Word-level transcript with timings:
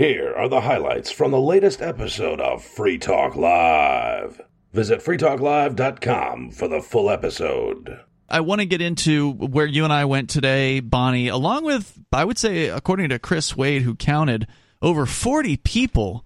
Here 0.00 0.32
are 0.34 0.48
the 0.48 0.62
highlights 0.62 1.10
from 1.10 1.30
the 1.30 1.38
latest 1.38 1.82
episode 1.82 2.40
of 2.40 2.64
Free 2.64 2.96
Talk 2.96 3.36
Live. 3.36 4.40
Visit 4.72 5.00
freetalklive.com 5.00 6.52
for 6.52 6.68
the 6.68 6.80
full 6.80 7.10
episode. 7.10 8.00
I 8.26 8.40
want 8.40 8.62
to 8.62 8.66
get 8.66 8.80
into 8.80 9.30
where 9.30 9.66
you 9.66 9.84
and 9.84 9.92
I 9.92 10.06
went 10.06 10.30
today, 10.30 10.80
Bonnie, 10.80 11.28
along 11.28 11.66
with, 11.66 11.98
I 12.14 12.24
would 12.24 12.38
say, 12.38 12.68
according 12.68 13.10
to 13.10 13.18
Chris 13.18 13.54
Wade, 13.54 13.82
who 13.82 13.94
counted 13.94 14.46
over 14.80 15.04
40 15.04 15.58
people 15.58 16.24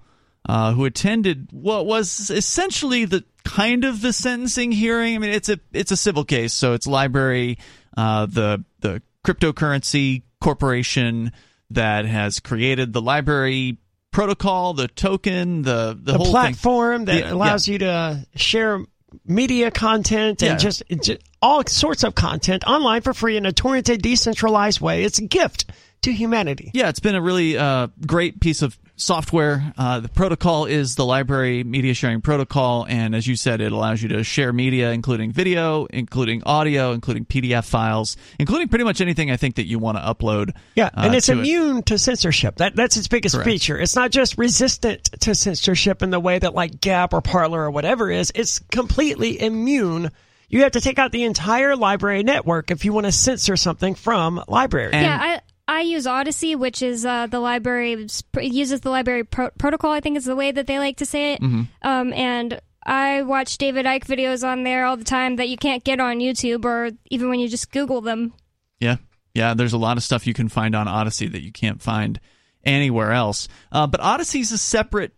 uh, 0.49 0.73
who 0.73 0.85
attended 0.85 1.49
what 1.51 1.85
was 1.85 2.31
essentially 2.31 3.07
the 3.07 3.25
kind 3.43 3.83
of 3.83 4.03
the 4.03 4.13
sentencing 4.13 4.71
hearing. 4.71 5.17
I 5.17 5.19
mean, 5.19 5.31
it's 5.31 5.49
a 5.49 5.59
it's 5.73 5.91
a 5.91 5.97
civil 5.97 6.25
case, 6.25 6.53
so 6.53 6.75
it's 6.75 6.87
LBRY, 6.87 7.59
uh, 7.97 8.27
the 8.27 8.65
the 8.79 9.03
cryptocurrency 9.25 10.23
corporation 10.41 11.33
that 11.75 12.07
has 12.07 12.41
created 12.41 12.93
the 12.93 13.03
LBRY 13.03 13.79
protocol, 14.11 14.75
the 14.75 14.89
token, 14.89 15.63
the 15.63 15.99
the, 16.01 16.13
the 16.13 16.19
whole 16.19 16.31
platform 16.31 17.07
thing. 17.07 17.21
that 17.21 17.33
allows 17.33 17.69
yeah. 17.69 17.73
you 17.73 17.79
to 17.81 18.27
share 18.37 18.85
media 19.27 19.71
content 19.71 20.43
and 20.43 20.53
yeah. 20.53 20.57
just, 20.57 20.83
just 21.03 21.23
all 21.41 21.65
sorts 21.67 22.05
of 22.05 22.15
content 22.15 22.65
online 22.65 23.03
for 23.03 23.15
free 23.15 23.37
in 23.37 23.47
a 23.47 23.53
torrented, 23.53 24.03
decentralized 24.03 24.81
way. 24.81 25.05
It's 25.05 25.19
a 25.19 25.27
gift 25.27 25.67
to 26.03 26.13
humanity. 26.13 26.71
Yeah, 26.75 26.89
it's 26.89 27.01
been 27.01 27.15
a 27.15 27.23
really 27.23 27.57
uh, 27.57 27.89
great 28.07 28.41
piece 28.41 28.63
of 28.63 28.79
software. 28.97 29.73
Uh, 29.77 30.01
the 30.01 30.09
protocol 30.09 30.67
is 30.67 30.95
the 30.95 31.05
LBRY 31.05 31.65
media 31.65 31.95
sharing 31.95 32.21
protocol, 32.21 32.87
and 32.89 33.15
as 33.15 33.27
you 33.27 33.37
said, 33.37 33.61
it 33.61 33.73
allows 33.73 34.03
you 34.03 34.09
to 34.11 34.25
share 34.25 34.53
media, 34.53 34.93
including 34.93 35.33
video, 35.33 35.87
including 35.87 36.43
audio, 36.45 36.93
including 36.93 37.25
PDF 37.25 37.65
files, 37.69 38.17
including 38.39 38.69
pretty 38.69 38.85
much 38.85 39.01
anything 39.01 39.31
I 39.31 39.37
think 39.37 39.57
that 39.57 39.67
you 39.67 39.79
want 39.79 39.99
to 39.99 40.03
upload. 40.03 40.55
Yeah, 40.75 40.87
uh, 40.87 41.03
and 41.05 41.15
it's 41.15 41.27
to 41.27 41.33
immune 41.33 41.79
it. 41.79 41.87
to 41.87 41.99
censorship. 41.99 42.57
That 42.57 42.77
that's 42.77 42.97
its 42.97 43.09
biggest 43.09 43.35
Correct. 43.35 43.49
feature. 43.49 43.79
It's 43.79 43.97
not 43.97 44.11
just 44.11 44.39
resistant 44.39 45.05
to 45.21 45.35
censorship 45.35 46.03
in 46.03 46.11
the 46.11 46.21
way 46.21 46.39
that 46.39 46.55
like 46.55 46.81
Gab 46.81 47.15
or 47.15 47.21
Parler 47.21 47.63
or 47.63 47.71
whatever 47.71 48.11
is. 48.11 48.33
It's 48.35 48.59
completely 48.59 49.41
immune. 49.41 50.11
You 50.49 50.63
have 50.63 50.73
to 50.73 50.81
take 50.81 50.99
out 50.99 51.11
the 51.11 51.25
entire 51.25 51.75
LBRY 51.75 52.25
network 52.25 52.71
if 52.71 52.85
you 52.85 52.93
want 52.93 53.07
to 53.07 53.13
censor 53.13 53.57
something 53.57 53.95
from 53.95 54.43
LBRY. 54.47 54.93
And 54.93 55.03
yeah, 55.03 55.41
I 55.67 55.81
use 55.81 56.07
Odysee, 56.07 56.57
which 56.57 56.83
is 56.83 57.07
uh, 57.07 57.27
the 57.27 57.39
LBRY 57.39 58.53
uses 58.53 58.81
the 58.83 58.91
LBRY 58.91 59.31
pro- 59.31 59.51
protocol. 59.51 59.93
I 59.93 60.01
think 60.01 60.17
is 60.17 60.25
the 60.25 60.37
way 60.37 60.53
that 60.53 60.67
they 60.67 60.79
like 60.79 60.99
to 60.99 61.07
say 61.07 61.35
it. 61.35 61.41
Mm-hmm. 61.41 61.63
Um, 61.83 62.13
and 62.13 62.61
I 62.85 63.23
watch 63.23 63.57
David 63.57 63.87
Icke 63.87 64.05
videos 64.05 64.47
on 64.47 64.63
there 64.63 64.85
all 64.85 64.97
the 64.97 65.05
time 65.05 65.37
that 65.37 65.49
you 65.49 65.57
can't 65.57 65.83
get 65.83 66.01
on 66.01 66.19
YouTube 66.19 66.65
or 66.65 66.91
even 67.11 67.31
when 67.31 67.41
you 67.41 67.49
just 67.49 67.73
Google 67.73 68.03
them. 68.03 68.35
Yeah, 68.79 68.97
yeah. 69.33 69.55
There's 69.55 69.73
a 69.73 69.79
lot 69.79 69.97
of 69.97 70.03
stuff 70.03 70.27
you 70.27 70.35
can 70.35 70.49
find 70.49 70.75
on 70.75 70.87
Odysee 70.87 71.29
that 71.29 71.43
you 71.43 71.53
can't 71.53 71.81
find 71.81 72.21
anywhere 72.63 73.13
else. 73.13 73.49
Uh, 73.73 73.87
but 73.87 74.01
Odysee's 74.01 74.53
a 74.53 74.59
separate 74.59 75.13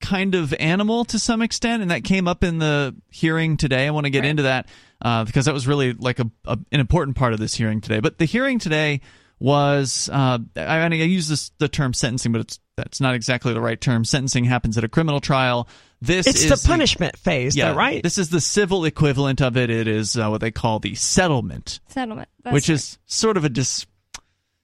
kind 0.00 0.36
of 0.36 0.54
animal 0.60 1.04
to 1.06 1.18
some 1.18 1.42
extent, 1.42 1.82
and 1.82 1.90
that 1.90 2.04
came 2.04 2.28
up 2.28 2.44
in 2.44 2.58
the 2.58 2.94
hearing 3.10 3.56
today. 3.56 3.86
I 3.86 3.90
want 3.90 4.04
to 4.04 4.10
get 4.10 4.20
right. 4.20 4.28
into 4.28 4.44
that 4.44 4.68
uh, 5.02 5.24
because 5.24 5.46
that 5.46 5.54
was 5.54 5.66
really 5.66 5.92
like 5.92 6.20
a, 6.20 6.30
a, 6.46 6.58
an 6.70 6.80
important 6.80 7.16
part 7.16 7.32
of 7.32 7.40
this 7.40 7.54
hearing 7.54 7.80
today. 7.80 7.98
But 7.98 8.18
the 8.18 8.24
hearing 8.24 8.60
today 8.60 9.00
was 9.40 10.08
uh, 10.12 10.38
I, 10.56 10.80
I 10.80 10.88
use 10.88 11.28
this 11.28 11.50
the 11.58 11.68
term 11.68 11.92
sentencing, 11.94 12.32
but 12.32 12.40
it's 12.40 12.58
that's 12.76 13.00
not 13.00 13.14
exactly 13.14 13.52
the 13.52 13.60
right 13.60 13.80
term. 13.80 14.04
Sentencing 14.04 14.44
happens 14.44 14.78
at 14.78 14.84
a 14.84 14.88
criminal 14.88 15.20
trial. 15.20 15.68
This 16.00 16.26
it's 16.26 16.44
is 16.44 16.62
the 16.62 16.68
punishment 16.68 17.12
the, 17.12 17.18
phase, 17.18 17.56
yeah, 17.56 17.72
though, 17.72 17.78
right? 17.78 18.02
This 18.02 18.18
is 18.18 18.30
the 18.30 18.40
civil 18.40 18.84
equivalent 18.84 19.40
of 19.40 19.56
it. 19.56 19.68
It 19.68 19.88
is 19.88 20.16
uh, 20.16 20.28
what 20.28 20.40
they 20.40 20.52
call 20.52 20.78
the 20.78 20.94
settlement. 20.94 21.80
Settlement, 21.88 22.28
which 22.44 22.68
right. 22.68 22.74
is 22.74 22.98
sort 23.06 23.36
of 23.36 23.44
a 23.44 23.48
dis- 23.48 23.86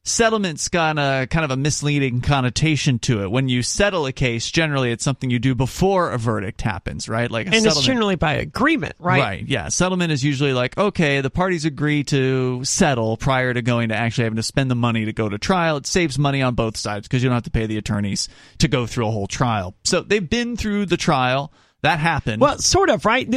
settlement's 0.05 0.69
got 0.69 0.99
a 0.99 1.27
kind 1.27 1.45
of 1.45 1.51
a 1.51 1.57
misleading 1.57 2.21
connotation 2.21 2.99
to 3.01 3.23
it. 3.23 3.31
When 3.31 3.49
you 3.49 3.63
settle 3.63 4.07
a 4.07 4.13
case, 4.13 4.51
generally 4.51 4.93
it's 4.93 5.03
something 5.03 5.31
you 5.31 5.39
do 5.39 5.55
before 5.55 6.11
a 6.11 6.19
verdict 6.19 6.61
happens, 6.61 7.09
right? 7.09 7.31
Like 7.31 7.47
and 7.47 7.67
it's 7.67 7.81
generally 7.83 8.17
by 8.17 8.35
agreement, 8.35 8.95
right? 8.99 9.21
Right. 9.21 9.47
Yeah. 9.47 9.69
Settlement 9.69 10.13
is 10.13 10.23
usually 10.23 10.53
like, 10.53 10.77
okay, 10.77 11.21
the 11.21 11.31
parties 11.31 11.65
agree 11.65 12.05
to 12.05 12.65
settle 12.65 13.17
prior 13.17 13.53
to 13.55 13.63
going 13.63 13.89
to 13.89 13.97
actually 13.97 14.25
having 14.25 14.37
to 14.37 14.43
spend 14.43 14.71
the 14.71 14.77
money 14.77 15.07
to 15.07 15.13
go 15.13 15.29
to 15.29 15.39
trial. 15.39 15.79
It 15.79 15.87
saves 15.87 16.19
money 16.19 16.43
on 16.43 16.55
both 16.55 16.77
sides 16.77 17.09
because 17.09 17.23
you 17.23 17.29
don't 17.29 17.37
have 17.37 17.45
to 17.45 17.51
pay 17.51 17.67
the 17.67 17.79
attorneys 17.79 18.29
to 18.59 18.69
go 18.69 18.87
through 18.87 19.09
a 19.09 19.11
whole 19.11 19.27
trial. 19.27 19.75
So 19.85 20.03
they've 20.03 20.29
been 20.29 20.57
through 20.57 20.87
the 20.87 20.97
trial. 20.97 21.53
That 21.81 21.99
happened. 21.99 22.41
Well, 22.41 22.59
sort 22.59 22.89
of, 22.89 23.05
right? 23.05 23.29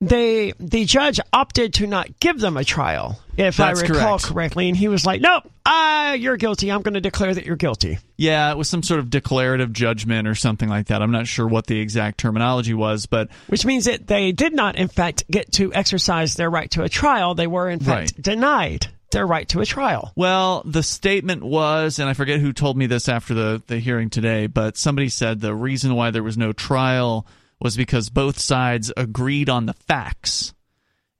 They 0.00 0.52
the 0.58 0.84
judge 0.84 1.20
opted 1.32 1.74
to 1.74 1.86
not 1.86 2.18
give 2.20 2.40
them 2.40 2.56
a 2.56 2.64
trial, 2.64 3.20
if 3.36 3.58
That's 3.58 3.80
I 3.80 3.82
recall 3.82 4.18
correct. 4.18 4.24
correctly, 4.24 4.68
and 4.68 4.76
he 4.76 4.88
was 4.88 5.04
like, 5.04 5.20
"Nope, 5.20 5.50
uh, 5.66 6.16
you're 6.18 6.36
guilty. 6.36 6.72
I'm 6.72 6.82
going 6.82 6.94
to 6.94 7.00
declare 7.00 7.34
that 7.34 7.44
you're 7.44 7.56
guilty." 7.56 7.98
Yeah, 8.16 8.50
it 8.50 8.56
was 8.56 8.68
some 8.68 8.82
sort 8.82 9.00
of 9.00 9.10
declarative 9.10 9.72
judgment 9.72 10.26
or 10.26 10.34
something 10.34 10.68
like 10.68 10.86
that. 10.86 11.02
I'm 11.02 11.10
not 11.10 11.26
sure 11.26 11.46
what 11.46 11.66
the 11.66 11.78
exact 11.78 12.18
terminology 12.18 12.74
was, 12.74 13.06
but 13.06 13.28
which 13.48 13.66
means 13.66 13.84
that 13.84 14.06
they 14.06 14.32
did 14.32 14.54
not, 14.54 14.76
in 14.76 14.88
fact, 14.88 15.24
get 15.30 15.52
to 15.52 15.72
exercise 15.74 16.34
their 16.34 16.50
right 16.50 16.70
to 16.72 16.82
a 16.82 16.88
trial. 16.88 17.34
They 17.34 17.46
were, 17.46 17.68
in 17.68 17.80
fact, 17.80 18.12
right. 18.16 18.22
denied 18.22 18.86
their 19.12 19.26
right 19.26 19.48
to 19.48 19.60
a 19.60 19.66
trial. 19.66 20.12
Well, 20.16 20.62
the 20.64 20.82
statement 20.82 21.42
was, 21.42 21.98
and 21.98 22.08
I 22.08 22.14
forget 22.14 22.40
who 22.40 22.52
told 22.52 22.76
me 22.76 22.86
this 22.86 23.08
after 23.08 23.34
the 23.34 23.62
the 23.66 23.78
hearing 23.78 24.08
today, 24.08 24.46
but 24.46 24.78
somebody 24.78 25.10
said 25.10 25.40
the 25.40 25.54
reason 25.54 25.94
why 25.94 26.10
there 26.10 26.22
was 26.22 26.38
no 26.38 26.52
trial 26.52 27.26
was 27.60 27.76
because 27.76 28.08
both 28.08 28.38
sides 28.38 28.92
agreed 28.96 29.48
on 29.48 29.66
the 29.66 29.74
facts. 29.74 30.54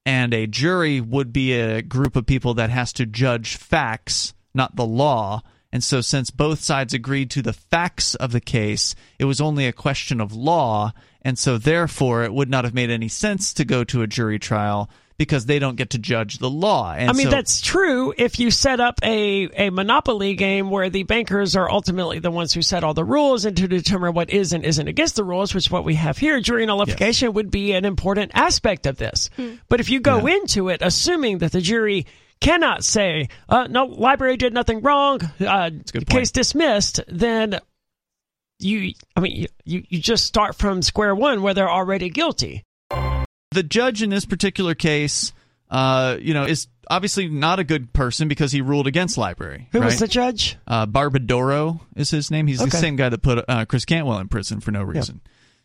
And 0.06 0.32
a 0.32 0.46
jury 0.46 1.00
would 1.00 1.32
be 1.32 1.52
a 1.52 1.82
group 1.82 2.16
of 2.16 2.26
people 2.26 2.54
that 2.54 2.70
has 2.70 2.92
to 2.94 3.06
judge 3.06 3.56
facts, 3.56 4.32
not 4.54 4.76
the 4.76 4.86
law. 4.86 5.42
And 5.72 5.84
so, 5.84 6.00
since 6.00 6.30
both 6.30 6.60
sides 6.60 6.94
agreed 6.94 7.30
to 7.32 7.42
the 7.42 7.52
facts 7.52 8.14
of 8.16 8.32
the 8.32 8.40
case, 8.40 8.94
it 9.18 9.26
was 9.26 9.40
only 9.40 9.66
a 9.66 9.72
question 9.72 10.20
of 10.20 10.32
law. 10.32 10.92
And 11.22 11.38
so, 11.38 11.58
therefore, 11.58 12.24
it 12.24 12.32
would 12.32 12.48
not 12.48 12.64
have 12.64 12.74
made 12.74 12.90
any 12.90 13.08
sense 13.08 13.52
to 13.54 13.64
go 13.64 13.84
to 13.84 14.02
a 14.02 14.06
jury 14.06 14.38
trial 14.38 14.90
because 15.20 15.44
they 15.44 15.58
don't 15.58 15.76
get 15.76 15.90
to 15.90 15.98
judge 15.98 16.38
the 16.38 16.48
law. 16.48 16.94
And 16.96 17.10
I 17.10 17.12
mean, 17.12 17.26
so, 17.26 17.30
that's 17.30 17.60
true 17.60 18.14
if 18.16 18.40
you 18.40 18.50
set 18.50 18.80
up 18.80 18.98
a, 19.02 19.66
a 19.66 19.68
monopoly 19.68 20.34
game 20.34 20.70
where 20.70 20.88
the 20.88 21.02
bankers 21.02 21.54
are 21.56 21.70
ultimately 21.70 22.20
the 22.20 22.30
ones 22.30 22.54
who 22.54 22.62
set 22.62 22.84
all 22.84 22.94
the 22.94 23.04
rules 23.04 23.44
and 23.44 23.54
to 23.58 23.68
determine 23.68 24.14
what 24.14 24.30
is 24.30 24.54
and 24.54 24.64
isn't 24.64 24.88
against 24.88 25.16
the 25.16 25.22
rules, 25.24 25.54
which 25.54 25.66
is 25.66 25.70
what 25.70 25.84
we 25.84 25.94
have 25.96 26.16
here. 26.16 26.40
Jury 26.40 26.64
nullification 26.64 27.28
yes. 27.28 27.34
would 27.34 27.50
be 27.50 27.72
an 27.72 27.84
important 27.84 28.32
aspect 28.32 28.86
of 28.86 28.96
this. 28.96 29.28
Hmm. 29.36 29.56
But 29.68 29.80
if 29.80 29.90
you 29.90 30.00
go 30.00 30.26
Yeah. 30.26 30.36
into 30.36 30.70
it 30.70 30.80
assuming 30.80 31.36
that 31.40 31.52
the 31.52 31.60
jury 31.60 32.06
cannot 32.40 32.82
say, 32.82 33.28
uh, 33.46 33.66
no, 33.68 33.88
LBRY 33.90 34.38
did 34.38 34.54
nothing 34.54 34.80
wrong, 34.80 35.20
uh, 35.46 35.70
case 36.08 36.30
dismissed, 36.30 37.00
then 37.08 37.60
you, 38.58 38.94
I 39.14 39.20
mean, 39.20 39.36
you, 39.36 39.48
you, 39.66 39.84
you 39.86 40.00
just 40.00 40.24
start 40.24 40.56
from 40.56 40.80
square 40.80 41.14
one 41.14 41.42
where 41.42 41.52
they're 41.52 41.68
already 41.68 42.08
guilty. 42.08 42.64
The 43.52 43.62
judge 43.62 44.02
in 44.02 44.10
this 44.10 44.26
particular 44.26 44.74
case, 44.74 45.32
uh, 45.70 46.16
you 46.20 46.34
know, 46.34 46.44
is 46.44 46.68
obviously 46.88 47.28
not 47.28 47.58
a 47.58 47.64
good 47.64 47.92
person 47.92 48.28
because 48.28 48.52
he 48.52 48.60
ruled 48.60 48.86
against 48.86 49.16
LBRY. 49.16 49.66
Who 49.72 49.80
right? 49.80 49.86
was 49.86 49.98
the 49.98 50.08
judge? 50.08 50.56
uh, 50.68 50.86
Barbadoro 50.86 51.80
is 51.96 52.10
his 52.10 52.30
name. 52.30 52.46
He's 52.46 52.60
the 52.60 52.70
same 52.70 52.96
guy 52.96 53.08
that 53.08 53.22
put 53.22 53.44
uh, 53.48 53.64
Chris 53.64 53.84
Cantwell 53.84 54.18
in 54.18 54.28
prison 54.28 54.60
for 54.60 54.70
no 54.70 54.82
reason. 54.82 55.20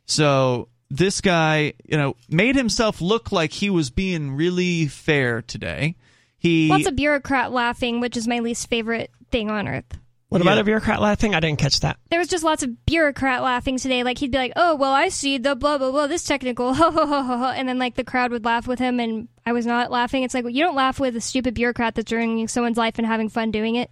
So 0.06 0.70
this 0.90 1.22
guy, 1.22 1.74
you 1.86 1.98
know, 1.98 2.16
made 2.30 2.56
himself 2.56 3.02
look 3.02 3.32
like 3.32 3.52
he 3.52 3.70
was 3.70 3.90
being 3.90 4.36
really 4.36 4.88
fair 4.88 5.42
today. 5.42 5.96
He 6.38 6.70
Lots 6.70 6.88
of 6.88 6.96
bureaucrat 6.96 7.52
laughing, 7.52 8.00
which 8.00 8.16
is 8.16 8.28
my 8.28 8.40
least 8.40 8.70
favorite 8.70 9.12
thing 9.32 9.50
on 9.50 9.68
earth. 9.68 10.00
What 10.36 10.42
about 10.42 10.56
Yeah. 10.56 10.62
a 10.62 10.64
bureaucrat 10.66 11.02
laughing? 11.02 11.34
I 11.34 11.40
didn't 11.40 11.60
catch 11.60 11.80
that. 11.80 11.98
There 12.12 12.20
was 12.20 12.28
just 12.28 12.44
lots 12.44 12.62
of 12.62 12.86
bureaucrat 12.86 13.42
laughing 13.42 13.78
today. 13.78 14.04
Like 14.04 14.18
he'd 14.18 14.32
be 14.32 14.38
like, 14.38 14.52
"Oh, 14.58 14.76
well, 14.76 14.92
I 14.92 15.08
see 15.10 15.38
the 15.38 15.56
blah 15.56 15.78
blah 15.78 15.92
blah, 15.92 16.08
this 16.08 16.24
technical," 16.26 16.74
ho 16.76 16.92
ho 16.92 17.06
ho 17.08 17.24
ho, 17.24 17.38
ho," 17.38 17.46
and 17.46 17.68
then 17.70 17.80
like 17.80 17.96
the 17.96 18.04
crowd 18.04 18.32
would 18.32 18.44
laugh 18.46 18.68
with 18.68 18.80
him, 18.80 19.00
and 19.00 19.28
I 19.46 19.54
was 19.54 19.66
not 19.66 19.92
laughing. 19.92 20.24
It's 20.24 20.34
like 20.34 20.44
well, 20.44 20.54
you 20.54 20.64
don't 20.64 20.76
laugh 20.76 21.00
with 21.00 21.16
a 21.16 21.22
stupid 21.22 21.54
bureaucrat 21.54 21.96
that's 21.96 22.12
ruining 22.12 22.48
someone's 22.50 22.78
life 22.78 22.96
and 22.98 23.08
having 23.08 23.30
fun 23.30 23.52
doing 23.52 23.76
it. 23.76 23.90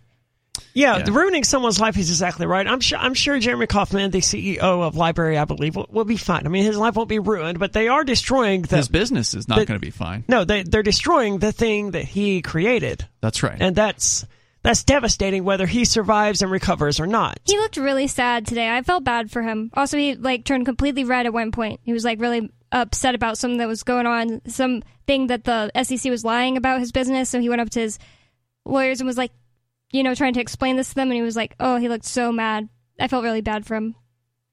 Yeah, 0.76 0.98
Yeah. 0.98 1.04
the 1.04 1.12
ruining 1.12 1.44
someone's 1.44 1.80
life 1.80 1.98
is 1.98 2.10
exactly 2.10 2.46
right. 2.46 2.68
I'm 2.68 2.80
sure. 2.80 2.98
I'm 3.00 3.14
sure 3.14 3.40
Jeremy 3.40 3.66
Kauffman, 3.68 4.12
the 4.12 4.20
CEO 4.20 4.60
of 4.84 4.96
LBRY, 4.96 5.40
I 5.40 5.46
believe, 5.46 5.76
will, 5.76 5.88
will 5.90 6.06
be 6.06 6.18
fine. 6.18 6.46
I 6.46 6.50
mean, 6.50 6.64
his 6.64 6.78
life 6.78 6.96
won't 6.96 7.10
be 7.10 7.20
ruined, 7.20 7.58
but 7.58 7.74
they 7.74 7.88
are 7.88 8.04
destroying 8.04 8.64
the. 8.64 8.78
his 8.78 8.88
business 8.88 9.34
is 9.34 9.48
not 9.48 9.58
going 9.66 9.80
to 9.80 9.80
be 9.80 9.90
fine. 9.92 10.24
no, 10.28 10.44
they 10.46 10.64
they're 10.64 10.84
destroying 10.84 11.40
the 11.40 11.52
thing 11.52 11.92
that 11.92 12.04
he 12.06 12.42
created, 12.42 13.08
That's 13.22 13.42
right. 13.44 13.58
and 13.60 13.76
that's 13.76 14.26
that's 14.64 14.84
devastating. 14.84 15.44
Whether 15.44 15.68
he 15.68 15.86
survives 15.86 16.42
and 16.42 16.52
recovers 16.52 17.00
or 17.00 17.08
not. 17.08 17.40
He 17.46 17.58
looked 17.58 17.78
really 17.78 18.08
sad 18.08 18.48
today. 18.48 18.70
I 18.70 18.82
felt 18.82 19.04
bad 19.04 19.30
for 19.30 19.42
him. 19.42 19.70
Also, 19.74 19.98
he 19.98 20.16
like 20.16 20.46
turned 20.46 20.66
completely 20.66 21.04
red 21.04 21.26
at 21.26 21.34
one 21.34 21.52
point. 21.52 21.82
He 21.84 21.94
was 21.94 22.04
like 22.04 22.20
really 22.20 22.50
upset 22.72 23.14
about 23.14 23.38
something 23.38 23.60
that 23.60 23.68
was 23.68 23.84
going 23.84 24.08
on, 24.08 24.42
something 24.48 25.28
that 25.28 25.44
the 25.44 25.72
SEC 25.84 26.10
was 26.10 26.26
lying 26.26 26.58
about 26.58 26.80
his 26.80 26.92
business. 26.92 27.30
So 27.30 27.40
he 27.40 27.50
went 27.50 27.62
up 27.62 27.70
to 27.72 27.80
his 27.80 28.00
lawyers 28.66 29.00
and 29.00 29.08
was 29.08 29.18
like, 29.18 29.32
you 29.92 30.02
know, 30.02 30.16
trying 30.16 30.34
to 30.34 30.42
explain 30.42 30.76
this 30.76 30.90
to 30.90 30.96
them. 30.96 31.10
And 31.10 31.16
he 31.16 31.22
was 31.22 31.36
like, 31.36 31.56
"Oh, 31.60 31.78
he 31.78 31.88
looked 31.88 32.06
so 32.06 32.32
mad. 32.32 32.68
I 33.00 33.08
felt 33.08 33.24
really 33.24 33.42
bad 33.42 33.66
for 33.66 33.76
him." 33.76 33.96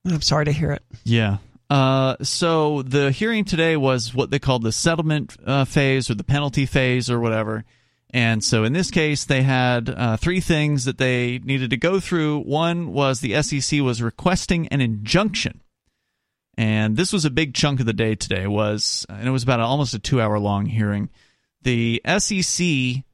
I'm 0.04 0.22
sorry 0.22 0.46
to 0.46 0.52
hear 0.52 0.72
it. 0.72 0.82
Yeah. 1.04 1.38
Uh, 1.68 2.16
so 2.22 2.82
the 2.82 3.12
hearing 3.12 3.44
today 3.44 3.76
was 3.76 4.12
what 4.12 4.30
they 4.30 4.40
called 4.40 4.62
the 4.62 4.72
settlement 4.72 5.36
uh, 5.46 5.64
phase 5.64 6.10
or 6.10 6.14
the 6.14 6.24
penalty 6.24 6.66
phase 6.66 7.08
or 7.08 7.20
whatever. 7.20 7.64
And 8.12 8.42
so 8.42 8.64
in 8.64 8.72
this 8.72 8.90
case, 8.90 9.24
they 9.24 9.42
had 9.42 9.88
uh, 9.88 10.16
three 10.16 10.40
things 10.40 10.84
that 10.84 10.98
they 10.98 11.38
needed 11.38 11.70
to 11.70 11.76
go 11.76 12.00
through. 12.00 12.40
One 12.40 12.92
was 12.92 13.20
the 13.20 13.40
SEC 13.42 13.80
was 13.80 14.02
requesting 14.02 14.66
an 14.68 14.80
injunction. 14.80 15.60
And 16.58 16.96
this 16.96 17.12
was 17.12 17.24
a 17.24 17.30
big 17.30 17.54
chunk 17.54 17.80
of 17.80 17.86
the 17.86 17.92
day 17.92 18.14
today 18.14 18.46
was 18.46 19.06
and 19.08 19.26
it 19.26 19.30
was 19.30 19.42
about 19.42 19.60
a, 19.60 19.62
almost 19.62 19.94
a 19.94 19.98
2-hour 19.98 20.38
long 20.38 20.66
hearing. 20.66 21.08
The 21.62 22.02
SEC 22.18 23.04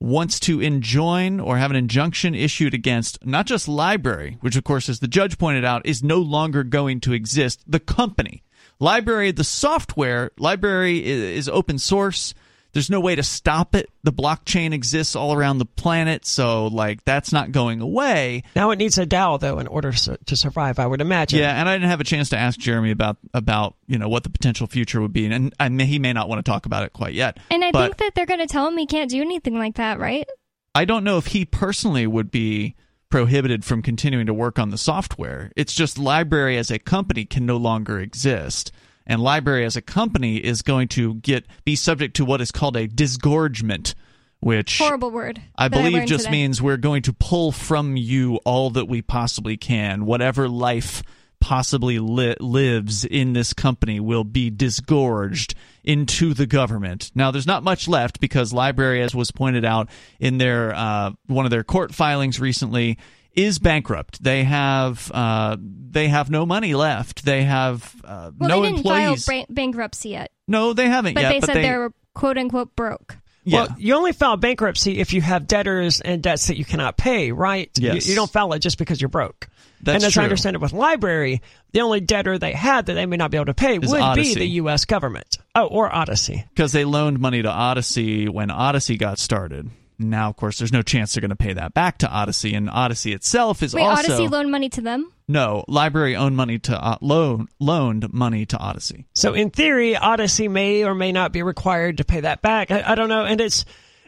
wants 0.00 0.40
to 0.40 0.60
enjoin 0.60 1.38
or 1.38 1.56
have 1.56 1.70
an 1.70 1.76
injunction 1.76 2.34
issued 2.34 2.74
against 2.74 3.24
not 3.24 3.46
just 3.46 3.68
LBRY, 3.68 4.38
which 4.40 4.56
of 4.56 4.64
course 4.64 4.88
as 4.88 4.98
the 4.98 5.08
judge 5.08 5.38
pointed 5.38 5.64
out 5.64 5.86
is 5.86 6.02
no 6.02 6.18
longer 6.18 6.64
going 6.64 7.00
to 7.00 7.12
exist, 7.12 7.62
the 7.66 7.80
company. 7.80 8.42
LBRY 8.80 9.36
the 9.36 9.44
software, 9.44 10.32
LBRY 10.38 11.00
is 11.00 11.48
open 11.48 11.78
source 11.78 12.34
there's 12.72 12.90
no 12.90 13.00
way 13.00 13.14
to 13.14 13.22
stop 13.22 13.74
it. 13.74 13.90
The 14.02 14.12
blockchain 14.12 14.72
exists 14.72 15.14
all 15.14 15.32
around 15.32 15.58
the 15.58 15.64
planet, 15.64 16.26
so 16.26 16.66
like 16.68 17.04
that's 17.04 17.32
not 17.32 17.52
going 17.52 17.80
away. 17.80 18.42
Now 18.56 18.70
it 18.70 18.76
needs 18.76 18.98
a 18.98 19.06
DAO 19.06 19.38
though 19.38 19.58
in 19.58 19.66
order 19.66 19.92
to 19.92 20.36
survive, 20.36 20.78
I 20.78 20.86
would 20.86 21.00
imagine. 21.00 21.38
Yeah, 21.38 21.58
and 21.58 21.68
I 21.68 21.74
didn't 21.74 21.90
have 21.90 22.00
a 22.00 22.04
chance 22.04 22.30
to 22.30 22.38
ask 22.38 22.58
Jeremy 22.58 22.90
about 22.90 23.18
about 23.34 23.76
you 23.86 23.98
know 23.98 24.08
what 24.08 24.22
the 24.22 24.30
potential 24.30 24.66
future 24.66 25.00
would 25.00 25.12
be, 25.12 25.26
and 25.26 25.54
I 25.60 25.68
may, 25.68 25.86
he 25.86 25.98
may 25.98 26.12
not 26.12 26.28
want 26.28 26.44
to 26.44 26.50
talk 26.50 26.66
about 26.66 26.84
it 26.84 26.92
quite 26.92 27.14
yet. 27.14 27.38
And 27.50 27.64
I 27.64 27.70
but 27.70 27.82
think 27.82 27.96
that 27.98 28.14
they're 28.14 28.26
going 28.26 28.40
to 28.40 28.46
tell 28.46 28.66
him 28.66 28.76
he 28.76 28.86
can't 28.86 29.10
do 29.10 29.20
anything 29.20 29.58
like 29.58 29.76
that, 29.76 29.98
right? 29.98 30.26
I 30.74 30.84
don't 30.84 31.04
know 31.04 31.18
if 31.18 31.26
he 31.26 31.44
personally 31.44 32.06
would 32.06 32.30
be 32.30 32.74
prohibited 33.10 33.62
from 33.62 33.82
continuing 33.82 34.24
to 34.24 34.32
work 34.32 34.58
on 34.58 34.70
the 34.70 34.78
software. 34.78 35.52
It's 35.54 35.74
just 35.74 35.98
LBRY 35.98 36.56
as 36.56 36.70
a 36.70 36.78
company 36.78 37.26
can 37.26 37.44
no 37.44 37.58
longer 37.58 38.00
exist 38.00 38.72
and 39.06 39.20
LBRY 39.20 39.64
as 39.64 39.76
a 39.76 39.82
company 39.82 40.36
is 40.36 40.62
going 40.62 40.88
to 40.88 41.14
get 41.14 41.46
be 41.64 41.76
subject 41.76 42.16
to 42.16 42.24
what 42.24 42.40
is 42.40 42.50
called 42.50 42.76
a 42.76 42.86
disgorgement 42.86 43.94
which 44.40 44.78
horrible 44.78 45.10
word 45.10 45.40
I 45.56 45.68
believe 45.68 45.94
I 45.94 46.04
just 46.04 46.24
today. 46.24 46.32
means 46.38 46.60
we're 46.60 46.76
going 46.76 47.02
to 47.02 47.12
pull 47.12 47.52
from 47.52 47.96
you 47.96 48.36
all 48.44 48.70
that 48.70 48.86
we 48.86 49.00
possibly 49.00 49.56
can 49.56 50.04
whatever 50.04 50.48
life 50.48 51.02
possibly 51.42 51.98
li- 51.98 52.36
lives 52.40 53.04
in 53.04 53.32
this 53.32 53.52
company 53.52 53.98
will 54.00 54.24
be 54.24 54.48
disgorged 54.48 55.54
into 55.82 56.32
the 56.34 56.46
government. 56.46 57.10
Now, 57.16 57.32
there's 57.32 57.48
not 57.48 57.64
much 57.64 57.88
left 57.88 58.20
because 58.20 58.52
LBRY, 58.52 59.02
as 59.02 59.12
was 59.12 59.32
pointed 59.32 59.64
out 59.64 59.90
in 60.20 60.38
their 60.38 60.72
uh, 60.72 61.10
one 61.26 61.44
of 61.44 61.50
their 61.50 61.64
court 61.64 61.92
filings 61.92 62.38
recently, 62.38 62.96
is 63.34 63.58
bankrupt. 63.58 64.22
They 64.22 64.44
have 64.44 65.10
uh, 65.12 65.56
they 65.60 66.08
have 66.08 66.30
no 66.30 66.46
money 66.46 66.74
left. 66.74 67.24
They 67.24 67.44
have 67.44 67.94
uh, 68.04 68.30
well, 68.38 68.48
no 68.48 68.60
they 68.60 68.68
didn't 68.68 68.78
employees. 68.86 69.24
file 69.24 69.40
ba- 69.42 69.52
bankruptcy 69.52 70.08
yet, 70.10 70.32
no, 70.48 70.72
they 70.72 70.88
haven't 70.88 71.10
yet. 71.10 71.14
but 71.14 71.22
yet. 71.22 71.28
they 71.30 71.40
but 71.40 71.46
said 71.46 71.56
they, 71.56 71.62
they 71.62 71.76
were 71.76 71.92
quote 72.14 72.38
unquote 72.38 72.74
broke. 72.76 73.16
yeah. 73.44 73.62
Well, 73.66 73.76
you 73.78 73.94
only 73.94 74.12
file 74.12 74.36
bankruptcy 74.36 74.98
if 75.00 75.12
you 75.12 75.20
have 75.22 75.46
debtors 75.46 76.00
and 76.00 76.22
debts 76.22 76.48
that 76.48 76.56
you 76.56 76.64
cannot 76.64 76.96
pay, 76.96 77.32
right? 77.32 77.70
Yes. 77.78 78.06
You, 78.06 78.10
you 78.10 78.16
don't 78.16 78.30
file 78.30 78.52
it 78.52 78.58
just 78.60 78.78
because 78.78 79.00
you're 79.00 79.08
broke. 79.08 79.48
That's 79.84 79.96
and 79.96 80.04
as 80.04 80.12
true. 80.12 80.22
I 80.22 80.24
understand 80.24 80.54
it 80.54 80.60
with 80.62 80.70
LBRY, 80.70 81.40
the 81.72 81.80
only 81.80 81.98
debtor 82.00 82.38
they 82.38 82.52
had 82.52 82.86
that 82.86 82.94
they 82.94 83.04
may 83.04 83.16
not 83.16 83.32
be 83.32 83.36
able 83.36 83.46
to 83.46 83.54
pay 83.54 83.78
Is 83.78 83.90
would 83.90 84.00
Odysee. 84.00 84.34
be 84.34 84.40
the 84.40 84.48
U.S. 84.48 84.84
government. 84.84 85.38
Oh, 85.56 85.66
or 85.66 85.92
Odysee. 85.92 86.44
because 86.54 86.70
they 86.70 86.84
loaned 86.84 87.18
money 87.18 87.42
to 87.42 87.48
Odysee 87.50 88.28
when 88.28 88.50
Odysee 88.52 88.96
got 88.96 89.18
started. 89.18 89.70
Now, 90.10 90.28
of 90.28 90.36
course, 90.36 90.58
there's 90.58 90.72
no 90.72 90.82
chance 90.82 91.14
they're 91.14 91.20
going 91.20 91.30
to 91.30 91.36
pay 91.36 91.52
that 91.54 91.74
back 91.74 91.98
to 91.98 92.06
Odysee, 92.08 92.54
and 92.54 92.68
Odysee 92.68 93.12
itself 93.12 93.62
is 93.62 93.74
Wait, 93.74 93.82
also 93.82 94.12
Odysee 94.14 94.28
loaned 94.28 94.50
money 94.50 94.68
to 94.70 94.80
them? 94.80 95.10
no 95.28 95.64
LBRY 95.68 96.16
owned 96.16 96.36
money 96.36 96.58
to 96.58 96.76
uh, 96.76 96.98
loan 97.00 97.48
loaned 97.60 98.12
money 98.12 98.44
to 98.46 98.56
Odysee. 98.58 99.06
So 99.14 99.34
in 99.34 99.50
theory, 99.50 99.96
Odysee 99.96 100.48
may 100.48 100.84
or 100.84 100.94
may 100.94 101.12
not 101.12 101.32
be 101.32 101.42
required 101.42 101.98
to 101.98 102.04
pay 102.04 102.20
that 102.20 102.42
back. 102.42 102.70
I, 102.70 102.82
I 102.92 102.94
don't 102.94 103.08
know, 103.08 103.24
and 103.24 103.40
it's 103.40 103.64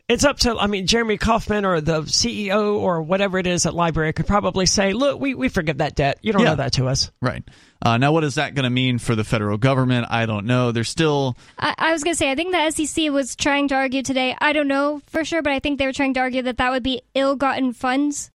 it's 0.06 0.25
up 0.25 0.38
to 0.41 0.55
I 0.58 0.67
mean 0.67 0.87
Jeremy 0.87 1.17
Kauffman 1.17 1.64
or 1.64 1.81
the 1.81 2.02
CEO 2.02 2.75
or 2.79 3.00
whatever 3.02 3.38
it 3.38 3.46
is 3.46 3.64
at 3.64 3.73
LBRY 3.73 4.14
could 4.14 4.26
probably 4.26 4.67
say, 4.67 4.93
look, 4.93 5.19
we 5.20 5.35
we 5.35 5.49
forgive 5.49 5.79
that 5.79 5.94
debt. 5.94 6.19
You 6.20 6.32
don't 6.32 6.43
Yeah. 6.43 6.52
owe 6.52 6.56
that 6.56 6.75
to 6.75 6.88
us. 6.88 7.11
Right 7.23 7.43
uh, 7.84 7.98
now, 7.98 8.12
what 8.12 8.25
is 8.25 8.36
that 8.36 8.54
going 8.54 8.64
to 8.64 8.70
mean 8.70 8.98
for 8.98 9.14
the 9.14 9.25
federal 9.25 9.58
government? 9.58 10.06
I 10.08 10.25
don't 10.25 10.46
know. 10.46 10.72
There's 10.72 10.88
still 10.88 11.36
I, 11.58 11.75
I 11.76 11.92
was 11.92 12.02
going 12.02 12.14
to 12.14 12.19
say, 12.19 12.31
I 12.31 12.34
think 12.34 12.52
the 12.52 12.70
SEC 12.70 13.10
was 13.10 13.36
trying 13.36 13.69
to 13.69 13.75
argue 13.75 14.02
today. 14.02 14.36
I 14.40 14.52
don't 14.52 14.69
know 14.69 15.02
for 15.06 15.25
sure, 15.25 15.42
but 15.42 15.52
I 15.52 15.58
think 15.58 15.78
they 15.78 15.86
were 15.86 15.92
trying 15.92 16.14
to 16.14 16.20
argue 16.20 16.42
that 16.42 16.56
that 16.56 16.70
would 16.70 16.82
be 16.82 17.02
ill 17.14 17.36
gotten 17.36 17.72
funds. 17.72 18.31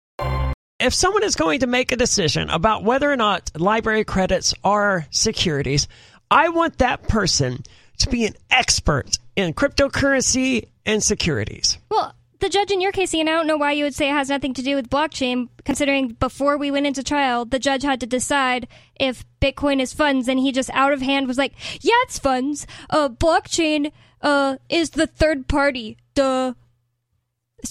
if 0.81 0.95
someone 0.95 1.25
is 1.25 1.37
going 1.37 1.61
to 1.61 1.67
make 1.67 1.93
a 1.93 1.97
decision 1.97 2.49
about 2.49 2.85
whether 2.85 3.11
or 3.11 3.17
not 3.17 3.53
LBRY 3.55 4.07
credits 4.07 4.55
are 4.65 5.07
securities, 5.11 5.89
I 6.31 6.49
want 6.49 6.79
that 6.79 7.07
person 7.07 7.63
to 7.99 8.09
be 8.09 8.25
an 8.25 8.35
expert 8.51 9.19
in 9.37 9.53
cryptocurrency 9.55 10.69
and 10.87 11.03
securities. 11.03 11.79
Well, 11.91 12.15
the 12.41 12.49
judge 12.49 12.71
in 12.71 12.81
your 12.81 12.93
case, 12.93 13.15
Ian, 13.15 13.29
I 13.29 13.33
don't 13.33 13.47
know 13.47 13.57
why 13.57 13.73
you 13.73 13.85
would 13.85 13.95
say 13.95 14.09
it 14.11 14.13
has 14.13 14.29
nothing 14.29 14.55
to 14.55 14.63
do 14.63 14.77
with 14.77 14.91
blockchain, 14.91 15.49
considering 15.65 16.09
before 16.09 16.57
we 16.57 16.71
went 16.71 16.87
into 16.87 17.03
trial, 17.03 17.45
the 17.45 17.59
judge 17.59 17.83
had 17.83 18.01
to 18.01 18.07
decide 18.07 18.69
if 18.99 19.25
Bitcoin 19.41 19.81
is 19.81 19.93
funds, 19.93 20.29
and 20.29 20.39
he 20.41 20.53
just 20.53 20.71
out 20.71 20.93
of 20.93 21.03
hand 21.03 21.27
was 21.27 21.39
like, 21.39 21.53
"Yeah, 21.81 21.95
it's 22.03 22.19
funds. 22.19 22.67
Uh, 22.91 23.09
blockchain 23.09 23.93
uh 24.21 24.57
is 24.69 24.91
the 24.91 25.07
third 25.07 25.49
party. 25.49 25.97
Duh. 26.15 26.55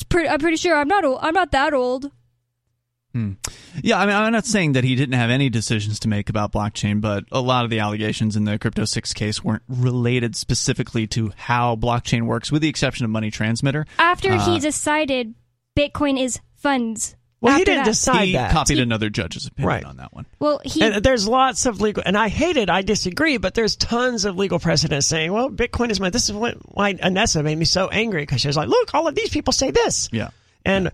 Pretty. 0.09 0.27
I'm 0.29 0.39
pretty 0.39 0.57
sure 0.57 0.75
I'm 0.75 0.87
not. 0.87 1.05
Old, 1.05 1.19
I'm 1.21 1.35
not 1.35 1.51
that 1.51 1.73
old. 1.73 2.11
Yeah, 3.15 3.99
I 3.99 4.05
mean, 4.05 4.15
I'm 4.15 4.31
not 4.31 4.45
saying 4.45 4.71
that 4.73 4.83
he 4.83 4.95
didn't 4.95 5.13
have 5.19 5.29
any 5.29 5.49
decisions 5.49 5.99
to 5.99 6.07
make 6.07 6.29
about 6.29 6.51
blockchain, 6.51 6.99
but 6.99 7.25
a 7.31 7.41
lot 7.41 7.63
of 7.63 7.69
the 7.69 7.79
allegations 7.79 8.35
in 8.35 8.45
the 8.45 8.57
Crypto 8.57 8.85
6 8.85 9.13
case 9.13 9.43
weren't 9.43 9.61
related 9.67 10.35
specifically 10.35 11.05
to 11.07 11.31
how 11.35 11.75
blockchain 11.75 12.23
works, 12.23 12.51
with 12.51 12.61
the 12.63 12.69
exception 12.69 13.05
of 13.05 13.11
money 13.11 13.29
transmitter. 13.29 13.85
After 13.99 14.31
Uh, 14.33 14.45
he 14.53 14.59
decided 14.59 15.35
Bitcoin 15.77 16.19
is 16.19 16.39
funds. 16.55 17.15
Well, 17.41 17.57
he 17.57 17.65
didn't 17.65 17.83
that. 17.83 17.85
decide 17.91 18.25
he 18.27 18.33
that. 18.33 18.51
copied 18.53 18.79
another 18.79 19.09
judge's 19.09 19.45
opinion 19.47 19.67
Right. 19.67 19.83
on 19.83 19.97
that 19.97 20.13
one. 20.13 20.25
Well, 20.39 20.61
he 20.63 20.81
And 20.81 21.03
there's 21.03 21.27
lots 21.27 21.65
of 21.65 21.81
legal, 21.81 22.01
and 22.05 22.17
I 22.17 22.29
hate 22.29 22.55
it. 22.55 22.69
I 22.69 22.83
disagree, 22.83 23.35
but 23.37 23.53
there's 23.53 23.75
tons 23.75 24.23
of 24.23 24.37
legal 24.37 24.59
precedents 24.59 25.07
saying, 25.07 25.33
"Well, 25.33 25.49
Bitcoin 25.49 25.89
is 25.91 25.99
my." 25.99 26.09
This 26.09 26.29
is 26.29 26.33
what, 26.33 26.55
why 26.73 26.93
Anessa 26.93 27.43
made 27.43 27.57
me 27.57 27.65
so 27.65 27.89
angry 27.89 28.21
because 28.21 28.39
she 28.39 28.47
was 28.47 28.55
like, 28.55 28.69
"Look, 28.69 28.93
all 28.93 29.09
of 29.09 29.15
these 29.15 29.27
people 29.29 29.51
say 29.51 29.71
this," 29.71 30.07
Yeah. 30.13 30.29
and 30.63 30.89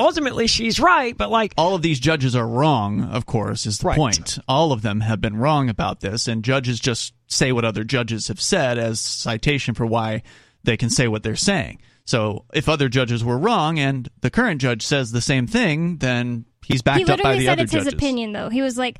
ultimately 0.00 0.46
she's 0.48 0.80
right. 0.80 1.16
But 1.16 1.30
like, 1.30 1.54
All 1.56 1.74
of 1.76 1.82
these 1.82 2.00
judges 2.00 2.34
are 2.34 2.46
wrong, 2.48 3.04
of 3.04 3.26
course, 3.26 3.66
is 3.66 3.78
the 3.78 3.88
Right. 3.88 3.96
point. 3.96 4.38
All 4.48 4.72
of 4.72 4.82
them 4.82 5.00
have 5.00 5.20
been 5.20 5.36
wrong 5.36 5.68
about 5.68 6.00
this, 6.00 6.26
and 6.26 6.42
judges 6.42 6.80
just 6.80 7.14
say 7.28 7.52
what 7.52 7.64
other 7.64 7.84
judges 7.84 8.26
have 8.28 8.40
said 8.40 8.78
as 8.78 8.98
citation 8.98 9.74
for 9.74 9.86
why 9.86 10.22
they 10.64 10.76
can 10.76 10.90
say 10.90 11.06
what 11.06 11.22
they're 11.22 11.36
saying. 11.36 11.78
So 12.04 12.44
if 12.52 12.68
other 12.68 12.88
judges 12.88 13.22
were 13.22 13.38
wrong 13.38 13.78
and 13.78 14.08
the 14.20 14.30
current 14.30 14.60
judge 14.60 14.82
says 14.84 15.12
the 15.12 15.20
same 15.20 15.46
thing, 15.46 15.98
then 15.98 16.44
he's 16.66 16.82
backed 16.82 17.06
he 17.06 17.12
up 17.12 17.22
by 17.22 17.36
the 17.36 17.48
other 17.48 17.62
judges. 17.62 17.70
He 17.72 17.76
literally 17.76 17.84
said 17.84 17.86
it's 17.86 17.86
his 17.86 17.94
opinion, 17.94 18.32
though. 18.32 18.48
He 18.48 18.62
was 18.62 18.76
like, 18.76 18.98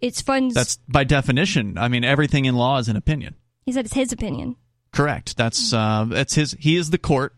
"It's 0.00 0.20
fun." 0.20 0.48
That's 0.48 0.76
by 0.88 1.04
definition. 1.04 1.78
I 1.78 1.86
mean, 1.88 2.02
everything 2.04 2.46
in 2.46 2.56
law 2.56 2.78
is 2.78 2.88
an 2.88 2.96
opinion. 2.96 3.36
he 3.64 3.72
said 3.72 3.84
it's 3.84 3.94
his 3.94 4.12
opinion. 4.12 4.56
Correct. 4.92 5.36
That's 5.36 5.72
uh, 5.72 6.06
that's 6.08 6.34
his. 6.34 6.56
He 6.58 6.74
is 6.76 6.90
the 6.90 6.98
court, 6.98 7.34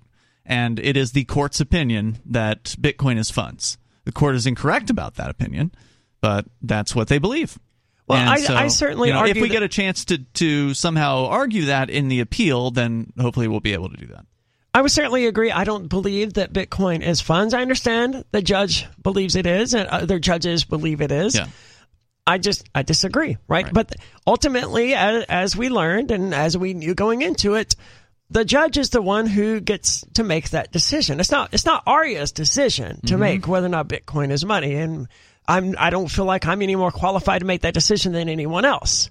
and 0.50 0.80
it 0.80 0.96
is 0.96 1.12
the 1.12 1.24
court's 1.24 1.60
opinion 1.60 2.18
that 2.26 2.64
Bitcoin 2.80 3.18
is 3.18 3.30
funds. 3.30 3.78
The 4.04 4.12
court 4.12 4.34
is 4.34 4.46
incorrect 4.46 4.90
about 4.90 5.14
that 5.14 5.30
opinion, 5.30 5.70
but 6.20 6.44
that's 6.60 6.94
what 6.94 7.06
they 7.06 7.18
believe. 7.18 7.56
Well, 8.08 8.18
I- 8.18 8.44
I 8.64 8.66
certainly 8.66 9.08
you 9.08 9.14
know, 9.14 9.24
if 9.24 9.36
we 9.36 9.42
that- 9.42 9.48
get 9.48 9.62
a 9.62 9.68
chance 9.68 10.04
to 10.06 10.18
to 10.18 10.74
somehow 10.74 11.26
argue 11.26 11.66
that 11.66 11.88
in 11.88 12.08
the 12.08 12.18
appeal, 12.18 12.72
then 12.72 13.12
hopefully 13.18 13.46
we'll 13.46 13.60
be 13.60 13.72
able 13.72 13.88
to 13.90 13.96
do 13.96 14.06
that. 14.08 14.26
I 14.74 14.82
would 14.82 14.90
certainly 14.90 15.26
agree. 15.26 15.52
I 15.52 15.62
don't 15.62 15.88
believe 15.88 16.34
that 16.34 16.52
Bitcoin 16.52 17.02
is 17.02 17.20
funds. 17.20 17.54
I 17.54 17.62
understand 17.62 18.24
the 18.32 18.42
judge 18.42 18.86
believes 19.00 19.36
it 19.36 19.46
is, 19.46 19.74
and 19.74 19.88
other 19.88 20.18
judges 20.18 20.64
believe 20.64 21.00
it 21.00 21.12
is. 21.12 21.36
Yeah. 21.36 21.46
I 22.26 22.38
just 22.38 22.68
I 22.74 22.82
disagree, 22.82 23.36
right? 23.48 23.64
Right. 23.66 23.74
But 23.74 23.94
ultimately, 24.26 24.94
as, 24.94 25.24
as 25.28 25.56
we 25.56 25.68
learned 25.68 26.10
and 26.10 26.34
as 26.34 26.56
we 26.56 26.74
knew 26.74 26.94
going 26.94 27.22
into 27.22 27.54
it, 27.54 27.76
the 28.30 28.44
judge 28.44 28.78
is 28.78 28.90
the 28.90 29.02
one 29.02 29.26
who 29.26 29.60
gets 29.60 30.04
to 30.14 30.22
make 30.22 30.50
that 30.50 30.72
decision. 30.72 31.20
It's 31.20 31.30
not 31.30 31.52
it's 31.52 31.66
not 31.66 31.82
Aria's 31.86 32.32
decision 32.32 33.00
to 33.02 33.14
mm-hmm. 33.14 33.20
make 33.20 33.48
whether 33.48 33.66
or 33.66 33.70
not 33.70 33.88
Bitcoin 33.88 34.30
is 34.30 34.44
money, 34.44 34.74
and 34.74 35.08
I'm 35.46 35.74
I 35.78 35.90
don't 35.90 36.08
feel 36.08 36.24
like 36.24 36.46
I'm 36.46 36.62
any 36.62 36.76
more 36.76 36.92
qualified 36.92 37.40
to 37.40 37.46
make 37.46 37.62
that 37.62 37.74
decision 37.74 38.12
than 38.12 38.28
anyone 38.28 38.64
else. 38.64 39.10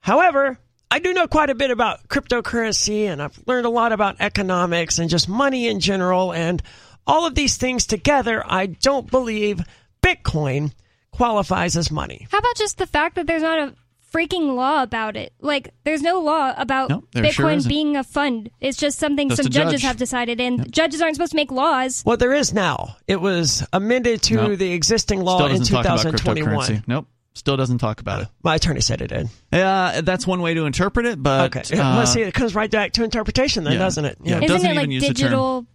However, 0.00 0.58
I 0.90 0.98
do 0.98 1.14
know 1.14 1.26
quite 1.26 1.50
a 1.50 1.54
bit 1.54 1.70
about 1.70 2.06
cryptocurrency 2.08 3.06
and 3.06 3.20
I've 3.20 3.38
learned 3.46 3.66
a 3.66 3.70
lot 3.70 3.92
about 3.92 4.16
economics 4.20 4.98
and 4.98 5.10
just 5.10 5.28
money 5.28 5.66
in 5.66 5.80
general 5.80 6.32
and 6.32 6.62
all 7.06 7.26
of 7.26 7.34
these 7.34 7.56
things 7.56 7.86
together. 7.86 8.44
I 8.46 8.66
don't 8.66 9.10
believe 9.10 9.60
Bitcoin 10.02 10.72
qualifies 11.10 11.76
as 11.76 11.90
money. 11.90 12.28
How 12.30 12.38
about 12.38 12.56
just 12.56 12.78
the 12.78 12.86
fact 12.86 13.16
that 13.16 13.26
there's 13.26 13.42
not 13.42 13.58
a 13.58 13.74
freaking 14.16 14.54
law 14.54 14.82
about 14.82 15.16
it? 15.16 15.32
Like, 15.40 15.72
there's 15.84 16.02
no 16.02 16.20
law 16.20 16.54
about 16.56 16.88
No, 16.90 17.02
Bitcoin 17.14 17.60
sure 17.62 17.68
being 17.68 17.96
a 17.96 18.04
fund. 18.04 18.50
It's 18.60 18.78
just 18.78 18.98
something 18.98 19.28
Just 19.28 19.42
some 19.42 19.50
judges 19.52 19.80
judge. 19.80 19.82
have 19.82 19.96
decided, 19.96 20.40
and 20.40 20.72
judges 20.72 21.02
aren't 21.02 21.16
supposed 21.16 21.32
to 21.32 21.36
make 21.36 21.50
laws. 21.52 22.02
Well, 22.06 22.16
there 22.16 22.32
is 22.32 22.52
now. 22.54 22.96
It 23.06 23.20
was 23.20 23.66
amended 23.72 24.22
to 24.22 24.34
No. 24.34 24.56
the 24.56 24.72
existing 24.72 25.20
law 25.20 25.44
in 25.46 25.58
doesn't 25.58 25.66
talk 25.74 25.84
about 25.84 26.00
2021. 26.02 26.84
Nope. 26.86 27.06
Still 27.34 27.58
doesn't 27.58 27.78
talk 27.78 28.00
about 28.00 28.22
it. 28.22 28.28
My 28.42 28.54
attorney 28.54 28.80
said 28.80 29.02
it 29.02 29.08
did. 29.08 29.28
Yeah, 29.52 30.00
that's 30.02 30.26
one 30.26 30.40
way 30.40 30.54
to 30.54 30.64
interpret 30.64 31.04
it, 31.04 31.22
but 31.22 31.54
Okay. 31.54 31.76
uh, 31.78 31.96
well, 31.98 32.06
see, 32.06 32.22
it 32.22 32.32
comes 32.32 32.54
right 32.54 32.70
back 32.70 32.92
to 32.92 33.04
interpretation 33.04 33.64
then, 33.64 33.74
yeah. 33.74 33.78
doesn't 33.78 34.04
it? 34.06 34.16
Yeah. 34.22 34.30
Yeah. 34.30 34.36
It 34.38 34.44
Isn't 34.44 34.54
doesn't 34.54 34.70
it 34.70 34.72
even 34.72 34.82
like 34.84 34.90
use 34.90 35.08
the 35.08 35.14
term. 35.14 35.66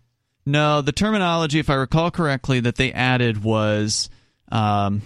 No, 0.47 0.81
the 0.81 0.91
terminology, 0.91 1.59
if 1.59 1.69
I 1.69 1.75
recall 1.75 2.09
correctly, 2.09 2.61
that 2.61 2.75
they 2.77 2.91
added 2.91 3.43
was. 3.43 4.09
Um, 4.51 5.03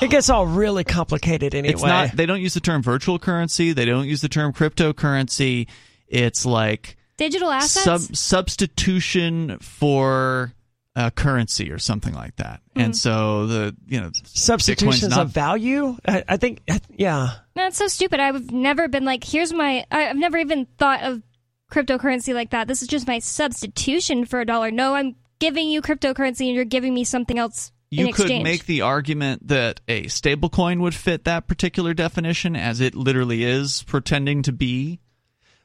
it 0.00 0.10
gets 0.10 0.28
all 0.30 0.46
really 0.46 0.84
complicated 0.84 1.54
anyway. 1.54 1.74
It's 1.74 1.82
not. 1.82 2.12
They 2.12 2.26
don't 2.26 2.40
use 2.40 2.54
the 2.54 2.60
term 2.60 2.82
virtual 2.82 3.18
currency. 3.18 3.72
They 3.72 3.84
don't 3.84 4.06
use 4.06 4.20
the 4.20 4.28
term 4.28 4.52
cryptocurrency. 4.52 5.68
It's 6.08 6.44
like 6.44 6.96
digital 7.16 7.50
assets, 7.50 7.84
sub- 7.84 8.16
substitution 8.16 9.58
for 9.60 10.52
uh, 10.94 11.10
currency 11.10 11.70
or 11.70 11.78
something 11.78 12.14
like 12.14 12.36
that. 12.36 12.60
Mm-hmm. 12.70 12.80
And 12.80 12.96
so 12.96 13.46
the 13.46 13.76
you 13.86 14.00
know 14.00 14.10
substitutions 14.24 15.10
not- 15.10 15.20
of 15.20 15.30
value. 15.30 15.96
I, 16.06 16.24
I 16.28 16.36
think 16.36 16.62
yeah. 16.90 17.30
That's 17.54 17.76
so 17.76 17.88
stupid. 17.88 18.20
I've 18.20 18.50
never 18.50 18.88
been 18.88 19.04
like, 19.04 19.24
here's 19.24 19.52
my. 19.52 19.84
I've 19.90 20.16
never 20.16 20.38
even 20.38 20.66
thought 20.78 21.02
of 21.02 21.22
cryptocurrency 21.70 22.34
like 22.34 22.50
that. 22.50 22.68
This 22.68 22.82
is 22.82 22.88
just 22.88 23.06
my 23.06 23.18
substitution 23.18 24.24
for 24.26 24.40
a 24.40 24.46
dollar. 24.46 24.70
No, 24.70 24.94
I'm 24.94 25.16
giving 25.38 25.68
you 25.68 25.82
cryptocurrency 25.82 26.46
and 26.46 26.54
you're 26.54 26.64
giving 26.64 26.94
me 26.94 27.04
something 27.04 27.38
else. 27.38 27.72
You 27.92 28.12
could 28.12 28.42
make 28.42 28.64
the 28.64 28.80
argument 28.80 29.48
that 29.48 29.80
a 29.86 30.04
stablecoin 30.04 30.80
would 30.80 30.94
fit 30.94 31.24
that 31.24 31.46
particular 31.46 31.92
definition, 31.92 32.56
as 32.56 32.80
it 32.80 32.94
literally 32.94 33.44
is 33.44 33.82
pretending 33.82 34.42
to 34.42 34.52
be 34.52 35.00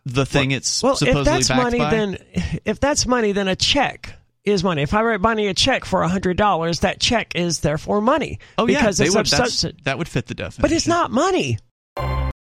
the 0.05 0.25
thing 0.25 0.49
well, 0.49 0.57
it's 0.57 0.83
well, 0.83 0.95
supposedly 0.95 1.21
if 1.21 1.25
that's 1.25 1.47
backed 1.47 1.63
money, 1.63 1.77
by. 1.79 1.89
then 1.89 2.17
if 2.65 2.79
that's 2.79 3.05
money, 3.05 3.31
then 3.31 3.47
a 3.47 3.55
check 3.55 4.13
is 4.43 4.63
money. 4.63 4.81
If 4.81 4.93
I 4.93 5.03
write 5.03 5.21
money 5.21 5.47
a 5.47 5.53
check 5.53 5.85
for 5.85 6.03
hundred 6.03 6.37
dollars, 6.37 6.81
that 6.81 6.99
check 6.99 7.35
is 7.35 7.61
therefore 7.61 8.01
money. 8.01 8.39
Oh 8.57 8.65
because 8.65 8.99
yeah, 8.99 9.05
it's 9.05 9.15
would, 9.15 9.27
subs- 9.27 9.65
that 9.83 9.97
would 9.97 10.07
fit 10.07 10.27
the 10.27 10.33
definition. 10.33 10.61
But 10.61 10.71
it's 10.71 10.87
not 10.87 11.11
money. 11.11 11.59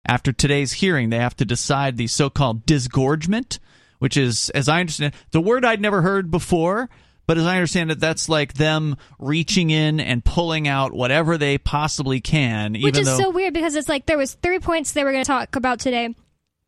After 0.07 0.31
today's 0.31 0.73
hearing, 0.73 1.09
they 1.09 1.17
have 1.17 1.35
to 1.37 1.45
decide 1.45 1.97
the 1.97 2.07
so-called 2.07 2.65
disgorgement, 2.65 3.59
which 3.99 4.17
is, 4.17 4.49
as 4.51 4.69
I 4.69 4.79
understand, 4.79 5.13
the 5.31 5.41
word 5.41 5.65
I'd 5.65 5.81
never 5.81 6.01
heard 6.01 6.29
before. 6.29 6.89
But 7.27 7.37
as 7.37 7.45
I 7.45 7.55
understand 7.55 7.91
it, 7.91 7.99
that's 7.99 8.29
like 8.29 8.53
them 8.53 8.97
reaching 9.17 9.69
in 9.71 9.99
and 9.99 10.23
pulling 10.23 10.67
out 10.67 10.93
whatever 10.93 11.37
they 11.37 11.57
possibly 11.57 12.21
can. 12.21 12.75
Which 12.79 12.97
is 12.97 13.07
though, 13.07 13.17
so 13.17 13.29
weird 13.31 13.53
because 13.53 13.75
it's 13.75 13.89
like 13.89 14.05
there 14.05 14.17
was 14.17 14.35
three 14.35 14.59
points 14.59 14.91
they 14.91 15.03
were 15.03 15.11
going 15.11 15.23
to 15.23 15.27
talk 15.27 15.55
about 15.55 15.79
today. 15.79 16.13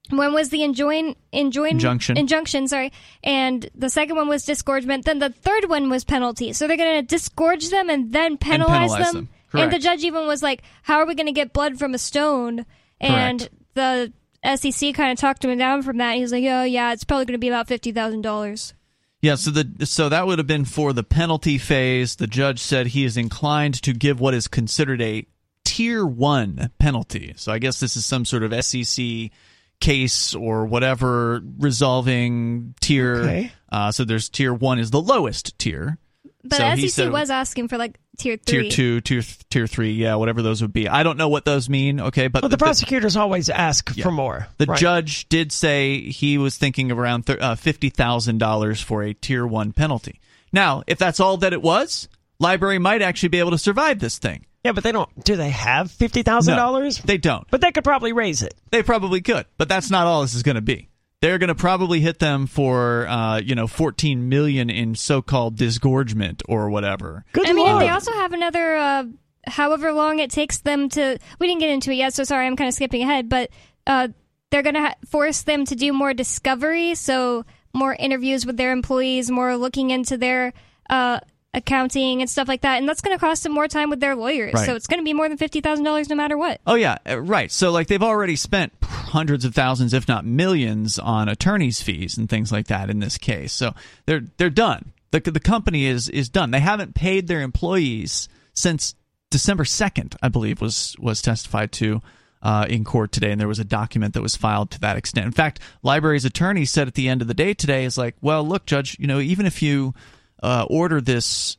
One 0.09 0.33
was 0.33 0.49
the 0.49 0.63
enjoin, 0.63 1.15
enjoin, 1.31 1.71
injunction. 1.71 2.17
Injunction, 2.17 2.67
sorry. 2.67 2.93
And 3.23 3.69
the 3.75 3.89
second 3.89 4.15
one 4.15 4.27
was 4.27 4.45
disgorgement. 4.45 5.05
Then 5.05 5.19
the 5.19 5.29
third 5.29 5.69
one 5.69 5.89
was 5.89 6.05
penalty. 6.05 6.53
So 6.53 6.67
they're 6.67 6.77
going 6.77 7.01
to 7.01 7.01
disgorge 7.01 7.69
them 7.69 7.89
and 7.89 8.13
then 8.13 8.37
penalize, 8.37 8.91
penalize 8.91 9.11
them. 9.11 9.29
them. 9.51 9.61
And 9.61 9.71
the 9.71 9.79
judge 9.79 10.03
even 10.03 10.27
was 10.27 10.41
like, 10.41 10.63
"How 10.83 10.99
are 10.99 11.05
we 11.05 11.15
going 11.15 11.27
to 11.27 11.33
get 11.33 11.53
blood 11.53 11.77
from 11.77 11.93
a 11.93 11.97
stone?" 11.97 12.65
And 12.99 13.49
Correct. 13.75 14.13
the 14.43 14.57
SEC 14.71 14.93
kind 14.93 15.11
of 15.11 15.17
talked 15.17 15.43
him 15.43 15.57
down 15.57 15.81
from 15.83 15.97
that. 15.97 16.15
He 16.15 16.21
was 16.21 16.31
like, 16.31 16.43
"Oh 16.45 16.63
yeah, 16.63 16.93
it's 16.93 17.03
probably 17.03 17.25
going 17.25 17.33
to 17.33 17.39
be 17.39 17.49
about 17.49 17.67
fifty 17.67 17.91
thousand 17.91 18.21
dollars." 18.21 18.73
Yeah, 19.21 19.35
so 19.35 19.51
the 19.51 19.85
so 19.85 20.09
that 20.09 20.27
would 20.27 20.37
have 20.37 20.47
been 20.47 20.65
for 20.65 20.93
the 20.93 21.03
penalty 21.03 21.57
phase. 21.57 22.15
The 22.17 22.27
judge 22.27 22.59
said 22.59 22.87
he 22.87 23.03
is 23.03 23.17
inclined 23.17 23.81
to 23.81 23.93
give 23.93 24.19
what 24.19 24.33
is 24.33 24.47
considered 24.47 25.01
a 25.01 25.25
tier 25.65 26.05
one 26.05 26.71
penalty. 26.79 27.33
So 27.35 27.51
I 27.51 27.59
guess 27.59 27.79
this 27.79 27.97
is 27.97 28.05
some 28.05 28.25
sort 28.25 28.43
of 28.43 28.63
SEC 28.63 29.31
case 29.79 30.35
or 30.35 30.65
whatever 30.65 31.41
resolving 31.57 32.75
tier. 32.79 33.15
Okay. 33.15 33.51
Uh, 33.71 33.91
so 33.91 34.03
there's 34.03 34.29
tier 34.29 34.53
one 34.53 34.79
is 34.79 34.91
the 34.91 35.01
lowest 35.01 35.57
tier. 35.59 35.97
But 36.43 36.57
So 36.57 36.69
he 36.71 36.87
SEC 36.87 37.05
said- 37.05 37.11
was 37.11 37.29
asking 37.29 37.67
for 37.67 37.77
like 37.77 37.99
tier 38.17 38.37
Tier 38.37 38.69
two, 38.69 39.01
tier 39.01 39.21
tier 39.49 39.67
three, 39.67 39.91
yeah, 39.91 40.15
whatever 40.15 40.41
those 40.41 40.61
would 40.61 40.71
be. 40.73 40.87
I 40.87 41.03
don't 41.03 41.17
know 41.17 41.27
what 41.29 41.45
those 41.45 41.67
mean. 41.69 41.99
Okay, 41.99 42.27
but 42.27 42.41
But 42.41 42.49
the 42.49 42.57
the- 42.57 42.63
prosecutors 42.63 43.15
always 43.17 43.49
ask 43.49 43.91
Yeah. 43.95 44.03
for 44.03 44.11
more. 44.11 44.47
The 44.57 44.65
Right. 44.67 44.79
judge 44.79 45.27
did 45.29 45.51
say 45.51 46.09
he 46.09 46.37
was 46.37 46.55
thinking 46.57 46.91
of 46.91 46.99
around 46.99 47.25
th- 47.27 47.39
uh, 47.39 47.55
fifty 47.55 47.89
thousand 47.89 48.37
dollars 48.37 48.79
for 48.81 49.03
a 49.03 49.13
tier 49.13 49.45
one 49.45 49.71
penalty. 49.73 50.19
Now, 50.53 50.83
if 50.87 50.97
that's 50.97 51.19
all 51.19 51.37
that 51.37 51.53
it 51.53 51.61
was, 51.61 52.07
LBRY 52.41 52.79
might 52.79 53.01
actually 53.01 53.29
be 53.29 53.39
able 53.39 53.51
to 53.51 53.57
survive 53.57 53.99
this 53.99 54.17
thing. 54.17 54.45
Yeah, 54.63 54.71
but 54.73 54.83
they 54.83 54.91
don't. 54.91 55.09
Do 55.23 55.35
they 55.35 55.49
have 55.49 55.91
fifty 55.91 56.23
thousand 56.23 56.53
No, 56.55 56.61
dollars? 56.61 56.99
they 56.99 57.17
don't. 57.17 57.45
But 57.49 57.61
they 57.61 57.71
could 57.71 57.83
probably 57.83 58.13
raise 58.13 58.41
it. 58.41 58.53
They 58.71 58.83
probably 58.83 59.21
could, 59.21 59.45
but 59.57 59.67
that's 59.69 59.89
not 59.89 60.07
all 60.07 60.21
this 60.21 60.33
is 60.35 60.43
going 60.43 60.55
to 60.55 60.61
be. 60.61 60.87
They're 61.21 61.39
going 61.39 61.47
to 61.47 61.55
probably 61.55 61.99
hit 61.99 62.19
them 62.19 62.45
for 62.45 63.07
uh, 63.07 63.39
you 63.39 63.55
know 63.55 63.65
fourteen 63.67 64.29
million 64.29 64.69
in 64.69 64.95
so-called 64.95 65.55
disgorgement 65.55 66.43
or 66.47 66.69
whatever. 66.69 67.25
Good 67.33 67.47
I 67.49 67.53
mean, 67.53 67.65
lord. 67.67 67.81
they 67.81 67.89
also 67.89 68.11
have 68.11 68.33
another, 68.33 68.75
uh, 68.75 69.03
however 69.47 69.93
long 69.93 70.19
it 70.19 70.29
takes 70.29 70.59
them 70.59 70.89
to. 70.89 71.17
We 71.39 71.47
didn't 71.47 71.61
get 71.61 71.71
into 71.71 71.91
it 71.91 71.95
yet, 71.95 72.13
so 72.13 72.23
sorry, 72.23 72.45
I'm 72.45 72.55
kind 72.55 72.67
of 72.67 72.73
skipping 72.75 73.01
ahead. 73.01 73.29
But 73.29 73.49
uh, 73.87 74.09
they're 74.51 74.61
going 74.61 74.75
to 74.75 74.81
ha- 74.81 74.95
force 75.07 75.41
them 75.41 75.65
to 75.65 75.75
do 75.75 75.91
more 75.91 76.13
discovery, 76.13 76.93
so 76.93 77.45
more 77.73 77.95
interviews 77.95 78.45
with 78.45 78.57
their 78.57 78.71
employees, 78.71 79.31
more 79.31 79.57
looking 79.57 79.89
into 79.89 80.17
their 80.17 80.53
uh, 80.89 81.19
accounting 81.53 82.21
and 82.21 82.29
stuff 82.29 82.47
like 82.47 82.61
that, 82.61 82.77
and 82.77 82.87
that's 82.87 83.01
going 83.01 83.17
to 83.17 83.19
cost 83.19 83.43
them 83.43 83.53
more 83.53 83.67
time 83.67 83.89
with 83.89 83.99
their 83.99 84.15
lawyers. 84.15 84.53
Right. 84.53 84.65
So 84.65 84.75
it's 84.75 84.87
going 84.87 84.99
to 84.99 85.03
be 85.03 85.13
more 85.13 85.27
than 85.27 85.37
fifty 85.37 85.61
thousand 85.61 85.85
dollars 85.85 86.09
no 86.09 86.15
matter 86.15 86.37
what. 86.37 86.61
Oh 86.67 86.75
yeah, 86.75 86.97
uh, 87.07 87.19
right. 87.19 87.51
So 87.51 87.71
like 87.71 87.87
they've 87.87 88.03
already 88.03 88.35
spent 88.35 88.73
hundreds 88.83 89.45
of 89.45 89.55
thousands, 89.55 89.93
if 89.93 90.07
not 90.07 90.25
millions, 90.25 90.99
on 90.99 91.29
attorneys' 91.29 91.81
fees 91.81 92.17
and 92.17 92.29
things 92.29 92.51
like 92.51 92.67
that 92.67 92.89
in 92.89 92.99
this 92.99 93.17
case. 93.17 93.53
So 93.53 93.73
they're 94.05 94.23
they're 94.37 94.49
done. 94.49 94.93
The 95.11 95.19
the 95.19 95.39
company 95.39 95.85
is 95.85 96.09
is 96.09 96.29
done. 96.29 96.51
They 96.51 96.59
haven't 96.59 96.95
paid 96.95 97.27
their 97.27 97.41
employees 97.41 98.29
since 98.53 98.95
December 99.29 99.65
second, 99.65 100.15
I 100.21 100.29
believe 100.29 100.61
was 100.61 100.95
was 100.99 101.21
testified 101.21 101.71
to. 101.73 102.01
Uh, 102.39 102.67
in 102.69 102.83
court 102.83 103.11
today, 103.11 103.31
and 103.31 103.41
there 103.41 103.47
was 103.47 103.57
a 103.57 103.65
document 103.65 104.13
that 104.13 104.21
was 104.21 104.35
filed 104.35 104.69
to 104.69 104.79
that 104.79 104.95
extent. 104.95 105.25
In 105.25 105.31
fact, 105.31 105.59
LBRY's 105.83 106.23
attorney 106.23 106.65
said 106.65 106.87
at 106.87 106.93
the 106.93 107.09
end 107.09 107.23
of 107.23 107.27
the 107.27 107.33
day 107.33 107.55
today 107.55 107.83
is 107.83 107.97
like, 107.97 108.15
"Well, 108.21 108.47
look, 108.47 108.67
judge, 108.67 108.95
you 108.99 109.07
know, 109.07 109.19
even 109.19 109.47
if 109.47 109.63
you 109.63 109.95
uh, 110.41 110.65
order 110.69 111.01
this 111.01 111.57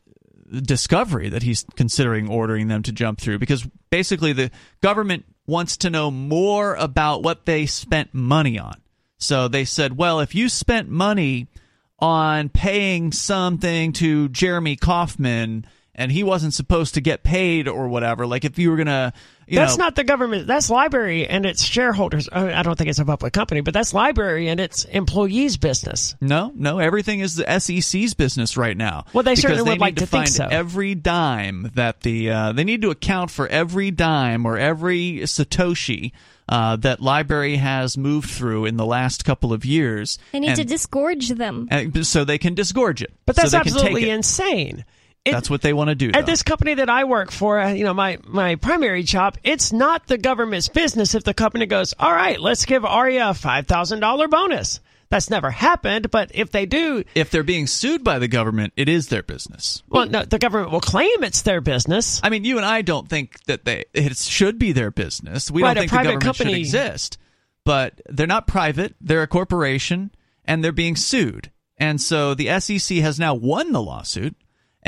discovery 0.63 1.29
that 1.29 1.43
he's 1.43 1.65
considering 1.77 2.29
ordering 2.31 2.69
them 2.69 2.83
to 2.83 2.93
jump 2.93 3.21
through 3.21 3.39
because 3.39 3.67
basically 3.91 4.33
the 4.33 4.51
government 4.81 5.25
wants 5.47 5.79
to 5.79 5.91
know 5.91 6.11
more 6.11 6.75
about 6.75 7.23
what 7.23 7.47
they 7.47 7.67
spent 7.67 8.15
money 8.15 8.59
on. 8.59 8.75
So 9.19 9.49
they 9.49 9.65
said, 9.65 9.97
well, 9.97 10.21
if 10.21 10.35
you 10.35 10.49
spent 10.49 10.89
money 10.89 11.49
on 11.99 12.49
paying 12.49 13.13
something 13.13 13.93
to 13.95 14.29
Jeremy 14.29 14.77
Kauffman 14.77 15.67
and 15.99 16.13
he 16.13 16.23
wasn't 16.23 16.55
supposed 16.55 16.95
to 16.95 17.01
get 17.01 17.25
paid 17.25 17.67
or 17.67 17.89
whatever, 17.89 18.27
like 18.27 18.45
if 18.45 18.59
you 18.59 18.71
were 18.71 18.77
going 18.77 18.87
to, 18.87 19.13
you 19.49 19.59
that's 19.59 19.77
know, 19.77 19.85
not 19.85 19.97
the 19.97 20.05
government. 20.05 20.47
That's 20.47 20.71
LBRY 20.71 21.27
and 21.29 21.45
its 21.45 21.63
shareholders. 21.63 22.29
I 22.31 22.55
I 22.55 22.63
don't 22.63 22.79
think 22.79 22.89
it's 22.89 23.01
a 23.01 23.05
public 23.05 23.33
company, 23.33 23.63
but 23.63 23.75
that's 23.75 23.93
LBRY 23.93 24.47
and 24.47 24.61
its 24.61 24.85
employees' 24.85 25.57
business. 25.57 26.15
No, 26.21 26.53
no, 26.55 26.79
everything 26.79 27.21
is 27.21 27.35
the 27.35 27.61
SEC's 27.61 28.15
business 28.15 28.57
right 28.57 28.77
now. 28.77 29.07
Well, 29.13 29.25
they 29.25 29.35
certainly 29.35 29.65
they 29.65 29.71
would 29.71 29.75
need 29.75 29.81
like 29.81 29.95
to, 29.97 30.01
to 30.03 30.07
think 30.07 30.25
find 30.27 30.33
so. 30.33 30.47
every 30.49 30.95
dime 30.95 31.73
that 31.75 32.03
the 32.03 32.31
uh, 32.31 32.53
they 32.53 32.65
need 32.65 32.83
to 32.83 32.91
account 32.91 33.31
for 33.31 33.49
every 33.49 33.91
dime 33.91 34.47
or 34.47 34.57
every 34.57 35.21
satoshi 35.25 36.13
uh, 36.49 36.77
that 36.77 37.01
LBRY 37.01 37.59
has 37.59 37.99
moved 37.99 38.31
through 38.31 38.67
in 38.67 38.77
the 38.77 38.87
last 38.87 39.25
couple 39.25 39.53
of 39.53 39.65
years. 39.65 40.19
They 40.33 40.41
need 40.41 40.51
and, 40.51 40.59
to 40.59 40.65
disgorge 40.65 41.31
them. 41.31 41.67
and 41.71 42.07
so 42.07 42.25
they 42.25 42.39
can 42.39 42.55
disgorge 42.55 43.03
it. 43.03 43.13
But 43.27 43.37
that's 43.37 43.51
they 43.51 43.59
can 43.59 43.65
take 43.65 43.75
absolutely 43.75 44.11
it. 44.11 44.15
insane. 44.15 44.85
It- 45.29 45.33
That's 45.33 45.51
what 45.51 45.63
they 45.63 45.73
want 45.73 45.89
to 45.89 45.95
do. 45.95 46.09
At 46.09 46.13
though. 46.13 46.23
this 46.33 46.43
company 46.43 46.75
that 46.75 46.89
I 46.91 47.05
work 47.05 47.31
for, 47.31 47.59
uh, 47.61 47.73
you 47.73 47.85
know, 47.85 47.95
my, 47.95 48.19
my 48.27 48.57
primary 48.57 49.03
job, 49.03 49.37
it's 49.45 49.73
not 49.73 50.07
the 50.07 50.19
government's 50.19 50.69
business 50.69 51.15
if 51.15 51.25
the 51.25 51.35
company 51.35 51.67
goes, 51.67 51.95
all 51.99 52.13
right, 52.13 52.41
let's 52.41 52.65
give 52.65 52.85
Aria 52.85 53.29
a 53.31 53.33
$5,000 53.33 54.31
bonus. 54.31 54.81
That's 55.11 55.31
never 55.31 55.51
happened, 55.51 56.11
but 56.11 56.33
if 56.35 56.51
they 56.51 56.67
do, 56.67 57.03
if 57.15 57.31
they're 57.31 57.43
being 57.43 57.67
sued 57.67 58.05
by 58.05 58.19
the 58.19 58.29
government, 58.29 58.75
it 58.77 58.91
is 58.91 59.09
their 59.09 59.23
business. 59.23 59.83
well, 59.89 60.07
no, 60.07 60.23
the 60.23 60.39
government 60.39 60.71
will 60.71 60.83
claim 60.83 61.25
it's 61.25 61.41
their 61.43 61.63
business. 61.63 62.21
I 62.23 62.29
mean, 62.29 62.45
you 62.45 62.59
and 62.59 62.67
I 62.67 62.83
don't 62.83 63.09
think 63.09 63.43
that 63.45 63.65
they 63.65 63.87
it 63.95 64.15
should 64.19 64.59
be 64.59 64.73
their 64.73 64.91
business. 64.91 65.51
We 65.51 65.63
Right, 65.63 65.73
don't 65.73 65.81
think 65.83 65.91
the 65.93 65.95
private 65.97 66.13
government 66.21 66.37
should 66.37 66.59
exist. 66.59 67.17
But 67.65 68.03
they're 68.07 68.27
not 68.27 68.47
private; 68.47 68.97
they're 69.01 69.23
a 69.23 69.27
corporation, 69.27 70.11
and 70.45 70.63
they're 70.63 70.73
being 70.73 70.95
sued. 70.95 71.51
And 71.79 72.01
so 72.03 72.35
the 72.35 72.61
SEC 72.61 72.99
has 72.99 73.19
now 73.19 73.35
won 73.35 73.73
the 73.73 73.81
lawsuit, 73.81 74.37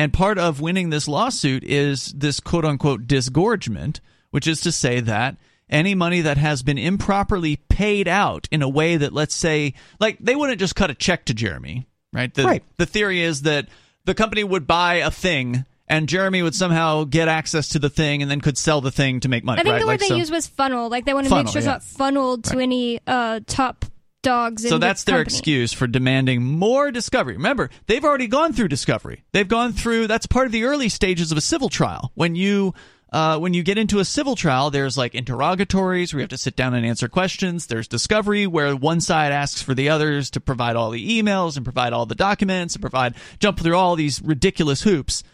and 0.00 0.14
part 0.14 0.38
of 0.38 0.62
winning 0.62 0.88
this 0.88 1.06
lawsuit 1.06 1.62
is 1.62 2.12
this 2.12 2.40
quote 2.40 2.64
unquote 2.64 3.06
disgorgement, 3.06 4.00
which 4.30 4.46
is 4.46 4.62
to 4.62 4.72
say 4.72 5.00
that 5.00 5.36
any 5.68 5.94
money 5.94 6.22
that 6.22 6.38
has 6.38 6.62
been 6.62 6.78
improperly 6.78 7.56
paid 7.68 8.08
out 8.08 8.48
in 8.50 8.62
a 8.62 8.68
way 8.68 8.96
that, 8.96 9.12
let's 9.12 9.34
say, 9.34 9.74
like 10.00 10.16
they 10.18 10.34
wouldn't 10.34 10.58
just 10.58 10.74
cut 10.74 10.88
a 10.88 10.94
check 10.94 11.26
to 11.26 11.34
Jeremy, 11.34 11.86
right? 12.14 12.32
The, 12.32 12.44
Right. 12.44 12.64
The 12.78 12.86
theory 12.86 13.20
is 13.20 13.42
that 13.42 13.68
the 14.06 14.14
company 14.14 14.42
would 14.42 14.66
buy 14.66 14.94
a 14.94 15.10
thing. 15.10 15.66
And 15.86 16.08
Jeremy 16.08 16.40
would 16.40 16.54
somehow 16.54 17.02
get 17.02 17.26
access 17.26 17.70
to 17.70 17.80
the 17.80 17.90
thing, 17.90 18.22
and 18.22 18.30
then 18.30 18.40
could 18.40 18.56
sell 18.56 18.80
the 18.80 18.92
thing 18.92 19.18
to 19.20 19.28
make 19.28 19.42
money. 19.42 19.58
I 19.60 19.64
think 19.64 19.72
right? 19.72 19.80
the 19.80 19.86
word 19.86 19.92
Like, 19.94 20.00
they 20.00 20.06
so- 20.06 20.14
used 20.14 20.32
was 20.32 20.46
funnel. 20.46 20.88
Like 20.88 21.04
they 21.04 21.12
want 21.12 21.26
to 21.26 21.30
make 21.30 21.38
Funnel, 21.38 21.52
sure 21.52 21.58
it's 21.58 21.66
yeah. 21.66 21.72
not 21.72 21.82
funneled 21.82 22.44
to 22.44 22.60
any 22.60 23.00
uh, 23.08 23.40
top 23.44 23.84
dogs. 24.22 24.62
So 24.62 24.76
in 24.76 24.80
the 24.80 24.86
that's 24.86 25.04
their 25.04 25.16
company. 25.16 25.36
excuse 25.36 25.72
for 25.72 25.86
demanding 25.86 26.42
more 26.42 26.90
discovery. 26.90 27.34
Remember, 27.34 27.70
they've 27.86 28.04
already 28.04 28.26
gone 28.26 28.52
through 28.52 28.68
discovery. 28.68 29.24
They've 29.32 29.48
gone 29.48 29.72
through 29.72 30.06
that's 30.06 30.26
part 30.26 30.46
of 30.46 30.52
the 30.52 30.64
early 30.64 30.88
stages 30.88 31.32
of 31.32 31.38
a 31.38 31.42
civil 31.42 31.68
trial 31.68 32.12
when 32.14 32.34
you 32.34 32.74
uh, 33.12 33.38
when 33.38 33.54
you 33.54 33.62
get 33.62 33.76
into 33.76 33.98
a 33.98 34.04
civil 34.04 34.36
trial, 34.36 34.70
there's 34.70 34.96
like 34.96 35.14
interrogatories 35.14 36.12
where 36.12 36.20
you 36.20 36.22
have 36.22 36.30
to 36.30 36.38
sit 36.38 36.54
down 36.54 36.74
and 36.74 36.86
answer 36.86 37.08
questions. 37.08 37.66
There's 37.66 37.88
discovery 37.88 38.46
where 38.46 38.76
one 38.76 39.00
side 39.00 39.32
asks 39.32 39.60
for 39.60 39.74
the 39.74 39.88
others 39.88 40.30
to 40.30 40.40
provide 40.40 40.76
all 40.76 40.90
the 40.90 41.20
emails 41.20 41.56
and 41.56 41.64
provide 41.64 41.92
all 41.92 42.06
the 42.06 42.14
documents 42.14 42.74
and 42.74 42.80
provide 42.80 43.16
jump 43.40 43.58
through 43.58 43.76
all 43.76 43.96
these 43.96 44.22
ridiculous 44.22 44.82
hoops. 44.82 45.24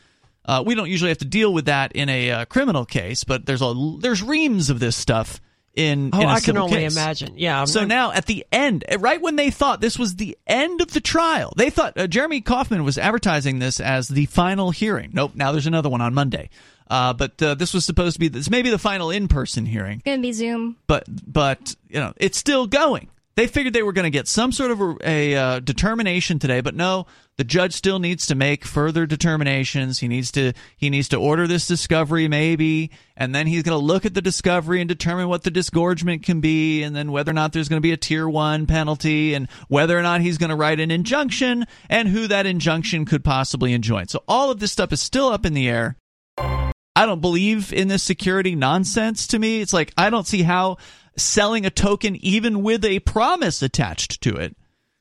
Uh, 0.46 0.62
we 0.64 0.74
don't 0.74 0.88
usually 0.88 1.10
have 1.10 1.18
to 1.18 1.26
deal 1.26 1.52
with 1.52 1.66
that 1.66 1.92
in 1.92 2.08
a 2.08 2.30
uh, 2.30 2.44
criminal 2.46 2.86
case, 2.86 3.24
but 3.24 3.44
there's 3.44 3.62
a 3.62 3.74
there's 4.00 4.22
reams 4.22 4.70
of 4.70 4.80
this 4.80 4.96
stuff 4.96 5.40
in. 5.76 6.10
Oh, 6.12 6.20
in 6.20 6.28
a 6.28 6.32
I 6.32 6.40
can 6.40 6.56
only 6.56 6.78
case. 6.78 6.96
imagine. 6.96 7.34
Yeah. 7.36 7.60
I'm 7.60 7.66
So 7.66 7.80
not- 7.80 7.88
now, 7.88 8.12
at 8.12 8.26
the 8.26 8.44
end, 8.50 8.84
right 8.98 9.20
when 9.20 9.36
they 9.36 9.50
thought 9.50 9.80
this 9.80 9.98
was 9.98 10.16
the 10.16 10.36
end 10.46 10.80
of 10.80 10.92
the 10.92 11.00
trial, 11.00 11.52
they 11.56 11.70
thought 11.70 11.96
uh, 11.96 12.06
Jeremy 12.06 12.40
Kauffman 12.40 12.82
was 12.84 12.98
advertising 12.98 13.58
this 13.60 13.78
as 13.78 14.08
the 14.08 14.26
final 14.26 14.70
hearing. 14.72 15.10
Nope, 15.12 15.32
now 15.34 15.52
there's 15.52 15.66
another 15.66 15.88
one 15.88 16.00
on 16.00 16.14
Monday. 16.14 16.50
Uh, 16.88 17.12
but 17.12 17.40
uh, 17.42 17.54
this 17.54 17.74
was 17.74 17.84
supposed 17.84 18.14
to 18.14 18.20
be 18.20 18.28
this 18.28 18.48
maybe 18.48 18.70
the 18.70 18.78
final 18.78 19.10
in-person 19.10 19.66
hearing, 19.66 20.00
Gonna 20.04 20.22
be 20.22 20.30
Zoom. 20.32 20.76
but 20.86 21.04
but 21.26 21.74
you 21.88 21.98
know 21.98 22.12
it's 22.16 22.38
still 22.38 22.66
going. 22.68 23.08
They 23.34 23.48
figured 23.48 23.74
they 23.74 23.82
were 23.82 23.92
going 23.92 24.04
to 24.04 24.10
get 24.10 24.28
some 24.28 24.50
sort 24.52 24.70
of 24.70 24.80
a, 24.80 24.96
a 25.02 25.34
uh, 25.34 25.60
determination 25.60 26.38
today, 26.38 26.60
but 26.62 26.74
no, 26.76 27.06
the 27.36 27.44
judge 27.44 27.74
still 27.74 27.98
needs 27.98 28.26
to 28.26 28.34
make 28.34 28.64
further 28.64 29.04
determinations. 29.04 29.98
He 29.98 30.08
needs 30.08 30.30
to 30.32 30.54
he 30.76 30.88
needs 30.88 31.08
to 31.10 31.16
order 31.16 31.46
this 31.46 31.66
discovery 31.66 32.28
maybe, 32.28 32.90
and 33.16 33.34
then 33.34 33.46
he's 33.46 33.62
going 33.62 33.78
to 33.78 33.84
look 33.84 34.06
at 34.06 34.14
the 34.14 34.22
discovery 34.22 34.80
and 34.80 34.88
determine 34.88 35.28
what 35.28 35.42
the 35.42 35.50
disgorgement 35.50 36.22
can 36.22 36.40
be, 36.40 36.82
and 36.82 36.96
then 36.96 37.12
whether 37.12 37.30
or 37.30 37.34
not 37.34 37.52
there's 37.52 37.68
going 37.68 37.78
to 37.78 37.86
be 37.86 37.92
a 37.92 37.98
tier 37.98 38.26
one 38.28 38.66
penalty, 38.66 39.34
and 39.34 39.48
whether 39.68 39.98
or 39.98 40.02
not 40.02 40.22
he's 40.22 40.38
going 40.38 40.50
to 40.50 40.56
write 40.56 40.80
an 40.80 40.90
injunction, 40.90 41.66
and 41.90 42.08
who 42.08 42.26
that 42.26 42.46
injunction 42.46 43.04
could 43.04 43.22
possibly 43.22 43.74
enjoin. 43.74 44.08
So 44.08 44.24
all 44.26 44.50
of 44.50 44.58
this 44.58 44.72
stuff 44.72 44.92
is 44.92 45.02
still 45.02 45.28
up 45.28 45.44
in 45.44 45.52
the 45.52 45.68
air. 45.68 45.96
I 46.38 47.04
don't 47.04 47.20
believe 47.20 47.74
in 47.74 47.88
this 47.88 48.02
security 48.02 48.54
nonsense 48.54 49.26
to 49.28 49.38
me. 49.38 49.60
It's 49.60 49.74
like 49.74 49.92
I 49.98 50.08
don't 50.08 50.26
see 50.26 50.42
how 50.42 50.78
selling 51.18 51.66
a 51.66 51.70
token 51.70 52.16
even 52.16 52.62
with 52.62 52.84
a 52.84 53.00
promise 53.00 53.60
attached 53.62 54.22
to 54.22 54.34
it 54.36 54.56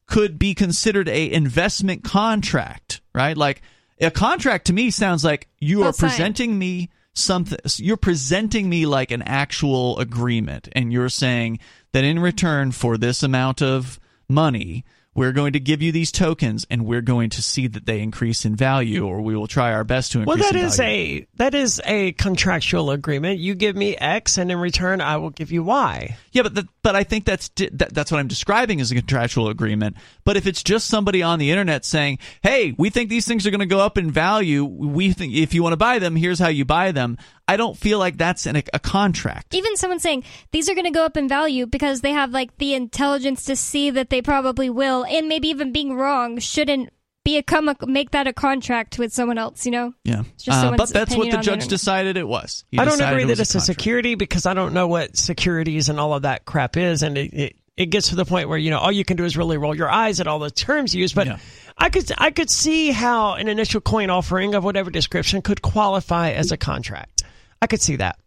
could 0.08 0.38
be 0.38 0.54
considered 0.54 1.10
a 1.10 1.32
investment 1.32 2.04
contract, 2.04 3.02
right? 3.14 3.36
Like 3.36 3.62
a 4.00 4.12
contract 4.12 4.68
to 4.68 4.74
me 4.74 4.92
sounds 4.92 5.24
like 5.24 5.48
you 5.60 5.80
Well 5.80 5.90
are 5.90 5.94
presenting 5.94 6.58
me 6.58 6.90
something 7.14 7.58
you're 7.78 7.96
presenting 7.96 8.70
me 8.70 8.86
like 8.86 9.10
an 9.10 9.22
actual 9.22 9.98
agreement 10.00 10.68
and 10.74 10.92
you're 10.92 11.08
saying 11.08 11.58
that 11.94 12.04
in 12.04 12.20
return 12.20 12.74
for 12.74 12.98
this 12.98 13.24
amount 13.24 13.62
of 13.62 14.00
money 14.28 14.84
we're 15.16 15.32
going 15.32 15.54
to 15.54 15.60
give 15.60 15.82
you 15.82 15.92
these 15.92 16.12
tokens 16.12 16.68
and 16.70 16.86
we're 16.86 17.02
going 17.02 17.30
to 17.32 17.42
see 17.42 17.68
that 17.68 17.86
they 17.86 18.02
increase 18.02 18.44
in 18.46 18.56
value 18.56 19.08
or 19.08 19.22
we 19.22 19.36
will 19.36 19.48
try 19.48 19.72
our 19.74 19.84
best 19.86 20.12
to 20.12 20.20
Well, 20.26 20.36
increase 20.36 20.52
that 20.52 20.60
in 20.60 20.66
is 20.66 20.78
value. 20.78 21.22
a 21.22 21.28
that 21.38 21.56
is 21.56 21.82
a 21.86 22.12
contractual 22.14 22.92
agreement. 22.92 23.40
You 23.40 23.56
give 23.56 23.76
me 23.76 23.96
X, 23.96 24.38
and 24.38 24.52
in 24.52 24.58
return, 24.60 25.02
I 25.02 25.18
will 25.18 25.30
give 25.30 25.52
you 25.52 25.64
Y. 25.64 26.16
Yeah, 26.34 26.44
but 26.44 26.54
the, 26.54 26.68
but 26.84 26.96
I 26.96 27.04
think 27.04 27.26
that's 27.26 27.50
that, 27.56 27.94
that's 27.94 28.12
what 28.12 28.20
I'm 28.20 28.28
describing 28.28 28.82
as 28.82 28.92
a 28.92 28.96
contractual 28.96 29.48
agreement. 29.50 29.96
But 30.26 30.38
if 30.38 30.46
it's 30.48 30.62
just 30.62 30.88
somebody 30.88 31.24
on 31.24 31.40
the 31.40 31.50
internet 31.50 31.86
saying, 31.86 32.20
"Hey, 32.44 32.76
we 32.78 32.90
think 32.90 33.10
these 33.10 33.26
things 33.26 33.48
are 33.48 33.52
going 33.52 33.60
to 33.62 33.66
go 33.66 33.80
up 33.80 33.98
in 33.98 34.12
value. 34.12 34.66
We 34.66 35.14
think 35.14 35.34
if 35.34 35.54
you 35.54 35.64
want 35.64 35.74
to 35.74 35.78
buy 35.78 36.00
them, 36.00 36.16
here's 36.16 36.40
how 36.40 36.50
you 36.50 36.66
buy 36.66 36.92
them." 36.92 37.18
I 37.48 37.58
don't 37.58 37.78
feel 37.78 38.00
like 38.00 38.18
that's 38.18 38.46
an, 38.46 38.56
a 38.56 38.80
contract. 38.80 39.54
Even 39.54 39.78
someone 39.78 40.00
saying 40.00 40.24
these 40.52 40.68
are 40.70 40.74
going 40.74 40.86
to 40.86 40.92
go 40.92 41.06
up 41.06 41.16
in 41.16 41.30
value 41.30 41.68
because 41.68 42.02
they 42.02 42.12
have 42.12 42.32
like 42.32 42.58
the 42.58 42.74
intelligence 42.74 43.46
to 43.46 43.56
see 43.56 43.92
that 43.92 44.10
they 44.10 44.22
probably 44.22 44.70
will, 44.70 45.06
and 45.06 45.28
maybe 45.28 45.50
even 45.50 45.72
being 45.72 45.96
wrong 45.96 46.40
shouldn't 46.40 46.90
be 47.24 47.38
a 47.38 47.44
come 47.44 47.68
a, 47.68 47.76
make 47.86 48.12
that 48.12 48.28
a 48.28 48.34
contract 48.34 48.98
with 48.98 49.14
someone 49.14 49.38
else. 49.38 49.66
You 49.66 49.72
know, 49.72 49.94
Yeah, 50.04 50.24
just 50.38 50.50
Uh, 50.50 50.62
someone's 50.62 50.78
but 50.78 50.90
that's 50.90 51.16
what 51.16 51.26
the 51.30 51.38
on 51.38 51.38
the 51.38 51.44
judge 51.44 51.68
decided 51.68 52.18
it 52.18 52.28
was. 52.28 52.64
He 52.72 52.80
I 52.80 52.86
don't 52.86 53.02
agree 53.02 53.24
it 53.24 53.28
that 53.28 53.32
was 53.32 53.40
it's 53.42 53.52
a 53.52 53.54
contract. 53.60 53.80
security 53.80 54.16
because 54.16 54.46
I 54.46 54.54
don't 54.54 54.74
know 54.74 54.88
what 54.88 55.18
securities 55.18 55.90
and 55.90 56.00
all 56.00 56.14
of 56.14 56.24
that 56.24 56.46
crap 56.46 56.78
is, 56.78 57.04
and 57.04 57.18
it, 57.18 57.34
it 57.34 57.56
it 57.78 57.88
gets 57.88 58.10
to 58.10 58.16
the 58.16 58.26
point 58.26 58.48
where 58.48 58.58
you 58.58 58.72
know 58.72 58.80
all 58.80 58.92
you 58.92 59.04
can 59.06 59.18
do 59.18 59.26
is 59.26 59.38
really 59.38 59.58
roll 59.58 59.76
your 59.76 59.90
eyes 59.90 60.20
at 60.20 60.28
all 60.28 60.40
the 60.40 60.50
terms 60.52 60.96
used. 60.96 61.14
But 61.14 61.28
Yeah. 61.28 61.38
I 61.78 61.90
could 61.90 62.10
I 62.18 62.32
could 62.32 62.50
see 62.50 62.92
how 62.92 63.34
an 63.34 63.48
initial 63.48 63.82
coin 63.82 64.10
offering 64.10 64.56
of 64.56 64.64
whatever 64.64 64.90
description 64.90 65.42
could 65.42 65.62
qualify 65.62 66.32
as 66.32 66.52
a 66.52 66.58
contract. 66.58 67.15
I 67.62 67.68
could 67.68 67.82
see 67.82 67.96
that. 67.98 68.18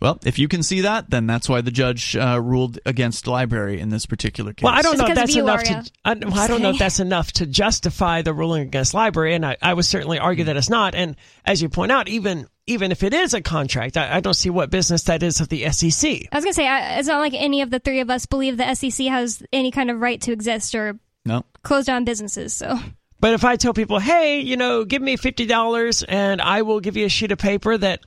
Well, 0.00 0.18
if 0.24 0.36
you 0.40 0.48
can 0.48 0.64
see 0.64 0.80
that, 0.80 1.10
then 1.10 1.28
that's 1.28 1.48
why 1.48 1.60
the 1.60 1.70
judge 1.70 2.16
uh, 2.16 2.40
ruled 2.42 2.80
against 2.84 3.24
the 3.24 3.30
LBRY 3.30 3.78
in 3.78 3.88
this 3.88 4.04
particular 4.04 4.52
case. 4.52 4.64
Well, 4.64 4.74
I 4.74 4.82
don't 4.82 4.94
It's 4.94 5.00
know 5.02 5.06
if 5.06 5.14
that's 5.14 5.36
enough 5.36 5.62
to. 5.62 5.84
I, 6.04 6.14
well, 6.14 6.38
I 6.40 6.48
don't 6.48 6.60
know 6.60 6.70
if 6.70 6.78
that's 6.78 6.98
enough 6.98 7.30
to 7.34 7.46
justify 7.46 8.22
the 8.22 8.34
ruling 8.34 8.62
against 8.62 8.94
LBRY, 8.94 9.36
and 9.36 9.46
I, 9.46 9.56
I 9.62 9.72
would 9.74 9.84
certainly 9.84 10.18
argue 10.18 10.46
that 10.46 10.56
it's 10.56 10.68
not. 10.68 10.96
And 10.96 11.14
as 11.44 11.62
you 11.62 11.68
point 11.68 11.92
out, 11.92 12.08
even 12.08 12.48
even 12.66 12.90
if 12.90 13.04
it 13.04 13.14
is 13.14 13.32
a 13.32 13.40
contract, 13.40 13.96
I, 13.96 14.16
I 14.16 14.20
don't 14.20 14.34
see 14.34 14.50
what 14.50 14.70
business 14.70 15.04
that 15.04 15.22
is 15.22 15.40
of 15.40 15.48
the 15.48 15.70
SEC. 15.70 16.10
I 16.32 16.36
was 16.36 16.44
gonna 16.44 16.52
say 16.52 16.66
I, 16.66 16.98
it's 16.98 17.06
not 17.06 17.20
like 17.20 17.34
any 17.34 17.62
of 17.62 17.70
the 17.70 17.78
three 17.78 18.00
of 18.00 18.10
us 18.10 18.26
believe 18.26 18.56
the 18.56 18.74
SEC 18.74 19.06
has 19.06 19.40
any 19.52 19.70
kind 19.70 19.88
of 19.88 20.00
right 20.00 20.20
to 20.22 20.32
exist 20.32 20.74
or 20.74 20.98
No. 21.24 21.44
close 21.62 21.84
down 21.86 22.04
businesses. 22.04 22.52
So 22.52 22.76
But 23.20 23.34
if 23.34 23.44
I 23.44 23.54
tell 23.54 23.72
people, 23.72 24.00
hey, 24.00 24.40
you 24.40 24.56
know, 24.56 24.84
give 24.84 25.00
me 25.00 25.16
fifty 25.16 25.46
dollars 25.46 26.02
and 26.02 26.40
I 26.42 26.62
will 26.62 26.80
give 26.80 26.96
you 26.96 27.06
a 27.06 27.08
sheet 27.08 27.30
of 27.30 27.38
paper 27.38 27.78
that 27.78 28.00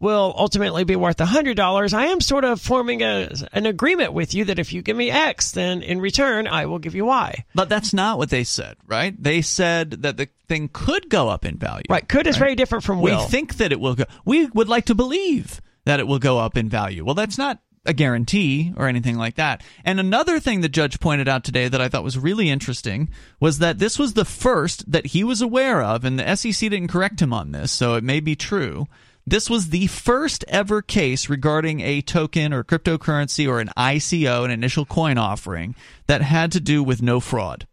will 0.00 0.34
ultimately 0.36 0.84
be 0.84 0.96
worth 0.96 1.20
hundred 1.20 1.56
dollars, 1.56 1.94
I 1.94 2.06
am 2.06 2.20
sort 2.20 2.44
of 2.44 2.60
forming 2.60 3.02
a 3.02 3.30
an 3.52 3.66
agreement 3.66 4.12
with 4.12 4.34
you 4.34 4.44
that 4.46 4.58
if 4.58 4.72
you 4.72 4.82
give 4.82 4.96
me 4.96 5.10
X, 5.10 5.52
then 5.52 5.82
in 5.82 6.00
return 6.00 6.46
I 6.46 6.66
will 6.66 6.78
give 6.78 6.94
you 6.94 7.04
Y. 7.06 7.44
But 7.54 7.68
that's 7.68 7.92
not 7.92 8.18
what 8.18 8.30
they 8.30 8.44
said, 8.44 8.76
right? 8.86 9.14
They 9.20 9.42
said 9.42 10.02
that 10.02 10.16
the 10.16 10.28
thing 10.48 10.68
could 10.72 11.08
go 11.08 11.28
up 11.28 11.44
in 11.44 11.56
value. 11.56 11.84
Right? 11.88 12.06
Could 12.06 12.26
is 12.26 12.36
very 12.36 12.54
different 12.54 12.84
from 12.84 13.00
will. 13.00 13.18
We 13.18 13.24
think 13.28 13.56
that 13.56 13.72
it 13.72 13.80
will 13.80 13.94
go. 13.94 14.04
We 14.24 14.46
would 14.46 14.68
like 14.68 14.86
to 14.86 14.94
believe 14.94 15.60
that 15.84 16.00
it 16.00 16.06
will 16.06 16.18
go 16.18 16.38
up 16.38 16.56
in 16.56 16.68
value. 16.68 17.04
Well, 17.04 17.14
that's 17.14 17.38
not 17.38 17.60
a 17.86 17.92
guarantee 17.92 18.72
or 18.76 18.88
anything 18.88 19.16
like 19.16 19.34
that. 19.34 19.62
And 19.84 20.00
another 20.00 20.40
thing 20.40 20.60
the 20.60 20.68
judge 20.68 21.00
pointed 21.00 21.28
out 21.28 21.44
today 21.44 21.68
that 21.68 21.80
I 21.80 21.88
thought 21.88 22.04
was 22.04 22.18
really 22.18 22.48
interesting 22.48 23.10
was 23.40 23.58
that 23.58 23.78
this 23.78 23.98
was 23.98 24.14
the 24.14 24.24
first 24.24 24.90
that 24.90 25.06
he 25.06 25.22
was 25.22 25.42
aware 25.42 25.82
of, 25.82 26.04
and 26.04 26.18
the 26.18 26.36
SEC 26.36 26.70
didn't 26.70 26.88
correct 26.88 27.20
him 27.20 27.32
on 27.32 27.52
this, 27.52 27.70
so 27.70 27.94
it 27.94 28.04
may 28.04 28.20
be 28.20 28.36
true. 28.36 28.86
This 29.26 29.48
was 29.48 29.70
the 29.70 29.86
first 29.86 30.44
ever 30.48 30.82
case 30.82 31.28
regarding 31.28 31.80
a 31.80 32.02
token 32.02 32.52
or 32.52 32.62
cryptocurrency 32.62 33.48
or 33.48 33.60
an 33.60 33.70
ICO, 33.76 34.44
an 34.44 34.50
initial 34.50 34.84
coin 34.84 35.16
offering, 35.16 35.74
that 36.06 36.20
had 36.20 36.52
to 36.52 36.60
do 36.60 36.82
with 36.82 37.02
no 37.02 37.20
fraud 37.20 37.66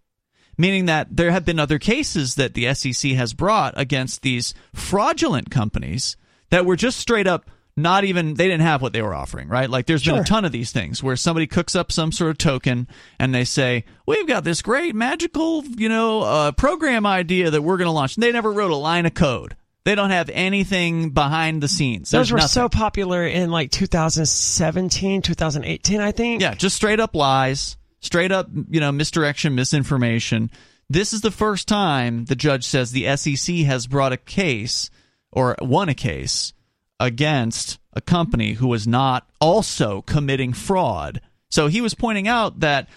meaning 0.58 0.86
that 0.86 1.08
there 1.10 1.32
have 1.32 1.44
been 1.44 1.60
other 1.60 1.80
cases 1.80 2.36
that 2.36 2.54
the 2.54 2.74
SEC 2.74 3.12
has 3.14 3.34
brought 3.34 3.74
against 3.76 4.22
these 4.22 4.54
fraudulent 4.74 5.50
companies 5.50 6.16
that 6.52 6.66
were 6.66 6.76
just 6.76 7.00
straight 7.00 7.28
up 7.28 7.50
not 7.78 8.04
even 8.04 8.34
they 8.34 8.48
didn't 8.48 8.62
have 8.62 8.82
what 8.82 8.92
they 8.92 9.02
were 9.02 9.16
offering, 9.16 9.48
right? 9.48 9.70
Like 9.70 9.86
there's 9.86 10.04
been 10.04 10.20
a 10.20 10.24
ton 10.24 10.44
of 10.44 10.52
these 10.52 10.72
things 10.74 11.02
where 11.02 11.16
somebody 11.16 11.48
cooks 11.48 11.74
up 11.74 11.90
some 11.90 12.12
sort 12.12 12.32
of 12.32 12.38
token 12.38 12.88
and 13.18 13.34
they 13.34 13.46
say, 13.46 13.86
"We've 14.06 14.28
got 14.28 14.44
this 14.44 14.62
great 14.62 14.94
magical, 14.94 15.64
you 15.64 15.88
know, 15.88 16.22
uh, 16.22 16.52
program 16.52 17.06
idea 17.06 17.50
that 17.50 17.62
we're 17.62 17.78
going 17.78 17.88
to 17.88 17.94
launch." 17.94 18.18
And 18.18 18.24
they 18.24 18.32
never 18.32 18.52
wrote 18.52 18.72
a 18.72 18.76
line 18.76 19.06
of 19.06 19.14
code. 19.14 19.56
They 19.84 19.96
don't 19.96 20.12
have 20.12 20.30
anything 20.32 21.10
behind 21.10 21.64
the 21.64 21.68
scenes. 21.68 22.12
Those 22.12 22.20
There's 22.20 22.32
were 22.32 22.38
nothing. 22.38 22.50
so 22.50 22.70
popular 22.70 23.26
in 23.26 23.50
like 23.50 23.72
2017, 23.72 25.22
2018, 25.24 26.00
I 26.02 26.12
think. 26.12 26.42
Yeah, 26.42 26.54
just 26.54 26.76
straight 26.76 27.00
up 27.00 27.16
lies, 27.16 27.78
straight 28.00 28.32
up, 28.32 28.48
you 28.70 28.80
know, 28.80 28.92
misdirection, 28.92 29.56
misinformation. 29.56 30.52
This 30.90 31.14
is 31.14 31.22
the 31.22 31.32
first 31.32 31.68
time 31.68 32.26
the 32.26 32.36
judge 32.36 32.66
says 32.66 32.92
the 32.92 33.16
SEC 33.16 33.56
has 33.58 33.88
brought 33.88 34.12
a 34.12 34.18
case 34.18 34.90
or 35.32 35.56
won 35.62 35.90
a 35.90 35.96
case 35.96 36.54
against 37.00 37.80
a 37.94 38.02
company 38.02 38.54
who 38.54 38.68
was 38.68 38.88
not 38.88 39.28
also 39.40 40.02
committing 40.02 40.54
fraud. 40.54 41.22
So 41.50 41.68
he 41.68 41.82
was 41.82 41.94
pointing 41.94 42.28
out 42.28 42.60
that 42.60 42.88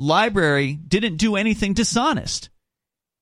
LBRY 0.00 0.88
didn't 0.88 1.16
do 1.16 1.36
anything 1.36 1.74
dishonest. 1.74 2.49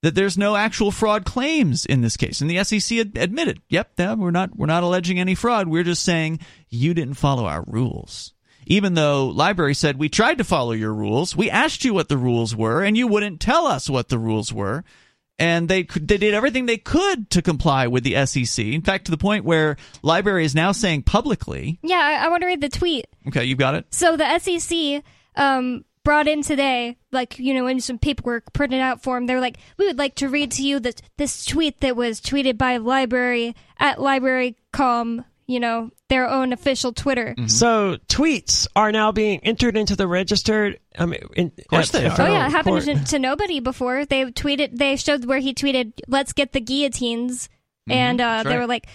That 0.02 0.14
there's 0.14 0.38
no 0.38 0.54
actual 0.54 0.92
fraud 0.92 1.24
claims 1.24 1.84
in 1.84 2.02
this 2.02 2.16
case, 2.16 2.40
and 2.40 2.48
the 2.48 2.62
SEC 2.62 3.00
ad- 3.00 3.16
admitted, 3.18 3.60
"Yep, 3.68 3.92
yeah, 3.98 4.14
we're 4.14 4.30
not 4.30 4.56
we're 4.56 4.66
not 4.66 4.84
alleging 4.84 5.18
any 5.18 5.34
fraud. 5.34 5.66
We're 5.66 5.82
just 5.82 6.04
saying 6.04 6.38
you 6.68 6.94
didn't 6.94 7.14
follow 7.14 7.46
our 7.46 7.64
rules." 7.66 8.32
Even 8.66 8.94
though 8.94 9.32
LBRY 9.34 9.74
said 9.74 9.98
we 9.98 10.08
tried 10.08 10.38
to 10.38 10.44
follow 10.44 10.70
your 10.72 10.94
rules, 10.94 11.34
we 11.34 11.50
asked 11.50 11.84
you 11.84 11.94
what 11.94 12.08
the 12.08 12.16
rules 12.18 12.54
were, 12.54 12.84
and 12.84 12.96
you 12.96 13.08
wouldn't 13.08 13.40
tell 13.40 13.66
us 13.66 13.90
what 13.90 14.08
the 14.08 14.18
rules 14.18 14.52
were, 14.52 14.84
and 15.36 15.68
they 15.68 15.82
could- 15.82 16.06
they 16.06 16.18
did 16.18 16.34
everything 16.34 16.66
they 16.66 16.76
could 16.76 17.28
to 17.30 17.42
comply 17.42 17.86
with 17.88 18.04
the 18.04 18.14
SEC. 18.14 18.72
In 18.74 18.82
fact, 18.82 19.06
to 19.06 19.10
the 19.10 19.16
point 19.16 19.44
where 19.44 19.76
LBRY 20.04 20.44
is 20.44 20.54
now 20.54 20.70
saying 20.70 21.02
publicly, 21.04 21.78
yeah, 21.82 21.96
I, 22.20 22.26
I 22.26 22.28
want 22.28 22.42
to 22.42 22.46
read 22.46 22.60
the 22.60 22.68
tweet. 22.68 23.06
"Okay, 23.26 23.44
you've 23.46 23.58
got 23.58 23.74
it." 23.74 23.86
So 23.90 24.16
the 24.16 24.38
SEC 24.38 25.02
um, 25.34 25.84
brought 26.08 26.26
in 26.26 26.40
today, 26.42 26.96
like 27.12 27.38
you 27.38 27.52
know, 27.52 27.66
in 27.66 27.80
some 27.82 27.98
paperwork 27.98 28.54
printed 28.54 28.80
out 28.80 29.02
for 29.02 29.16
them. 29.16 29.26
They 29.26 29.34
were 29.34 29.42
like, 29.42 29.58
"We 29.76 29.84
would 29.86 29.98
like 29.98 30.14
to 30.16 30.28
read 30.30 30.50
to 30.52 30.62
you 30.62 30.80
this 30.80 30.94
this 31.18 31.44
tweet 31.44 31.80
that 31.80 31.96
was 31.96 32.18
tweeted 32.22 32.56
by 32.56 32.78
LBRY 32.78 33.54
at 33.78 33.98
LBRYcom." 33.98 35.24
You 35.46 35.60
know, 35.60 35.90
their 36.08 36.26
own 36.28 36.52
official 36.54 36.92
Twitter. 36.94 37.34
Mm-hmm. 37.36 37.46
So 37.48 37.96
tweets 38.08 38.66
are 38.76 38.90
now 38.90 39.12
being 39.12 39.40
entered 39.40 39.76
into 39.76 39.96
the 39.96 40.06
register. 40.06 40.76
I 40.98 41.04
mean, 41.06 41.20
in, 41.36 41.52
of 41.58 41.66
course 41.68 41.90
they 41.90 42.06
are. 42.06 42.16
Oh 42.18 42.26
yeah, 42.26 42.46
it 42.46 42.50
happened 42.52 42.82
to, 42.82 43.04
to 43.04 43.18
nobody 43.18 43.60
before. 43.60 44.06
They 44.06 44.24
tweeted. 44.26 44.76
They 44.78 44.96
showed 44.96 45.26
where 45.26 45.40
he 45.40 45.52
tweeted, 45.52 45.92
"Let's 46.06 46.32
get 46.32 46.52
the 46.52 46.60
guillotines," 46.60 47.50
and 47.88 48.20
uh, 48.20 48.24
Mm-hmm. 48.24 48.36
that's 48.36 48.44
they 48.48 48.54
right. 48.56 48.60
were 48.60 48.66
like, 48.66 48.86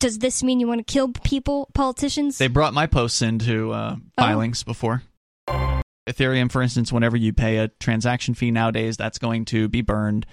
does 0.00 0.18
this 0.18 0.42
mean 0.42 0.60
you 0.60 0.68
want 0.68 0.86
to 0.86 0.92
kill 0.92 1.08
people, 1.24 1.68
politicians? 1.72 2.36
They 2.36 2.48
brought 2.48 2.74
my 2.74 2.86
posts 2.86 3.22
into 3.22 3.72
uh, 3.72 3.96
Oh. 3.96 4.22
filings 4.22 4.64
before. 4.64 5.02
Ethereum, 6.08 6.50
for 6.50 6.62
instance, 6.62 6.92
whenever 6.92 7.16
you 7.16 7.32
pay 7.32 7.58
a 7.58 7.68
transaction 7.68 8.34
fee 8.34 8.50
nowadays, 8.50 8.96
that's 8.96 9.18
going 9.18 9.44
to 9.46 9.68
be 9.68 9.82
burned. 9.82 10.26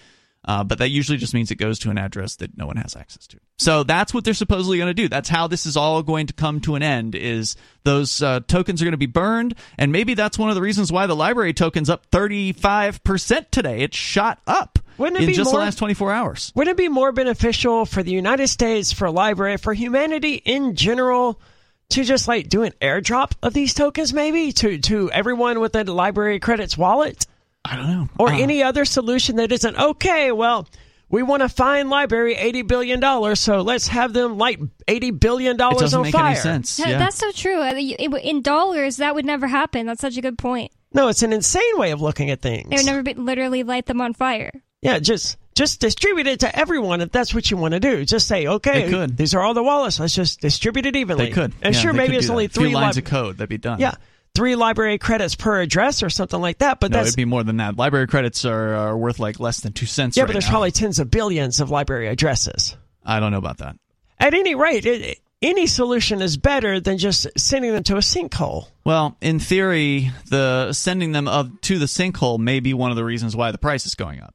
Uh, 0.48 0.64
but 0.64 0.78
that 0.78 0.90
usually 0.90 1.18
just 1.18 1.34
means 1.34 1.50
it 1.50 1.56
goes 1.56 1.80
to 1.80 1.90
an 1.90 1.98
address 1.98 2.36
that 2.36 2.56
no 2.56 2.68
one 2.68 2.78
has 2.78 2.96
access 2.96 3.26
to. 3.26 3.40
So 3.58 3.82
that's 3.82 4.14
what 4.14 4.24
they're 4.24 4.36
supposedly 4.36 4.78
going 4.78 4.90
to 4.90 4.94
do. 4.94 5.08
That's 5.10 5.28
how 5.28 5.48
this 5.48 5.66
is 5.66 5.76
all 5.76 6.04
going 6.04 6.28
to 6.28 6.34
come 6.34 6.60
to 6.62 6.76
an 6.76 6.84
end. 6.84 7.16
Is 7.16 7.56
those 7.84 8.22
uh, 8.22 8.42
tokens 8.48 8.80
are 8.80 8.86
going 8.86 8.92
to 8.92 8.98
be 8.98 9.08
burned, 9.08 9.56
and 9.80 9.92
maybe 9.92 10.14
that's 10.14 10.38
one 10.38 10.50
of 10.50 10.56
the 10.56 10.62
reasons 10.62 10.92
why 10.92 11.08
the 11.08 11.16
LBRY 11.16 11.56
token's 11.56 11.90
up 11.90 12.06
thirty 12.12 12.54
five 12.54 13.04
percent 13.04 13.52
today. 13.52 13.80
It 13.80 13.96
shot 13.96 14.40
up 14.46 14.78
Wouldn't 15.00 15.18
it 15.18 15.24
in 15.24 15.30
be 15.30 15.34
just 15.34 15.48
more- 15.52 15.60
the 15.62 15.66
last 15.66 15.80
twenty 15.80 15.96
four 15.96 16.12
hours. 16.12 16.52
Wouldn't 16.54 16.74
it 16.74 16.78
be 16.78 16.90
more 16.90 17.12
beneficial 17.12 17.88
for 17.88 18.04
the 18.04 18.12
United 18.12 18.48
States, 18.50 18.92
for 18.92 19.08
LBRY, 19.08 19.60
for 19.60 19.74
humanity 19.74 20.36
in 20.36 20.76
general, 20.76 21.42
to 21.90 22.04
just 22.04 22.28
like 22.28 22.50
do 22.50 22.64
an 22.64 22.74
airdrop 22.82 23.32
of 23.44 23.54
these 23.54 23.74
tokens, 23.74 24.14
maybe 24.14 24.52
to 24.54 24.78
to 24.80 25.12
everyone 25.12 25.60
with 25.60 25.76
a 25.76 25.84
LBRY 25.86 26.42
credits 26.42 26.78
wallet, 26.78 27.26
I 27.64 27.76
don't 27.76 27.88
know. 27.88 28.10
or 28.20 28.30
Uh, 28.32 28.38
any 28.40 28.64
other 28.64 28.86
solution 28.86 29.36
that 29.38 29.52
isn't 29.52 29.78
okay? 29.78 30.32
Well, 30.32 30.68
we 31.10 31.22
want 31.24 31.42
to 31.44 31.50
fine 31.50 31.88
LBRY 31.88 32.36
eighty 32.38 32.64
billion 32.64 33.00
dollars, 33.00 33.40
so 33.40 33.62
let's 33.62 33.88
have 33.90 34.14
them 34.14 34.38
light 34.38 34.60
eighty 34.88 35.12
billion 35.12 35.58
dollars 35.58 35.94
on 35.94 36.02
make 36.04 36.14
fire. 36.14 36.32
any 36.32 36.36
sense. 36.36 36.80
Yeah, 36.80 36.90
Yeah. 36.90 36.98
That's 37.00 37.18
so 37.18 37.32
true. 37.32 37.62
Uh, 37.62 37.74
you- 37.76 37.96
it- 38.00 38.14
In 38.24 38.42
dollars, 38.42 38.98
that 38.98 39.14
would 39.16 39.26
never 39.26 39.48
happen. 39.48 39.86
That's 39.86 40.02
such 40.02 40.18
a 40.18 40.22
good 40.22 40.38
point. 40.38 40.72
No, 40.94 41.10
it's 41.10 41.22
an 41.24 41.34
insane 41.34 41.78
way 41.78 41.92
of 41.92 42.02
looking 42.02 42.30
at 42.32 42.42
things. 42.42 42.70
They 42.70 42.78
would 42.78 42.86
never 42.86 43.04
be, 43.04 43.14
literally 43.14 43.64
light 43.64 43.86
them 43.86 44.00
on 44.02 44.14
fire. 44.14 44.52
Yeah, 44.82 44.98
just 45.00 45.38
just 45.56 45.80
distribute 45.80 46.28
it 46.28 46.42
to 46.42 46.54
everyone 46.60 47.02
if 47.02 47.12
that's 47.12 47.34
what 47.34 47.50
you 47.50 47.58
want 47.58 47.74
to 47.74 47.80
do. 47.80 48.06
Just 48.06 48.28
say, 48.28 48.46
okay, 48.46 49.06
these 49.08 49.34
are 49.34 49.42
all 49.42 49.54
the 49.54 49.64
wallets. 49.64 50.00
Let's 50.00 50.14
just 50.14 50.42
distribute 50.42 50.86
it 50.86 50.96
evenly. 50.96 51.28
They 51.28 51.32
could. 51.32 51.54
And 51.62 51.74
Yeah, 51.74 51.82
sure, 51.82 51.94
maybe 51.94 52.18
it's 52.18 52.30
only 52.30 52.48
that. 52.48 52.52
A 52.58 52.60
few 52.60 52.68
three 52.70 52.76
lines 52.76 52.98
lib- 52.98 53.06
of 53.06 53.10
code 53.10 53.38
that'd 53.38 53.50
be 53.50 53.58
done. 53.58 53.80
Yeah, 53.80 53.96
three 54.36 54.54
LBRY 54.54 55.00
credits 55.00 55.36
per 55.36 55.62
address 55.62 56.04
or 56.04 56.10
something 56.10 56.42
like 56.42 56.58
that. 56.60 56.80
But 56.80 56.92
No, 56.92 56.98
that's 56.98 57.10
it'd 57.10 57.18
be 57.18 57.26
more 57.26 57.44
than 57.44 57.58
that. 57.58 57.76
LBRY 57.76 58.10
credits 58.10 58.44
are, 58.46 58.74
are 58.76 58.98
worth 58.98 59.20
like 59.20 59.40
less 59.40 59.62
than 59.62 59.72
two 59.74 59.86
cents. 59.86 60.18
yeah, 60.18 60.24
right 60.24 60.28
but 60.28 60.34
there's 60.34 60.46
now. 60.46 60.52
probably 60.52 60.72
tens 60.72 61.00
of 61.00 61.10
billions 61.10 61.62
of 61.62 61.70
LBRY 61.70 62.12
addresses. 62.12 62.76
I 63.06 63.20
don't 63.22 63.32
know 63.32 63.38
about 63.38 63.60
that. 63.60 63.78
At 64.20 64.34
any 64.34 64.56
rate, 64.56 64.86
it, 64.86 65.20
any 65.42 65.68
solution 65.68 66.22
is 66.22 66.38
better 66.38 66.80
than 66.80 66.98
just 66.98 67.28
sending 67.38 67.72
them 67.72 67.84
to 67.84 67.96
a 67.96 68.00
sinkhole. 68.00 68.68
Well, 68.84 69.16
in 69.22 69.40
theory, 69.40 70.12
the 70.30 70.74
sending 70.74 71.12
them 71.14 71.28
of 71.28 71.62
to 71.62 71.78
the 71.80 71.86
sinkhole 71.86 72.40
may 72.40 72.60
be 72.60 72.74
one 72.74 72.90
of 72.92 72.98
the 72.98 73.04
reasons 73.06 73.36
why 73.36 73.52
the 73.52 73.58
price 73.58 73.86
is 73.86 73.96
going 73.96 74.22
up. 74.22 74.34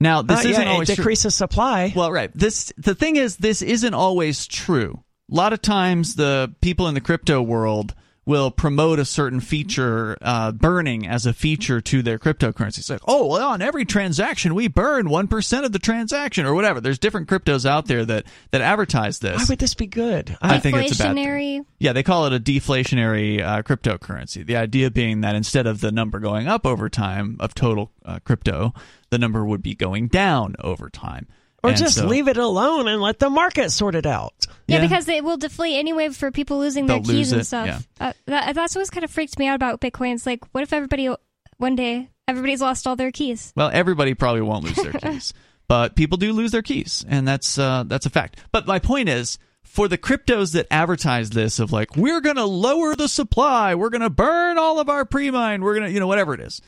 Now, 0.00 0.22
this 0.22 0.44
Uh, 0.44 0.48
isn't 0.50 0.62
yeah, 0.62 0.72
always 0.72 0.88
it 0.90 0.94
true. 0.94 1.02
decreases 1.02 1.34
supply. 1.34 1.92
Well, 1.94 2.12
right. 2.12 2.30
This 2.34 2.72
the 2.76 2.94
thing 2.94 3.16
is, 3.16 3.36
this 3.36 3.62
isn't 3.62 3.94
always 3.94 4.46
true. 4.46 5.02
A 5.30 5.34
lot 5.34 5.52
of 5.52 5.60
times, 5.60 6.14
the 6.14 6.54
people 6.60 6.86
in 6.88 6.94
the 6.94 7.00
crypto 7.00 7.42
world 7.42 7.94
will 8.24 8.50
promote 8.50 8.98
a 8.98 9.06
certain 9.06 9.40
feature, 9.40 10.14
uh, 10.20 10.52
burning 10.52 11.06
as 11.06 11.24
a 11.24 11.32
feature 11.32 11.80
to 11.80 12.02
their 12.02 12.18
cryptocurrency. 12.18 12.76
It's 12.78 12.90
like, 12.90 13.00
oh, 13.08 13.26
well, 13.26 13.48
on 13.48 13.62
every 13.62 13.86
transaction 13.86 14.54
we 14.54 14.68
burn 14.68 15.08
one 15.08 15.28
percent 15.28 15.64
of 15.64 15.72
the 15.72 15.78
transaction, 15.78 16.44
or 16.44 16.54
whatever. 16.54 16.78
There's 16.80 16.98
different 16.98 17.26
cryptos 17.26 17.64
out 17.64 17.86
there 17.86 18.04
that 18.04 18.24
that 18.50 18.60
advertise 18.60 19.18
this. 19.18 19.38
Why 19.38 19.44
would 19.48 19.58
this 19.58 19.74
be 19.74 19.86
good? 19.86 20.36
I 20.42 20.58
think 20.58 20.76
it's 20.76 21.00
a 21.00 21.02
bad 21.02 21.14
thing. 21.14 21.24
Deflationary. 21.24 21.64
Yeah, 21.78 21.94
they 21.94 22.02
call 22.02 22.26
it 22.26 22.34
a 22.34 22.40
deflationary 22.40 23.42
uh, 23.42 23.62
cryptocurrency. 23.62 24.44
The 24.44 24.56
idea 24.56 24.90
being 24.90 25.22
that 25.22 25.34
instead 25.34 25.66
of 25.66 25.80
the 25.80 25.90
number 25.90 26.20
going 26.20 26.48
up 26.48 26.66
over 26.66 26.88
time 26.90 27.38
of 27.40 27.54
total 27.54 27.92
uh, 28.04 28.18
crypto, 28.24 28.74
the 29.10 29.18
number 29.18 29.44
would 29.44 29.62
be 29.62 29.74
going 29.74 30.08
down 30.08 30.54
over 30.60 30.88
time. 30.90 31.26
or 31.64 31.70
And 31.70 31.78
just 31.78 31.96
so 31.96 32.06
leave 32.06 32.28
it 32.28 32.36
alone 32.36 32.86
and 32.88 33.00
let 33.02 33.18
the 33.18 33.30
market 33.30 33.70
sort 33.70 33.94
it 33.94 34.06
out. 34.06 34.34
Yeah, 34.66 34.76
Yeah. 34.76 34.82
because 34.82 35.08
it 35.08 35.24
will 35.24 35.36
deflate 35.38 35.76
anyway 35.76 36.08
for 36.10 36.30
people 36.30 36.58
losing 36.58 36.86
They'll 36.86 37.00
their 37.02 37.14
keys 37.14 37.32
lose 37.32 37.32
and 37.32 37.40
it, 37.40 37.44
stuff. 37.44 37.66
yeah. 37.66 38.06
Uh, 38.08 38.12
that, 38.26 38.54
that's 38.54 38.76
what's 38.76 38.90
kind 38.90 39.02
of 39.04 39.10
freaked 39.10 39.38
me 39.38 39.46
out 39.48 39.56
about 39.56 39.80
Bitcoin. 39.80 40.14
It's 40.14 40.26
like, 40.26 40.44
what 40.52 40.62
if 40.62 40.72
everybody 40.72 41.08
one 41.56 41.74
day 41.74 42.10
everybody's 42.28 42.60
lost 42.60 42.86
all 42.86 42.94
their 42.96 43.10
keys? 43.10 43.52
Well, 43.56 43.70
everybody 43.72 44.14
probably 44.14 44.42
won't 44.42 44.64
lose 44.64 44.76
their 44.76 44.92
keys, 45.12 45.34
but 45.66 45.96
people 45.96 46.16
do 46.18 46.32
lose 46.32 46.52
their 46.52 46.62
keys, 46.62 47.04
and 47.08 47.26
that's 47.26 47.58
uh, 47.58 47.84
that's 47.86 48.06
a 48.06 48.10
fact. 48.10 48.38
But 48.52 48.66
my 48.66 48.78
point 48.78 49.08
is, 49.08 49.38
for 49.64 49.88
the 49.88 49.98
cryptos 49.98 50.52
that 50.52 50.66
advertise 50.70 51.30
this 51.30 51.58
of 51.58 51.72
like 51.72 51.96
we're 51.96 52.20
going 52.20 52.36
to 52.36 52.44
lower 52.44 52.94
the 52.94 53.08
supply, 53.08 53.74
we're 53.74 53.90
going 53.90 54.02
to 54.02 54.10
burn 54.10 54.58
all 54.58 54.78
of 54.78 54.88
our 54.88 55.04
pre-mine, 55.04 55.62
we're 55.62 55.74
going 55.74 55.86
to 55.88 55.92
you 55.92 55.98
know 55.98 56.06
whatever 56.06 56.34
it 56.34 56.40
is, 56.40 56.62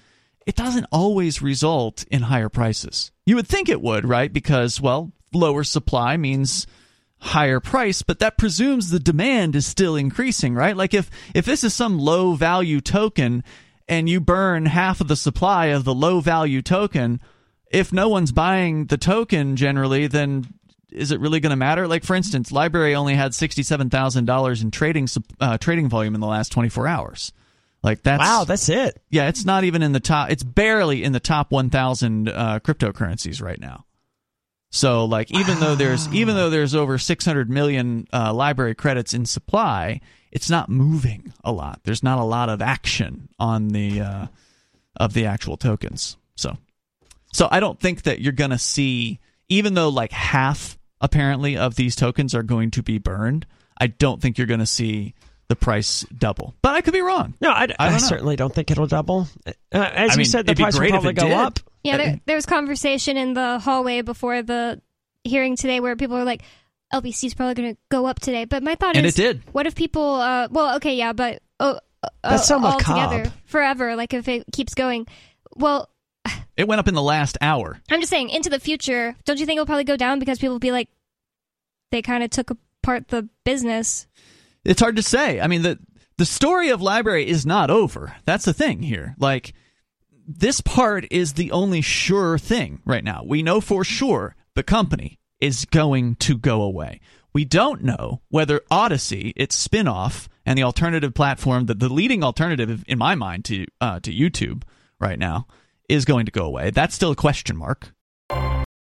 it 0.47 0.57
doesn't 0.57 0.87
always 0.91 1.43
result 1.43 2.05
in 2.11 2.23
higher 2.23 2.49
prices. 2.49 3.13
You 3.27 3.37
would 3.37 3.49
think 3.49 3.69
it 3.69 3.83
would, 3.83 4.05
right? 4.05 4.33
Because 4.33 4.81
well, 4.81 5.13
lower 5.33 5.65
supply 5.65 6.17
means 6.17 6.67
higher 7.21 7.61
price 7.61 8.01
but 8.01 8.19
that 8.19 8.39
presumes 8.39 8.89
the 8.89 8.99
demand 8.99 9.55
is 9.55 9.67
still 9.67 9.95
increasing 9.95 10.55
right 10.55 10.75
like 10.75 10.95
if 10.95 11.11
if 11.35 11.45
this 11.45 11.63
is 11.63 11.75
some 11.75 11.99
low 11.99 12.33
value 12.33 12.81
token 12.81 13.45
and 13.87 14.09
you 14.09 14.19
burn 14.19 14.65
half 14.65 15.03
of 15.03 15.09
the 15.09 15.17
supply 15.17 15.67
of 15.67 15.85
the 15.85 15.95
low 15.95 16.21
value 16.21 16.63
token 16.63 17.21
if 17.71 17.93
no 17.93 18.09
one's 18.09 18.33
buying 18.33 18.87
the 18.87 18.97
token 18.97 19.55
generally 19.55 20.07
then 20.07 20.47
is 20.91 21.13
it 21.13 21.21
really 21.21 21.41
going 21.41 21.51
to 21.51 21.57
matter 21.57 21.87
like 21.87 22.05
for 22.05 22.17
instance 22.17 22.51
LBRY 22.51 22.95
only 22.95 23.15
had 23.15 23.33
$67,000 23.33 24.63
in 24.63 24.71
trading 24.71 25.07
uh, 25.41 25.59
trading 25.59 25.91
volume 25.91 26.15
in 26.15 26.23
the 26.23 26.27
last 26.27 26.51
24 26.53 26.89
hours 26.89 27.33
like 27.83 28.03
that's 28.03 28.21
Wow, 28.21 28.45
that's 28.45 28.69
it. 28.69 29.03
yeah, 29.11 29.29
it's 29.29 29.45
not 29.45 29.65
even 29.65 29.83
in 29.83 29.93
the 29.93 30.01
top. 30.01 30.31
It's 30.31 30.43
barely 30.43 31.03
in 31.03 31.13
the 31.13 31.21
top 31.21 31.51
1,000 31.51 32.29
uh, 32.29 32.61
cryptocurrencies 32.61 33.43
right 33.43 33.61
now. 33.61 33.85
So, 34.73 35.05
like, 35.05 35.33
even 35.33 35.59
though 35.59 35.75
there's 35.75 36.07
even 36.15 36.37
though 36.37 36.49
there's 36.51 36.77
over 36.77 36.97
600 36.97 37.51
million 37.51 38.07
uh, 38.13 38.33
LBRY 38.33 38.77
credits 38.77 39.15
in 39.15 39.27
supply, 39.27 40.01
it's 40.31 40.49
not 40.49 40.69
moving 40.69 41.33
a 41.43 41.51
lot. 41.51 41.81
There's 41.83 42.05
not 42.05 42.19
a 42.19 42.25
lot 42.25 42.49
of 42.49 42.63
action 42.63 43.29
on 43.41 43.69
the 43.69 44.01
uh, 44.01 44.27
of 44.97 45.13
the 45.13 45.27
actual 45.27 45.57
tokens. 45.57 46.17
So, 46.37 46.57
so 47.33 47.49
I 47.51 47.59
don't 47.59 47.81
think 47.81 48.03
that 48.03 48.21
you're 48.21 48.33
gonna 48.33 48.59
see, 48.59 49.19
even 49.49 49.75
though 49.75 49.89
like 49.89 50.13
half 50.13 50.79
apparently 51.01 51.57
of 51.57 51.75
these 51.75 51.97
tokens 51.97 52.33
are 52.35 52.45
going 52.45 52.71
to 52.73 52.83
be 52.83 52.99
burned. 52.99 53.47
I 53.81 53.89
don't 53.89 54.23
think 54.23 54.39
you're 54.39 54.47
gonna 54.47 54.67
see 54.67 55.15
the 55.51 55.57
price 55.57 56.07
double. 56.17 56.55
But 56.63 56.75
I 56.77 56.81
could 56.81 56.95
be 56.95 57.03
wrong. 57.03 57.35
No, 57.41 57.51
I, 57.51 57.65
I 57.65 57.75
I 57.79 57.85
don't 57.91 58.01
know. 58.01 58.07
certainly 58.09 58.37
don't 58.37 58.55
think 58.55 58.71
it'll 58.71 58.87
double. 58.87 59.29
Uh, 59.47 59.53
as 59.73 60.11
I 60.11 60.15
you 60.15 60.17
mean, 60.19 60.25
said, 60.27 60.47
the 60.47 60.55
price 60.55 60.79
will 60.79 60.89
probably 60.89 61.13
go 61.13 61.25
did. 61.29 61.33
up. 61.33 61.61
Yeah, 61.85 61.97
there, 61.99 62.21
there 62.27 62.37
was 62.37 62.47
conversation 62.47 63.17
in 63.17 63.35
the 63.35 63.59
hallway 63.59 64.01
before 64.03 64.43
the 64.43 64.81
hearing 65.25 65.57
today 65.57 65.81
where 65.81 65.97
people 65.97 66.17
were 66.17 66.25
like, 66.25 66.43
LBC 66.95 67.25
is 67.25 67.35
probably 67.35 67.55
going 67.55 67.75
to 67.75 67.81
go 67.91 68.07
up 68.07 68.21
today. 68.21 68.45
But 68.47 68.63
my 68.63 68.75
thought 68.75 68.97
And 68.97 69.05
is, 69.07 69.19
it 69.19 69.23
did. 69.23 69.43
what 69.53 69.67
if 69.67 69.75
people, 69.75 70.15
uh, 70.15 70.49
well, 70.51 70.77
okay, 70.77 70.95
yeah, 70.97 71.13
but 71.13 71.43
uh, 71.59 71.79
uh, 72.03 72.09
That's 72.23 72.47
so 72.47 72.65
all 72.65 72.79
together 72.79 73.31
forever, 73.45 73.95
like 73.97 74.15
if 74.15 74.27
it 74.29 74.45
keeps 74.53 74.75
going. 74.75 75.07
Well, 75.57 75.89
It 76.57 76.67
went 76.69 76.79
up 76.81 76.89
in 76.89 76.95
the 76.95 77.03
last 77.03 77.39
hour. 77.41 77.79
I'm 77.91 78.01
just 78.01 78.11
saying, 78.11 78.31
into 78.31 78.51
the 78.51 78.61
future, 78.61 79.17
don't 79.25 79.39
you 79.41 79.47
think 79.47 79.57
it'll 79.59 79.67
probably 79.67 79.85
go 79.85 79.97
down 79.97 80.19
because 80.19 80.39
people 80.39 80.55
will 80.55 80.59
be 80.61 80.73
like, 80.73 80.89
they 81.91 82.03
kind 82.03 82.23
of 82.23 82.31
took 82.31 82.51
apart 82.51 83.09
the 83.09 83.29
business? 83.45 84.07
It's 84.65 84.81
hard 84.81 84.97
to 84.97 85.03
say. 85.03 85.41
I 85.41 85.47
mean, 85.47 85.63
the 85.63 85.79
the 86.19 86.27
story 86.27 86.69
of 86.69 86.81
LBRY 86.81 87.25
is 87.25 87.47
not 87.47 87.71
over. 87.71 88.15
That's 88.27 88.45
the 88.45 88.53
thing 88.53 88.83
here. 88.83 89.15
Like 89.19 89.55
this 90.27 90.61
part 90.61 91.07
is 91.11 91.33
the 91.33 91.51
only 91.51 91.81
sure 91.81 92.39
thing 92.39 92.83
right 92.85 93.03
now. 93.03 93.23
We 93.25 93.43
know 93.43 93.61
for 93.61 93.85
sure 93.85 94.37
the 94.55 94.63
company 94.63 95.19
is 95.41 95.65
going 95.65 96.17
to 96.17 96.37
go 96.37 96.63
away. 96.63 97.01
We 97.33 97.45
don't 97.45 97.83
know 97.83 98.21
whether 98.29 98.61
Odysee, 98.71 99.33
its 99.35 99.55
spin-off 99.55 100.29
and 100.45 100.59
the 100.59 100.63
alternative 100.65 101.15
platform, 101.15 101.67
the, 101.67 101.75
the 101.75 101.89
leading 101.89 102.23
alternative 102.23 102.85
in 102.87 102.99
my 102.99 103.15
mind 103.15 103.45
to 103.47 103.67
uh, 103.81 104.01
to 104.01 104.13
YouTube 104.13 104.65
right 105.01 105.19
now, 105.19 105.47
is 105.89 106.05
going 106.05 106.27
to 106.27 106.33
go 106.33 106.45
away. 106.45 106.71
That's 106.71 106.95
still 106.95 107.13
a 107.13 107.17
question 107.17 107.57
mark 107.57 107.95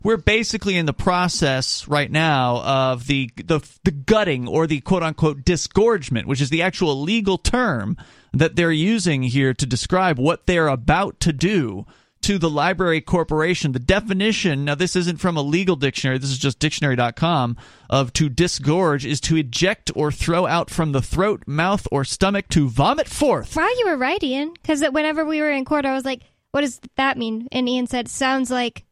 we're 0.04 0.18
basically 0.18 0.78
in 0.78 0.86
the 0.86 0.94
process 0.94 1.88
right 1.88 2.12
now 2.12 2.62
of 2.62 3.08
the, 3.08 3.30
the 3.36 3.60
the 3.84 3.92
gutting 3.92 4.48
or 4.48 4.68
the 4.68 4.82
quote 4.82 5.04
unquote 5.04 5.46
disgorgement, 5.46 6.28
which 6.28 6.42
is 6.42 6.50
the 6.50 6.62
actual 6.62 7.02
legal 7.02 7.38
term 7.38 7.98
that 8.34 8.56
they're 8.56 8.72
using 8.72 9.24
here 9.24 9.54
to 9.54 9.66
describe 9.66 10.18
what 10.18 10.46
they're 10.48 10.68
about 10.68 11.20
to 11.20 11.34
do 11.34 11.86
to 12.22 12.38
the 12.38 12.50
LBRY 12.50 13.04
corporation. 13.06 13.72
The 13.72 13.80
definition, 13.80 14.66
now 14.66 14.76
this 14.76 14.96
isn't 14.96 15.20
from 15.20 15.38
a 15.38 15.42
legal 15.42 15.76
dictionary, 15.76 16.18
this 16.18 16.30
is 16.30 16.38
just 16.38 16.60
dictionary.com, 16.60 17.58
of 17.90 18.14
to 18.14 18.30
disgorge 18.30 19.06
is 19.06 19.20
to 19.22 19.38
eject 19.38 19.92
or 19.96 20.12
throw 20.12 20.46
out 20.46 20.70
from 20.70 20.92
the 20.92 21.02
throat, 21.02 21.44
mouth, 21.48 21.88
or 21.92 22.06
stomach 22.06 22.48
to 22.50 22.70
vomit 22.70 23.08
forth. 23.08 23.56
Wow, 23.56 23.68
you 23.78 23.88
were 23.88 23.98
right, 23.98 24.22
Ian. 24.22 24.54
Because 24.54 24.84
whenever 24.92 25.26
we 25.26 25.42
were 25.42 25.52
in 25.52 25.66
court, 25.66 25.86
I 25.86 25.94
was 25.94 26.06
like, 26.06 26.22
what 26.52 26.62
does 26.62 26.80
that 26.96 27.18
mean? 27.18 27.48
And 27.52 27.68
Ian 27.68 27.88
said, 27.88 28.08
sounds 28.08 28.52
like 28.52 28.84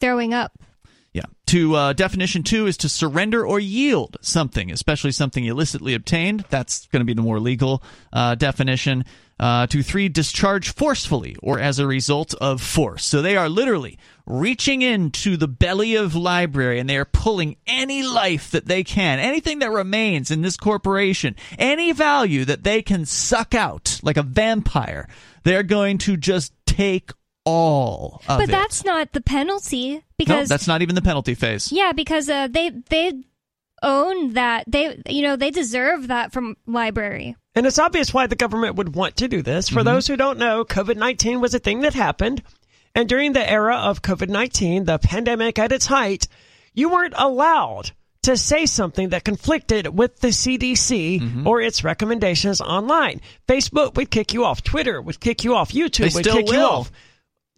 throwing 0.00 0.34
up. 0.34 0.58
Yeah. 1.12 1.24
To 1.46 1.74
uh, 1.74 1.92
definition 1.94 2.42
two 2.42 2.66
is 2.66 2.76
to 2.78 2.88
surrender 2.88 3.44
or 3.46 3.58
yield 3.58 4.18
something, 4.20 4.70
especially 4.70 5.12
something 5.12 5.44
illicitly 5.44 5.94
obtained. 5.94 6.44
That's 6.50 6.86
going 6.88 7.00
to 7.00 7.06
be 7.06 7.14
the 7.14 7.22
more 7.22 7.40
legal 7.40 7.82
uh, 8.12 8.34
definition. 8.34 9.04
Uh, 9.40 9.68
to 9.68 9.84
three, 9.84 10.08
discharge 10.08 10.74
forcefully 10.74 11.36
or 11.40 11.60
as 11.60 11.78
a 11.78 11.86
result 11.86 12.34
of 12.34 12.60
force. 12.60 13.04
So 13.04 13.22
they 13.22 13.36
are 13.36 13.48
literally 13.48 13.96
reaching 14.26 14.82
into 14.82 15.36
the 15.36 15.46
belly 15.46 15.94
of 15.94 16.12
LBRY 16.12 16.78
and 16.78 16.90
they 16.90 16.96
are 16.96 17.04
pulling 17.04 17.56
any 17.64 18.02
life 18.02 18.50
that 18.50 18.66
they 18.66 18.82
can, 18.82 19.20
anything 19.20 19.60
that 19.60 19.70
remains 19.70 20.32
in 20.32 20.42
this 20.42 20.56
corporation, 20.56 21.36
any 21.56 21.92
value 21.92 22.44
that 22.46 22.64
they 22.64 22.82
can 22.82 23.06
suck 23.06 23.54
out 23.54 24.00
like 24.02 24.16
a 24.16 24.24
vampire. 24.24 25.08
They're 25.44 25.62
going 25.62 25.98
to 25.98 26.16
just 26.16 26.52
take 26.66 27.12
all 27.48 28.22
of 28.28 28.38
but 28.38 28.48
it. 28.48 28.52
that's 28.52 28.84
not 28.84 29.12
the 29.12 29.20
penalty 29.20 29.94
no, 29.94 30.02
because 30.16 30.48
that's 30.48 30.66
not 30.66 30.82
even 30.82 30.94
the 30.94 31.02
penalty 31.02 31.34
phase. 31.34 31.72
yeah, 31.72 31.92
because 31.92 32.28
uh, 32.28 32.48
they 32.48 32.70
they 32.88 33.12
own 33.82 34.34
that 34.34 34.64
they 34.66 35.00
you 35.06 35.22
know 35.22 35.36
they 35.36 35.50
deserve 35.50 36.08
that 36.08 36.32
from 36.32 36.56
LBRY. 36.68 37.34
And 37.54 37.66
it's 37.66 37.78
obvious 37.78 38.14
why 38.14 38.26
the 38.26 38.36
government 38.36 38.76
would 38.76 38.94
want 38.94 39.16
to 39.16 39.28
do 39.28 39.42
this. 39.42 39.68
For 39.68 39.82
those 39.82 40.06
who 40.06 40.16
don't 40.16 40.38
know, 40.38 40.64
COVID 40.64 40.96
19 40.96 41.40
was 41.40 41.54
a 41.54 41.58
thing 41.58 41.80
that 41.80 41.94
happened. 41.94 42.42
And 42.94 43.08
during 43.08 43.32
the 43.32 43.50
era 43.50 43.76
of 43.76 44.02
COVID 44.02 44.28
19, 44.28 44.84
the 44.84 44.98
pandemic 44.98 45.58
at 45.58 45.72
its 45.72 45.86
height, 45.86 46.28
you 46.74 46.90
weren't 46.90 47.14
allowed 47.16 47.92
to 48.22 48.36
say 48.36 48.66
something 48.66 49.10
that 49.10 49.24
conflicted 49.24 49.86
with 49.86 50.20
the 50.20 50.28
CDC 50.28 51.46
or 51.46 51.60
its 51.60 51.82
recommendations 51.82 52.60
online. 52.60 53.20
Facebook 53.46 53.94
would 53.94 54.10
kick 54.10 54.34
you 54.34 54.44
off, 54.44 54.62
Twitter 54.62 55.00
would 55.00 55.18
kick 55.18 55.44
you 55.44 55.54
off, 55.54 55.72
YouTube 55.72 56.10
They 56.10 56.14
would 56.14 56.24
still 56.24 56.36
kick 56.36 56.52
you 56.52 56.58
off. 56.58 56.92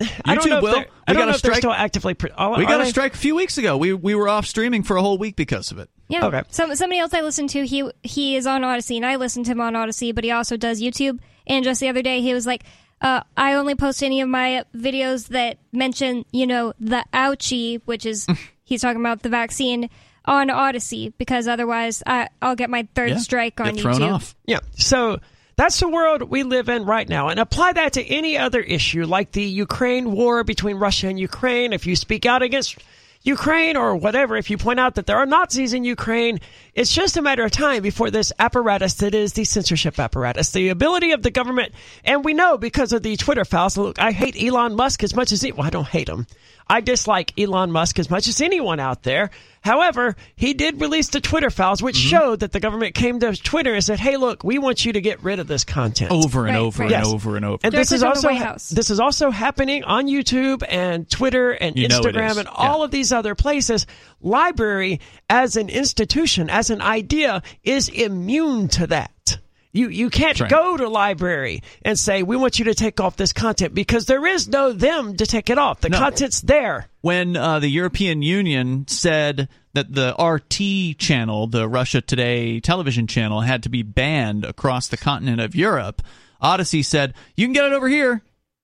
I 0.24 0.34
don't 0.34 0.44
YouTube 0.44 0.48
know 0.50 0.60
will. 0.62 0.72
they're, 0.72 0.86
I 1.06 1.12
We 1.12 1.14
don't 1.14 1.16
got 1.16 1.22
a 1.22 1.26
know 1.26 1.34
if 1.36 1.42
they're 1.42 1.50
strike- 1.52 1.56
still 1.58 1.72
actively. 1.72 2.14
Pre- 2.14 2.30
are- 2.30 2.56
We 2.58 2.66
got 2.66 2.80
a 2.80 2.86
strike 2.86 3.14
a 3.14 3.18
few 3.18 3.34
weeks 3.34 3.58
ago. 3.58 3.76
We 3.76 3.92
we 3.92 4.14
were 4.14 4.28
off 4.28 4.46
streaming 4.46 4.82
for 4.82 4.96
a 4.96 5.02
whole 5.02 5.18
week 5.18 5.36
because 5.36 5.70
of 5.72 5.78
it. 5.78 5.90
Yeah. 6.08 6.26
Okay. 6.26 6.42
Some 6.50 6.74
somebody 6.74 6.98
else 7.00 7.12
I 7.14 7.20
listened 7.20 7.50
to, 7.50 7.66
he 7.66 7.88
he 8.02 8.36
is 8.36 8.46
on 8.46 8.62
Odysee, 8.64 8.96
and 8.96 9.06
I 9.06 9.16
listened 9.16 9.46
to 9.46 9.52
him 9.52 9.60
on 9.60 9.76
Odysee, 9.76 10.12
but 10.12 10.24
he 10.24 10.30
also 10.30 10.56
does 10.56 10.80
YouTube. 10.80 11.18
And 11.46 11.64
just 11.64 11.80
the 11.80 11.88
other 11.88 12.02
day, 12.02 12.20
he 12.20 12.32
was 12.34 12.46
like, 12.46 12.64
uh, 13.00 13.22
"I 13.36 13.54
only 13.54 13.74
post 13.74 14.02
any 14.02 14.20
of 14.20 14.28
my 14.28 14.64
videos 14.74 15.28
that 15.28 15.58
mention, 15.72 16.24
you 16.32 16.46
know, 16.46 16.72
the 16.80 17.04
ouchie, 17.12 17.80
which 17.84 18.06
is 18.06 18.26
he's 18.64 18.80
talking 18.82 19.00
about 19.00 19.22
the 19.22 19.28
vaccine 19.28 19.90
on 20.24 20.50
Odysee, 20.50 21.12
because 21.18 21.48
otherwise, 21.48 22.02
I, 22.06 22.28
I'll 22.42 22.54
get 22.56 22.70
my 22.70 22.86
third 22.94 23.10
Yeah. 23.10 23.18
strike 23.18 23.60
on 23.60 23.74
Get 23.74 23.80
thrown 23.82 23.96
YouTube." 23.96 24.12
off. 24.14 24.34
Yeah. 24.46 24.60
So 24.76 25.18
that's 25.60 25.78
the 25.78 25.88
world 25.88 26.22
we 26.22 26.42
live 26.42 26.70
in 26.70 26.86
right 26.86 27.06
now. 27.06 27.28
And 27.28 27.38
apply 27.38 27.74
that 27.74 27.92
to 27.92 28.02
any 28.02 28.38
other 28.38 28.60
issue 28.60 29.04
like 29.04 29.32
the 29.32 29.44
Ukraine 29.44 30.12
war 30.12 30.42
between 30.42 30.76
Russia 30.76 31.08
and 31.08 31.20
Ukraine. 31.20 31.74
If 31.74 31.86
you 31.86 31.96
speak 31.96 32.24
out 32.24 32.40
against 32.42 32.78
Ukraine 33.24 33.76
or 33.76 33.94
whatever, 33.94 34.36
if 34.36 34.48
you 34.48 34.56
point 34.56 34.80
out 34.80 34.94
that 34.94 35.04
there 35.04 35.18
are 35.18 35.26
Nazis 35.26 35.74
in 35.74 35.84
Ukraine, 35.84 36.40
it's 36.74 36.94
just 36.94 37.18
a 37.18 37.22
matter 37.22 37.44
of 37.44 37.50
time 37.50 37.82
before 37.82 38.10
this 38.10 38.32
apparatus 38.38 38.94
that 38.94 39.14
is 39.14 39.34
the 39.34 39.44
censorship 39.44 39.98
apparatus, 39.98 40.52
the 40.52 40.70
ability 40.70 41.12
of 41.12 41.22
the 41.22 41.30
government. 41.30 41.74
And 42.04 42.24
we 42.24 42.32
know 42.32 42.56
because 42.56 42.94
of 42.94 43.02
the 43.02 43.18
Twitter 43.18 43.44
files. 43.44 43.76
Look, 43.76 43.98
I 43.98 44.12
hate 44.12 44.42
Elon 44.42 44.76
Musk 44.76 45.04
as 45.04 45.14
much 45.14 45.30
as 45.30 45.42
he, 45.42 45.52
well, 45.52 45.66
I 45.66 45.70
don't 45.70 45.86
hate 45.86 46.08
him. 46.08 46.26
I 46.70 46.80
dislike 46.80 47.38
Elon 47.38 47.72
Musk 47.72 47.98
as 47.98 48.09
much 48.09 48.28
as 48.28 48.40
anyone 48.40 48.80
out 48.80 49.02
there. 49.02 49.30
However, 49.62 50.16
he 50.37 50.54
did 50.54 50.80
release 50.80 51.09
the 51.09 51.20
Twitter 51.20 51.50
files, 51.50 51.83
which 51.83 51.98
mm-hmm. 51.98 52.09
showed 52.09 52.40
that 52.40 52.52
the 52.52 52.61
government 52.61 52.94
came 52.94 53.20
to 53.20 53.37
Twitter 53.37 53.74
and 53.74 53.85
said, 53.85 53.98
"Hey, 53.98 54.16
look, 54.16 54.42
we 54.42 54.59
want 54.59 54.87
you 54.87 54.92
to 54.94 55.00
get 55.02 55.22
rid 55.22 55.38
of 55.38 55.46
this 55.48 55.64
content." 55.64 56.11
Over 56.12 56.46
and 56.46 56.54
Right, 56.56 56.61
over 56.62 56.83
right. 56.85 56.92
and 56.92 57.04
Yes. 57.04 57.12
over 57.12 57.37
and 57.37 57.44
over. 57.44 57.59
And 57.62 57.72
this 57.74 57.92
is 57.92 58.02
also 58.02 58.30
ha- 58.30 58.54
this 58.70 58.88
is 58.88 59.00
also 59.00 59.30
happening 59.30 59.85
on 59.85 60.06
YouTube 60.06 60.62
and 60.66 61.11
Twitter 61.11 61.50
and 61.50 61.76
You 61.76 61.88
Instagram 61.88 62.30
is. 62.30 62.37
and 62.38 62.48
all 62.48 62.78
Yeah. 62.78 62.85
of 62.85 62.90
these 62.90 63.12
other 63.12 63.35
places. 63.35 63.87
LBRY 64.24 65.00
as 65.28 65.56
an 65.56 65.68
institution, 65.68 66.48
as 66.48 66.70
an 66.70 66.80
idea, 66.80 67.42
is 67.62 67.88
immune 67.88 68.68
to 68.68 68.87
that. 68.87 69.38
You 69.72 69.88
you 69.88 70.11
can't 70.11 70.40
right. 70.40 70.50
go 70.50 70.76
to 70.76 70.85
LBRY 70.85 71.62
and 71.83 71.96
say 71.98 72.22
we 72.24 72.37
want 72.37 72.59
you 72.59 72.64
to 72.66 72.74
take 72.74 72.98
off 73.00 73.16
this 73.16 73.33
content 73.33 73.72
because 73.72 74.06
there 74.06 74.26
is 74.26 74.48
no 74.48 74.72
them 74.72 75.16
to 75.16 75.26
take 75.26 75.48
it 75.48 75.59
off. 75.59 75.80
The 75.80 75.90
No. 75.90 75.98
content's 75.98 76.40
there. 76.40 76.88
when 77.02 77.37
uh, 77.37 77.61
the 77.61 77.68
European 77.68 78.20
Union 78.22 78.87
said 78.88 79.48
that 79.74 79.92
the 79.94 80.12
RT 80.20 80.98
channel, 80.98 81.46
the 81.46 81.68
Russia 81.68 82.00
Today 82.00 82.59
television 82.59 83.06
channel, 83.06 83.42
had 83.42 83.62
to 83.62 83.68
be 83.68 83.83
banned 83.85 84.44
across 84.44 84.88
the 84.88 84.96
continent 84.96 85.40
of 85.40 85.54
Europe, 85.54 86.02
Odysee 86.42 86.83
said, 86.83 87.14
You 87.37 87.46
can 87.46 87.52
get 87.52 87.64
it 87.66 87.72
over 87.72 87.88
here. 87.88 88.22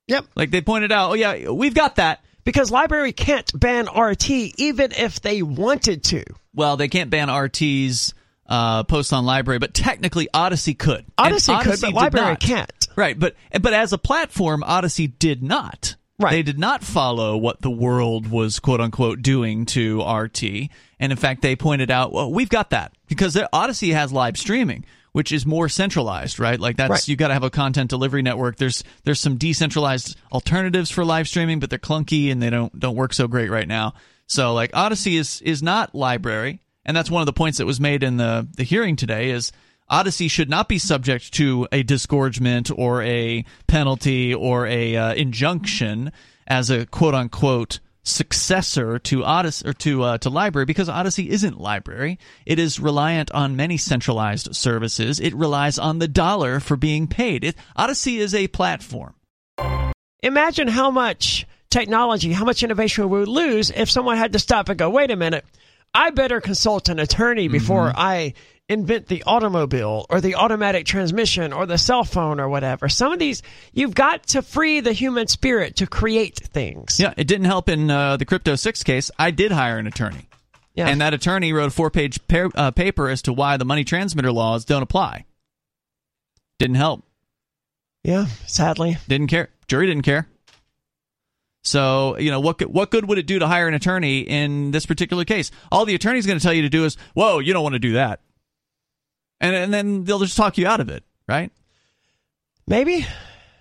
Yep. 0.09 0.25
Like 0.35 0.51
they 0.51 0.61
pointed 0.61 0.91
out, 0.91 1.11
Oh, 1.11 1.15
yeah, 1.15 1.51
we've 1.51 1.75
got 1.75 1.97
that. 1.97 2.25
Because 2.45 2.71
LBRY 2.73 3.15
can't 3.15 3.51
ban 3.59 3.87
RT 3.87 4.29
even 4.31 4.93
if 4.93 5.21
they 5.21 5.43
wanted 5.43 6.03
to. 6.05 6.25
Well, 6.55 6.77
they 6.77 6.89
can't 6.89 7.11
ban 7.11 7.29
RT's 7.29 8.15
uh, 8.49 8.85
posts 8.85 9.13
on 9.13 9.25
LBRY, 9.25 9.61
but 9.61 9.75
technically 9.75 10.29
Odysee 10.35 10.75
could. 10.79 11.05
And 11.19 11.35
Odysee 11.35 11.61
could, 11.63 11.81
but 11.81 12.13
LBRY 12.13 12.13
not. 12.15 12.41
can't. 12.41 12.89
Right, 12.97 13.19
but 13.19 13.35
but 13.61 13.75
as 13.75 13.93
a 13.93 13.99
platform, 13.99 14.63
Odysee 14.63 15.07
did 15.09 15.43
not. 15.43 15.97
Right. 16.19 16.31
They 16.31 16.43
did 16.43 16.59
not 16.59 16.83
follow 16.83 17.37
what 17.37 17.61
the 17.61 17.71
world 17.71 18.27
was 18.31 18.59
quote 18.59 18.81
unquote 18.81 19.21
doing 19.21 19.67
to 19.67 20.03
RT, 20.03 20.43
and 20.99 21.13
in 21.13 21.17
fact, 21.19 21.43
they 21.43 21.57
pointed 21.57 21.91
out, 21.91 22.11
well, 22.13 22.33
we've 22.33 22.49
got 22.49 22.71
that 22.71 22.93
because 23.07 23.37
Odysee 23.53 23.91
has 23.93 24.15
live 24.15 24.39
streaming, 24.39 24.87
which 25.13 25.31
is 25.31 25.45
more 25.45 25.69
centralized, 25.69 26.39
right? 26.41 26.59
Like 26.59 26.77
that's 26.79 26.91
Right. 26.91 27.09
you 27.09 27.17
got 27.17 27.29
to 27.29 27.35
have 27.35 27.43
a 27.43 27.51
content 27.51 27.91
delivery 27.91 28.23
network. 28.23 28.57
There's 28.57 28.83
there's 29.05 29.21
some 29.21 29.37
decentralized 29.37 30.17
alternatives 30.33 30.91
for 30.91 31.05
live 31.05 31.29
streaming, 31.29 31.61
but 31.61 31.69
they're 31.69 31.79
clunky 31.79 32.33
and 32.33 32.43
they 32.43 32.49
don't 32.49 32.79
don't 32.81 32.97
work 32.97 33.13
so 33.13 33.29
great 33.29 33.51
right 33.51 33.69
now. 33.69 33.93
So 34.27 34.55
like 34.55 34.71
Odysee 34.75 35.17
is 35.19 35.43
is 35.43 35.63
not 35.63 35.93
LBRY, 35.93 36.61
and 36.87 36.97
that's 36.97 37.11
one 37.11 37.21
of 37.21 37.27
the 37.27 37.33
points 37.33 37.59
that 37.59 37.67
was 37.67 37.81
made 37.81 38.03
in 38.03 38.17
the 38.17 38.49
the 38.57 38.65
hearing 38.65 38.97
today 38.97 39.31
is 39.31 39.53
Odysee 39.91 40.29
should 40.29 40.49
not 40.49 40.69
be 40.69 40.79
subject 40.79 41.35
to 41.35 41.69
a 41.71 41.83
disgorgement 41.83 42.71
or 42.75 43.03
a 43.03 43.45
penalty 43.67 44.35
or 44.35 44.67
a 44.67 44.97
uh, 44.97 45.15
injunction 45.15 46.13
as 46.47 46.71
a 46.71 46.87
quote 46.87 47.15
unquote 47.15 47.81
successor 48.03 49.01
to 49.01 49.25
Odysee 49.25 49.69
or 49.69 49.73
to 49.75 50.03
uh, 50.03 50.19
to 50.19 50.31
LBRY 50.31 50.67
because 50.67 50.89
Odysee 50.89 51.29
isn't 51.29 51.59
LBRY. 51.59 52.19
It 52.47 52.59
is 52.59 52.81
reliant 52.81 53.31
on 53.33 53.57
many 53.57 53.77
centralized 53.77 54.55
services. 54.55 55.21
It 55.21 55.35
relies 55.35 55.79
on 55.79 55.99
the 55.99 56.09
dollar 56.09 56.61
for 56.61 56.77
being 56.77 57.07
paid. 57.09 57.45
It, 57.45 57.57
Odysee 57.77 58.19
is 58.19 58.35
a 58.35 58.49
platform. 58.49 59.15
Imagine 60.23 60.69
how 60.69 60.91
much 60.91 61.47
technology, 61.71 62.33
how 62.33 62.45
much 62.45 62.63
innovation 62.63 63.09
we 63.09 63.19
would 63.21 63.29
lose 63.29 63.71
if 63.71 63.91
someone 63.91 64.17
had 64.17 64.33
to 64.33 64.39
stop 64.39 64.69
and 64.69 64.79
go, 64.79 64.89
wait 64.89 65.11
a 65.11 65.17
minute, 65.17 65.45
I 65.97 66.11
better 66.11 66.41
consult 66.41 66.89
an 66.89 66.99
attorney 66.99 67.49
before 67.49 67.93
I 67.97 68.35
invent 68.69 69.07
the 69.07 69.23
automobile 69.25 70.07
or 70.11 70.21
the 70.21 70.35
automatic 70.35 70.85
transmission 70.87 71.53
or 71.53 71.67
the 71.67 71.79
cell 71.79 72.05
phone 72.05 72.41
or 72.41 72.49
whatever. 72.49 72.89
Some 72.89 73.13
of 73.13 73.19
these, 73.19 73.43
you've 73.73 73.95
got 73.95 74.27
to 74.29 74.43
free 74.43 74.81
the 74.81 74.93
human 74.93 75.27
spirit 75.29 75.77
to 75.77 75.87
create 75.87 76.37
things. 76.37 77.01
Yeah, 77.01 77.15
it 77.17 77.27
didn't 77.27 77.47
help 77.47 77.69
in 77.69 77.91
uh, 77.91 78.17
the 78.17 78.25
Crypto 78.25 78.57
Six 78.57 78.83
case. 78.83 79.11
I 79.19 79.31
did 79.31 79.53
hire 79.53 79.79
an 79.79 79.87
attorney. 79.87 80.29
Yeah. 80.75 80.89
And 80.89 81.01
that 81.01 81.15
attorney 81.15 81.53
wrote 81.55 81.69
a 81.69 81.71
four 81.71 81.91
page 81.91 82.21
uh, 82.31 82.71
paper 82.73 83.09
as 83.09 83.23
to 83.23 83.33
why 83.33 83.57
the 83.57 83.65
money 83.65 83.85
transmitter 83.85 84.31
laws 84.33 84.65
don't 84.67 84.83
apply. 84.83 85.25
Didn't 86.59 86.77
help. 86.77 87.05
yeah, 88.03 88.27
sadly. 88.47 88.99
Didn't 89.09 89.29
care. 89.29 89.49
Jury 89.69 89.87
didn't 89.87 90.03
care. 90.03 90.27
So, 91.67 92.17
you 92.19 92.31
know, 92.31 92.41
what 92.41 92.59
good, 92.59 92.69
what 92.69 92.91
good 92.91 93.09
would 93.09 93.19
it 93.19 93.27
do 93.27 93.39
to 93.39 93.47
hire 93.47 93.67
an 93.69 93.75
attorney 93.75 94.21
in 94.21 94.71
this 94.71 94.87
particular 94.87 95.25
case? 95.25 95.51
All 95.73 95.85
the 95.85 95.95
attorney's 95.95 96.27
going 96.27 96.39
to 96.39 96.43
tell 96.43 96.53
you 96.53 96.63
to 96.63 96.69
do 96.69 96.85
is, 96.85 96.97
whoa, 97.15 97.41
you 97.41 97.53
don't 97.53 97.63
want 97.63 97.75
to 97.75 97.79
do 97.81 97.95
that. 97.95 98.21
And, 99.41 99.55
and 99.55 99.75
then 99.75 100.05
they'll 100.05 100.21
just 100.21 100.37
talk 100.37 100.59
you 100.59 100.67
out 100.67 100.81
of 100.81 100.89
it, 100.89 101.05
right? 101.29 101.51
Maybe. 102.67 103.07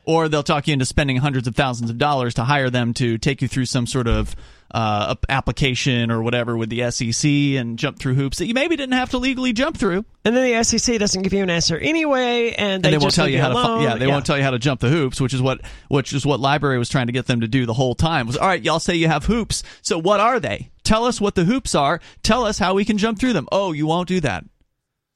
or 0.05 0.29
they'll 0.29 0.43
talk 0.43 0.67
you 0.67 0.73
into 0.73 0.85
spending 0.85 1.17
hundreds 1.17 1.47
of 1.47 1.55
thousands 1.55 1.89
of 1.89 1.97
dollars 1.97 2.35
to 2.35 2.43
hire 2.43 2.69
them 2.69 2.93
to 2.93 3.17
take 3.17 3.41
you 3.41 3.47
through 3.47 3.65
some 3.65 3.87
sort 3.87 4.07
of 4.07 4.35
uh, 4.75 5.15
application 5.29 6.11
or 6.11 6.21
whatever 6.21 6.57
with 6.57 6.69
the 6.69 6.91
SEC 6.91 7.31
and 7.31 7.79
jump 7.79 7.97
through 7.97 8.13
hoops 8.13 8.39
that 8.39 8.47
you 8.47 8.53
maybe 8.53 8.75
didn't 8.75 8.95
have 8.95 9.11
to 9.11 9.17
legally 9.17 9.53
jump 9.53 9.77
through. 9.77 10.03
And 10.25 10.35
then 10.35 10.51
the 10.51 10.63
SEC 10.65 10.99
doesn't 10.99 11.21
give 11.21 11.31
you 11.31 11.41
an 11.43 11.49
answer 11.49 11.77
anyway, 11.77 12.51
and 12.51 12.83
they, 12.83 12.89
and 12.89 12.93
they 12.93 12.97
won't 12.97 13.13
tell 13.13 13.29
you 13.29 13.39
how 13.39 13.47
to. 13.47 13.53
alone. 13.53 13.79
Fu- 13.79 13.83
yeah, 13.85 13.95
they 13.95 14.07
won't 14.07 14.25
tell 14.25 14.37
you 14.37 14.43
how 14.43 14.51
to 14.51 14.59
jump 14.59 14.81
the 14.81 14.89
hoops, 14.89 15.21
which 15.21 15.33
is 15.33 15.41
what 15.41 15.61
which 15.87 16.11
is 16.11 16.25
what 16.25 16.41
LBRY 16.41 16.77
was 16.77 16.89
trying 16.89 17.07
to 17.07 17.13
get 17.13 17.25
them 17.25 17.39
to 17.39 17.47
do 17.47 17.65
the 17.65 17.73
whole 17.73 17.95
time. 17.95 18.27
Was 18.27 18.35
all 18.35 18.49
right. 18.49 18.61
Y'all 18.61 18.81
say 18.81 18.95
you 18.95 19.07
have 19.07 19.23
hoops, 19.23 19.63
so 19.81 19.97
what 19.97 20.19
are 20.19 20.41
they? 20.41 20.71
Tell 20.83 21.05
us 21.05 21.21
what 21.21 21.35
the 21.35 21.45
hoops 21.45 21.73
are. 21.73 22.01
Tell 22.21 22.45
us 22.45 22.59
how 22.59 22.73
we 22.73 22.83
can 22.83 22.97
jump 22.97 23.17
through 23.17 23.31
them. 23.33 23.47
Oh, 23.53 23.71
you 23.71 23.87
won't 23.87 24.09
do 24.09 24.19
that. 24.19 24.43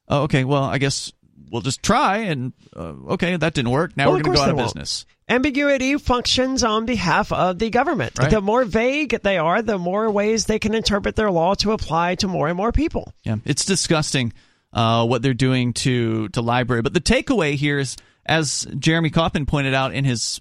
Oh, 0.08 0.24
okay. 0.24 0.45
Well, 0.45 0.63
I 0.63 0.78
guess 0.78 1.12
we'll 1.52 1.63
just 1.63 1.84
try. 1.84 2.19
And 2.19 2.54
uh, 2.74 2.93
okay, 3.10 3.36
that 3.36 3.54
didn't 3.54 3.72
work. 3.72 3.98
Now 3.98 4.06
Well, 4.06 4.15
we're 4.15 4.24
going 4.24 4.36
to 4.38 4.39
go 4.39 4.43
out 4.43 4.50
of 4.52 4.58
business. 4.58 5.06
Ambiguity 5.30 5.98
functions 5.98 6.63
on 6.63 6.86
behalf 6.86 7.32
of 7.32 7.60
the 7.60 7.70
government. 7.70 8.18
Right. 8.18 8.32
The 8.32 8.42
more 8.42 8.65
vague 8.65 9.22
they 9.22 9.38
are, 9.38 9.62
the 9.62 9.78
more 9.78 10.10
ways 10.10 10.46
they 10.46 10.58
can 10.58 10.74
interpret 10.74 11.15
their 11.15 11.30
law 11.30 11.54
to 11.56 11.72
apply 11.72 12.15
to 12.15 12.28
more 12.28 12.48
and 12.48 12.58
more 12.58 12.72
people. 12.72 13.13
Yeah, 13.24 13.38
it's 13.46 13.63
disgusting 13.63 14.34
uh, 14.74 15.06
what 15.06 15.22
they're 15.22 15.34
doing 15.34 15.74
to 15.74 16.30
to 16.30 16.42
LBRY. 16.42 16.84
But 16.84 16.94
the 16.94 17.02
takeaway 17.02 17.54
here 17.54 17.78
is, 17.78 17.96
as 18.26 18.68
Jeremy 18.78 19.12
Kauffman 19.12 19.46
pointed 19.46 19.74
out 19.74 19.94
in 19.94 20.04
his 20.04 20.39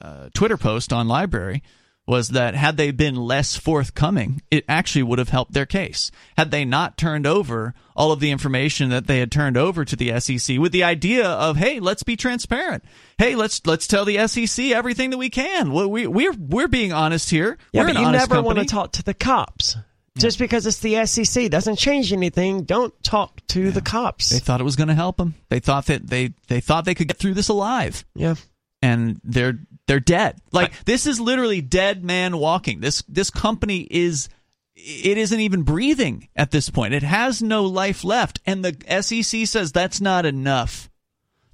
uh, 0.00 0.28
Twitter 0.34 0.56
post 0.58 0.92
on 0.92 1.08
LBRY, 1.08 1.62
was 2.06 2.28
that 2.28 2.54
had 2.54 2.76
they 2.76 2.92
been 2.92 3.16
less 3.16 3.56
forthcoming, 3.56 4.40
it 4.50 4.64
actually 4.68 5.02
would 5.02 5.18
have 5.18 5.30
helped 5.30 5.52
their 5.52 5.66
case. 5.66 6.10
Had 6.36 6.50
they 6.50 6.64
not 6.64 6.96
turned 6.96 7.26
over 7.26 7.74
all 7.96 8.12
of 8.12 8.20
the 8.20 8.30
information 8.30 8.90
that 8.90 9.06
they 9.06 9.18
had 9.18 9.32
turned 9.32 9.56
over 9.56 9.84
to 9.84 9.96
the 9.96 10.18
SEC 10.20 10.58
with 10.58 10.70
the 10.70 10.84
idea 10.84 11.26
of, 11.26 11.56
hey, 11.56 11.80
let's 11.80 12.02
be 12.02 12.16
transparent. 12.16 12.84
Hey, 13.18 13.34
let's 13.34 13.66
let's 13.66 13.86
tell 13.86 14.04
the 14.04 14.26
SEC 14.28 14.66
everything 14.66 15.10
that 15.10 15.18
we 15.18 15.30
can. 15.30 15.72
We, 15.72 16.06
we, 16.06 16.28
are 16.28 16.32
we're 16.32 16.68
being 16.68 16.92
honest 16.92 17.30
here. 17.30 17.58
Yeah, 17.72 17.82
we're 17.82 17.94
but 17.94 18.00
you 18.00 18.10
never 18.12 18.36
company. 18.36 18.42
want 18.42 18.58
to 18.58 18.64
talk 18.66 18.92
to 18.92 19.02
the 19.02 19.14
cops. 19.14 19.76
Just 20.18 20.38
because 20.38 20.66
it's 20.66 20.78
the 20.78 21.04
SEC 21.04 21.50
doesn't 21.50 21.76
change 21.76 22.12
anything. 22.12 22.62
Don't 22.62 22.94
talk 23.02 23.46
to 23.48 23.64
yeah. 23.64 23.70
the 23.70 23.82
cops. 23.82 24.30
They 24.30 24.38
thought 24.38 24.62
it 24.62 24.64
was 24.64 24.76
going 24.76 24.88
to 24.88 24.94
help 24.94 25.18
them. 25.18 25.34
They 25.50 25.60
thought 25.60 25.86
that 25.86 26.06
they 26.06 26.32
they 26.48 26.60
thought 26.60 26.84
they 26.84 26.94
could 26.94 27.08
get 27.08 27.18
through 27.18 27.34
this 27.34 27.48
alive. 27.48 28.04
Yeah. 28.14 28.36
And 28.80 29.20
they're 29.24 29.58
they're 29.86 30.00
dead. 30.00 30.40
Like 30.52 30.72
I, 30.72 30.76
this 30.84 31.06
is 31.06 31.20
literally 31.20 31.60
dead 31.60 32.04
man 32.04 32.38
walking. 32.38 32.80
This 32.80 33.02
this 33.08 33.30
company 33.30 33.86
is 33.90 34.28
it 34.74 35.18
isn't 35.18 35.40
even 35.40 35.62
breathing 35.62 36.28
at 36.36 36.50
this 36.50 36.70
point. 36.70 36.94
It 36.94 37.02
has 37.02 37.42
no 37.42 37.64
life 37.64 38.04
left 38.04 38.40
and 38.46 38.64
the 38.64 39.02
SEC 39.02 39.46
says 39.46 39.72
that's 39.72 40.00
not 40.00 40.26
enough. 40.26 40.90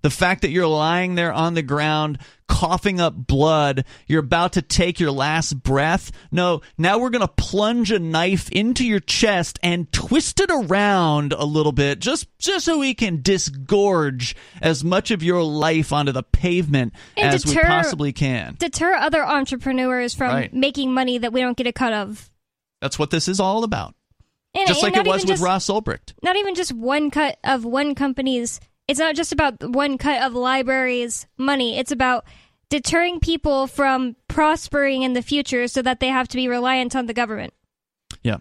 The 0.02 0.10
fact 0.10 0.42
that 0.42 0.50
you're 0.50 0.66
lying 0.66 1.14
there 1.14 1.32
on 1.32 1.54
the 1.54 1.62
ground, 1.62 2.18
coughing 2.48 3.00
up 3.00 3.14
blood, 3.14 3.84
you're 4.06 4.20
about 4.20 4.54
to 4.54 4.62
take 4.62 4.98
your 4.98 5.12
last 5.12 5.62
breath. 5.62 6.10
No, 6.32 6.60
now 6.76 6.98
we're 6.98 7.10
going 7.10 7.26
to 7.26 7.28
plunge 7.28 7.92
a 7.92 7.98
knife 7.98 8.50
into 8.50 8.84
your 8.84 8.98
chest 9.00 9.58
and 9.62 9.90
twist 9.92 10.40
it 10.40 10.50
around 10.50 11.32
a 11.32 11.44
little 11.44 11.72
bit 11.72 12.00
just 12.00 12.26
just 12.38 12.64
so 12.64 12.78
we 12.78 12.94
can 12.94 13.22
disgorge 13.22 14.34
as 14.60 14.82
much 14.82 15.10
of 15.10 15.22
your 15.22 15.42
life 15.42 15.92
onto 15.92 16.12
the 16.12 16.24
pavement 16.24 16.92
and 17.16 17.34
as 17.34 17.44
deter, 17.44 17.60
we 17.60 17.66
possibly 17.66 18.12
can. 18.12 18.56
Deter 18.58 18.94
other 18.94 19.24
entrepreneurs 19.24 20.14
from 20.14 20.34
right. 20.34 20.52
making 20.52 20.92
money 20.92 21.18
that 21.18 21.32
we 21.32 21.40
don't 21.40 21.56
get 21.56 21.66
a 21.66 21.72
cut 21.72 21.92
of. 21.92 22.28
That's 22.80 22.98
what 22.98 23.10
this 23.10 23.28
is 23.28 23.38
all 23.38 23.62
about. 23.62 23.94
And, 24.54 24.68
just 24.68 24.82
and 24.82 24.94
like 24.94 25.06
it 25.06 25.08
was 25.08 25.22
with 25.22 25.28
just, 25.28 25.42
Ross 25.42 25.66
Ulbricht. 25.68 26.12
Not 26.22 26.36
even 26.36 26.54
just 26.54 26.72
one 26.72 27.10
cut 27.10 27.38
of 27.44 27.64
one 27.64 27.94
company's 27.94 28.60
it's 28.88 29.00
not 29.00 29.14
just 29.14 29.32
about 29.32 29.62
one 29.62 29.98
cut 29.98 30.22
of 30.22 30.32
LBRY's 30.32 31.26
money. 31.38 31.78
It's 31.78 31.92
about 31.92 32.24
deterring 32.68 33.20
people 33.20 33.66
from 33.66 34.16
prospering 34.28 35.02
in 35.02 35.12
the 35.12 35.22
future 35.22 35.68
so 35.68 35.82
that 35.82 36.00
they 36.00 36.08
have 36.08 36.28
to 36.28 36.36
be 36.36 36.48
reliant 36.48 36.96
on 36.96 37.06
the 37.06 37.14
government. 37.14 37.52
Yeah. 38.22 38.38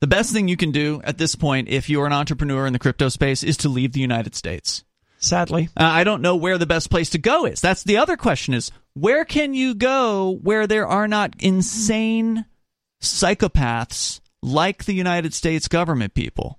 The 0.00 0.06
best 0.06 0.32
thing 0.32 0.48
you 0.48 0.56
can 0.56 0.72
do 0.72 1.00
at 1.04 1.18
this 1.18 1.34
point, 1.34 1.68
if 1.68 1.88
you're 1.88 2.06
an 2.06 2.12
entrepreneur 2.12 2.66
in 2.66 2.72
the 2.72 2.78
crypto 2.78 3.08
space, 3.08 3.42
is 3.42 3.56
to 3.58 3.68
leave 3.68 3.92
the 3.92 4.00
United 4.00 4.34
States. 4.34 4.84
Sadly. 5.18 5.68
Uh, 5.76 5.84
I 5.84 6.02
don't 6.02 6.22
know 6.22 6.34
where 6.34 6.58
the 6.58 6.66
best 6.66 6.90
place 6.90 7.10
to 7.10 7.18
go 7.18 7.46
is. 7.46 7.60
That's 7.60 7.84
the 7.84 7.98
other 7.98 8.16
question 8.16 8.54
is 8.54 8.72
where 8.94 9.24
can 9.24 9.54
you 9.54 9.74
go 9.74 10.38
where 10.42 10.66
there 10.66 10.86
are 10.86 11.06
not 11.06 11.36
insane 11.38 12.44
psychopaths 13.00 14.20
like 14.42 14.84
the 14.84 14.94
United 14.94 15.32
States 15.32 15.68
government 15.68 16.14
people? 16.14 16.58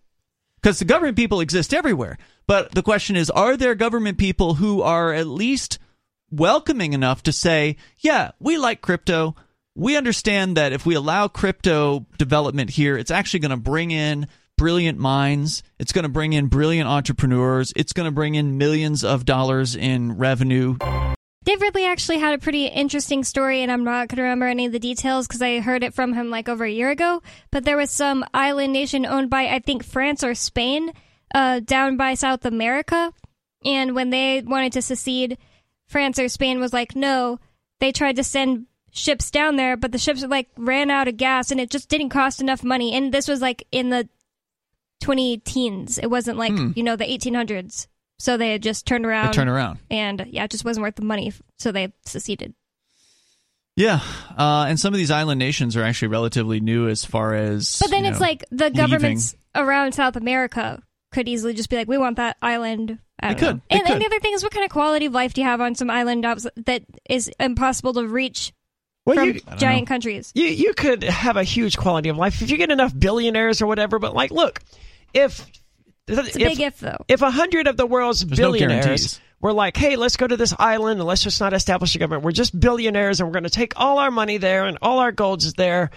Because 0.63 0.79
the 0.79 0.85
government 0.85 1.17
people 1.17 1.41
exist 1.41 1.73
everywhere. 1.73 2.17
But 2.47 2.71
the 2.71 2.81
question 2.81 3.17
is, 3.17 3.29
are 3.29 3.57
there 3.57 3.75
government 3.75 4.17
people 4.17 4.53
who 4.55 4.81
are 4.81 5.13
at 5.13 5.27
least 5.27 5.77
welcoming 6.31 6.93
enough 6.93 7.21
to 7.23 7.33
say, 7.33 7.75
yeah, 7.99 8.31
we 8.39 8.57
like 8.57 8.81
crypto. 8.81 9.35
We 9.75 9.97
understand 9.97 10.55
that 10.55 10.71
if 10.71 10.85
we 10.85 10.95
allow 10.95 11.27
crypto 11.27 12.05
development 12.17 12.69
here, 12.69 12.97
it's 12.97 13.11
actually 13.11 13.41
going 13.41 13.51
to 13.51 13.57
bring 13.57 13.91
in 13.91 14.27
brilliant 14.57 14.99
minds. 14.99 15.63
It's 15.79 15.91
going 15.91 16.03
to 16.03 16.09
bring 16.09 16.31
in 16.31 16.47
brilliant 16.47 16.87
entrepreneurs. 16.87 17.73
It's 17.75 17.91
going 17.91 18.05
to 18.05 18.11
bring 18.11 18.35
in 18.35 18.57
millions 18.57 19.03
of 19.03 19.25
dollars 19.25 19.75
in 19.75 20.17
revenue. 20.17 20.77
Dave 21.43 21.61
Ridley 21.61 21.85
actually 21.85 22.19
had 22.19 22.33
a 22.33 22.37
pretty 22.37 22.67
interesting 22.67 23.23
story, 23.23 23.61
and 23.61 23.71
I'm 23.71 23.83
not 23.83 24.07
going 24.07 24.17
to 24.17 24.23
remember 24.23 24.47
any 24.47 24.65
of 24.65 24.71
the 24.71 24.79
details 24.79 25.27
because 25.27 25.41
I 25.41 25.59
heard 25.59 25.83
it 25.83 25.93
from 25.93 26.13
him 26.13 26.29
like 26.29 26.47
over 26.47 26.63
a 26.63 26.71
year 26.71 26.89
ago. 26.89 27.21
But 27.51 27.65
there 27.65 27.75
was 27.75 27.91
some 27.91 28.23
island 28.33 28.71
nation 28.71 29.05
owned 29.05 29.29
by, 29.29 29.47
I 29.47 29.59
think, 29.59 29.83
France 29.83 30.23
or 30.23 30.35
Spain 30.35 30.93
uh, 31.35 31.59
down 31.59 31.97
by 31.97 32.13
South 32.13 32.45
America. 32.45 33.13
And 33.65 33.93
when 33.93 34.09
they 34.09 34.41
wanted 34.41 34.73
to 34.73 34.81
secede, 34.81 35.37
France 35.87 36.17
or 36.17 36.29
Spain 36.29 36.59
was 36.59 36.71
like, 36.71 36.95
no. 36.95 37.39
They 37.79 37.91
tried 37.91 38.15
to 38.15 38.23
send 38.23 38.67
ships 38.91 39.29
down 39.29 39.57
there, 39.57 39.75
but 39.75 39.91
the 39.91 39.97
ships 39.97 40.23
like 40.23 40.49
ran 40.55 40.89
out 40.89 41.07
of 41.07 41.17
gas 41.17 41.51
and 41.51 41.59
it 41.59 41.69
just 41.69 41.89
didn't 41.89 42.09
cost 42.09 42.39
enough 42.39 42.63
money. 42.63 42.93
And 42.93 43.13
this 43.13 43.27
was 43.27 43.41
like 43.41 43.67
in 43.71 43.89
the 43.89 44.07
20 45.01 45.39
teens. 45.39 45.97
It 45.97 46.07
wasn't 46.07 46.37
like, 46.37 46.53
hmm. 46.53 46.71
you 46.75 46.83
know, 46.83 46.95
the 46.95 47.03
1800s. 47.03 47.87
So 48.19 48.37
they 48.37 48.51
had 48.51 48.63
just 48.63 48.85
turned 48.85 49.05
around. 49.05 49.27
They 49.27 49.33
turned 49.33 49.49
around. 49.49 49.79
And 49.89 50.25
yeah, 50.29 50.45
it 50.45 50.51
just 50.51 50.65
wasn't 50.65 50.83
worth 50.83 50.95
the 50.95 51.03
money. 51.03 51.33
So 51.59 51.71
they 51.71 51.91
seceded. 52.05 52.53
Yeah, 53.75 54.01
uh, 54.37 54.65
and 54.67 54.79
some 54.79 54.93
of 54.93 54.99
these 54.99 55.09
island 55.09 55.39
nations 55.39 55.75
are 55.75 55.83
actually 55.83 56.09
relatively 56.09 56.59
new 56.59 56.87
as 56.87 57.05
far 57.05 57.33
as. 57.33 57.79
But 57.79 57.89
then 57.89 58.05
it's 58.05 58.19
know, 58.19 58.25
like 58.25 58.45
the 58.51 58.69
governments 58.69 59.35
leaving. 59.55 59.67
around 59.67 59.93
South 59.93 60.15
America 60.15 60.81
could 61.11 61.27
easily 61.27 61.53
just 61.53 61.69
be 61.69 61.77
like, 61.77 61.87
we 61.87 61.97
want 61.97 62.17
that 62.17 62.37
island. 62.41 62.99
I 63.19 63.33
could. 63.33 63.47
And, 63.47 63.61
could. 63.83 63.91
and, 63.91 64.01
the 64.01 64.05
other 64.05 64.19
thing 64.19 64.33
is, 64.33 64.43
what 64.43 64.51
kind 64.51 64.65
of 64.65 64.69
quality 64.69 65.07
of 65.07 65.13
life 65.13 65.33
do 65.33 65.41
you 65.41 65.47
have 65.47 65.59
on 65.59 65.73
some 65.73 65.89
island 65.89 66.23
that 66.23 66.83
is 67.09 67.31
impossible 67.39 67.93
to 67.93 68.07
reach 68.07 68.53
well, 69.05 69.15
from 69.15 69.29
you, 69.29 69.41
giant 69.57 69.87
countries? 69.87 70.31
You 70.35 70.45
you 70.45 70.73
could 70.75 71.03
have 71.03 71.37
a 71.37 71.43
huge 71.43 71.75
quality 71.75 72.09
of 72.09 72.17
life 72.17 72.43
if 72.43 72.51
you 72.51 72.57
get 72.57 72.69
enough 72.69 72.97
billionaires 72.97 73.59
or 73.61 73.65
whatever. 73.65 73.97
But 73.97 74.13
like, 74.13 74.29
look, 74.29 74.59
if 75.15 75.45
it's 76.07 76.35
a 76.35 76.41
if, 76.41 76.47
big 76.49 76.61
if 76.61 76.79
though. 76.79 77.05
If 77.07 77.21
a 77.21 77.31
hundred 77.31 77.67
of 77.67 77.77
the 77.77 77.85
world's 77.85 78.25
There's 78.25 78.39
billionaires 78.39 79.19
no 79.19 79.23
were 79.47 79.53
like, 79.53 79.77
"Hey, 79.77 79.95
let's 79.95 80.17
go 80.17 80.27
to 80.27 80.37
this 80.37 80.53
island 80.57 80.99
and 80.99 81.07
let's 81.07 81.23
just 81.23 81.39
not 81.39 81.53
establish 81.53 81.95
a 81.95 81.99
government. 81.99 82.23
We're 82.23 82.31
just 82.31 82.57
billionaires 82.57 83.19
and 83.19 83.29
we're 83.29 83.33
going 83.33 83.43
to 83.43 83.49
take 83.49 83.73
all 83.75 83.99
our 83.99 84.11
money 84.11 84.37
there 84.37 84.65
and 84.65 84.77
all 84.81 84.99
our 84.99 85.11
gold 85.11 85.43
is 85.43 85.53
there." 85.53 85.91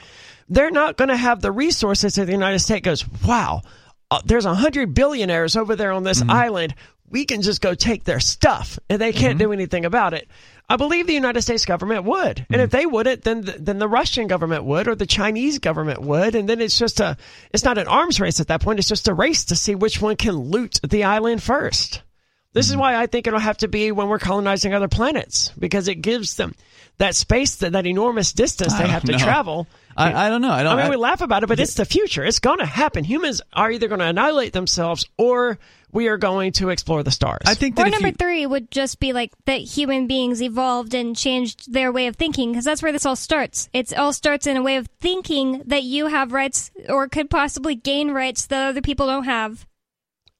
They're 0.48 0.70
not 0.70 0.96
going 0.96 1.08
to 1.08 1.16
have 1.16 1.42
the 1.42 1.50
resources 1.50 2.14
that 2.14 2.26
the 2.26 2.32
United 2.32 2.60
States 2.60 2.84
goes, 2.84 3.04
"Wow, 3.26 3.62
uh, 4.10 4.20
there's 4.24 4.44
a 4.44 4.54
hundred 4.54 4.94
billionaires 4.94 5.56
over 5.56 5.74
there 5.76 5.92
on 5.92 6.04
this 6.04 6.20
mm-hmm. 6.20 6.30
island. 6.30 6.74
We 7.08 7.24
can 7.24 7.42
just 7.42 7.60
go 7.60 7.74
take 7.74 8.04
their 8.04 8.20
stuff, 8.20 8.78
and 8.88 9.00
they 9.00 9.12
can't 9.12 9.38
mm-hmm. 9.38 9.48
do 9.48 9.52
anything 9.52 9.84
about 9.84 10.14
it. 10.14 10.28
I 10.68 10.76
believe 10.76 11.06
the 11.06 11.14
United 11.14 11.42
States 11.42 11.64
government 11.64 12.04
would, 12.04 12.38
mm-hmm. 12.38 12.52
and 12.52 12.62
if 12.62 12.70
mm-hmm. 12.70 12.76
they 12.76 12.86
wouldn't, 12.86 13.22
then 13.22 13.42
the, 13.42 13.52
then 13.52 13.78
the 13.78 13.88
Russian 13.88 14.26
government 14.26 14.64
would, 14.64 14.88
or 14.88 14.94
the 14.94 15.06
Chinese 15.06 15.58
government 15.58 16.02
would, 16.02 16.34
and 16.34 16.48
then 16.48 16.60
it's 16.60 16.78
just 16.78 16.98
a 16.98 17.16
it's 17.52 17.64
not 17.64 17.78
an 17.78 17.86
arms 17.86 18.20
race 18.20 18.40
at 18.40 18.48
that 18.48 18.62
point. 18.62 18.78
It's 18.78 18.88
just 18.88 19.08
a 19.08 19.14
race 19.14 19.44
to 19.46 19.56
see 19.56 19.74
which 19.74 20.00
one 20.00 20.16
can 20.16 20.34
loot 20.34 20.80
the 20.82 21.04
island 21.04 21.42
first. 21.42 22.02
This 22.56 22.70
is 22.70 22.76
why 22.76 22.96
I 22.96 23.06
think 23.06 23.26
it'll 23.26 23.38
have 23.38 23.58
to 23.58 23.68
be 23.68 23.92
when 23.92 24.08
we're 24.08 24.18
colonizing 24.18 24.72
other 24.72 24.88
planets 24.88 25.52
because 25.58 25.88
it 25.88 25.96
gives 25.96 26.36
them 26.36 26.54
that 26.96 27.14
space, 27.14 27.56
that, 27.56 27.72
that 27.72 27.86
enormous 27.86 28.32
distance 28.32 28.72
they 28.72 28.88
have 28.88 29.04
to 29.04 29.12
know. 29.12 29.18
travel. 29.18 29.66
I, 29.94 30.26
I, 30.26 30.28
don't 30.30 30.40
know. 30.40 30.52
I 30.52 30.62
don't. 30.62 30.72
I 30.72 30.76
mean, 30.76 30.86
I, 30.86 30.88
we 30.88 30.96
laugh 30.96 31.20
about 31.20 31.42
it, 31.42 31.48
but 31.48 31.60
it's 31.60 31.74
the 31.74 31.84
future. 31.84 32.24
It's 32.24 32.38
going 32.38 32.60
to 32.60 32.64
happen. 32.64 33.04
Humans 33.04 33.42
are 33.52 33.70
either 33.70 33.88
going 33.88 33.98
to 33.98 34.06
annihilate 34.06 34.54
themselves 34.54 35.04
or 35.18 35.58
we 35.92 36.08
are 36.08 36.16
going 36.16 36.52
to 36.52 36.70
explore 36.70 37.02
the 37.02 37.10
stars. 37.10 37.42
I 37.44 37.52
think 37.52 37.76
that 37.76 37.88
or 37.88 37.90
number 37.90 38.08
you, 38.08 38.14
three 38.14 38.46
would 38.46 38.70
just 38.70 39.00
be 39.00 39.12
like 39.12 39.32
that 39.44 39.60
human 39.60 40.06
beings 40.06 40.40
evolved 40.40 40.94
and 40.94 41.14
changed 41.14 41.70
their 41.70 41.92
way 41.92 42.06
of 42.06 42.16
thinking 42.16 42.52
because 42.52 42.64
that's 42.64 42.82
where 42.82 42.92
this 42.92 43.04
all 43.04 43.16
starts. 43.16 43.68
It 43.74 43.92
all 43.92 44.14
starts 44.14 44.46
in 44.46 44.56
a 44.56 44.62
way 44.62 44.76
of 44.76 44.88
thinking 44.98 45.62
that 45.66 45.82
you 45.82 46.06
have 46.06 46.32
rights 46.32 46.70
or 46.88 47.06
could 47.06 47.28
possibly 47.28 47.74
gain 47.74 48.12
rights 48.12 48.46
that 48.46 48.70
other 48.70 48.80
people 48.80 49.06
don't 49.06 49.24
have. 49.24 49.66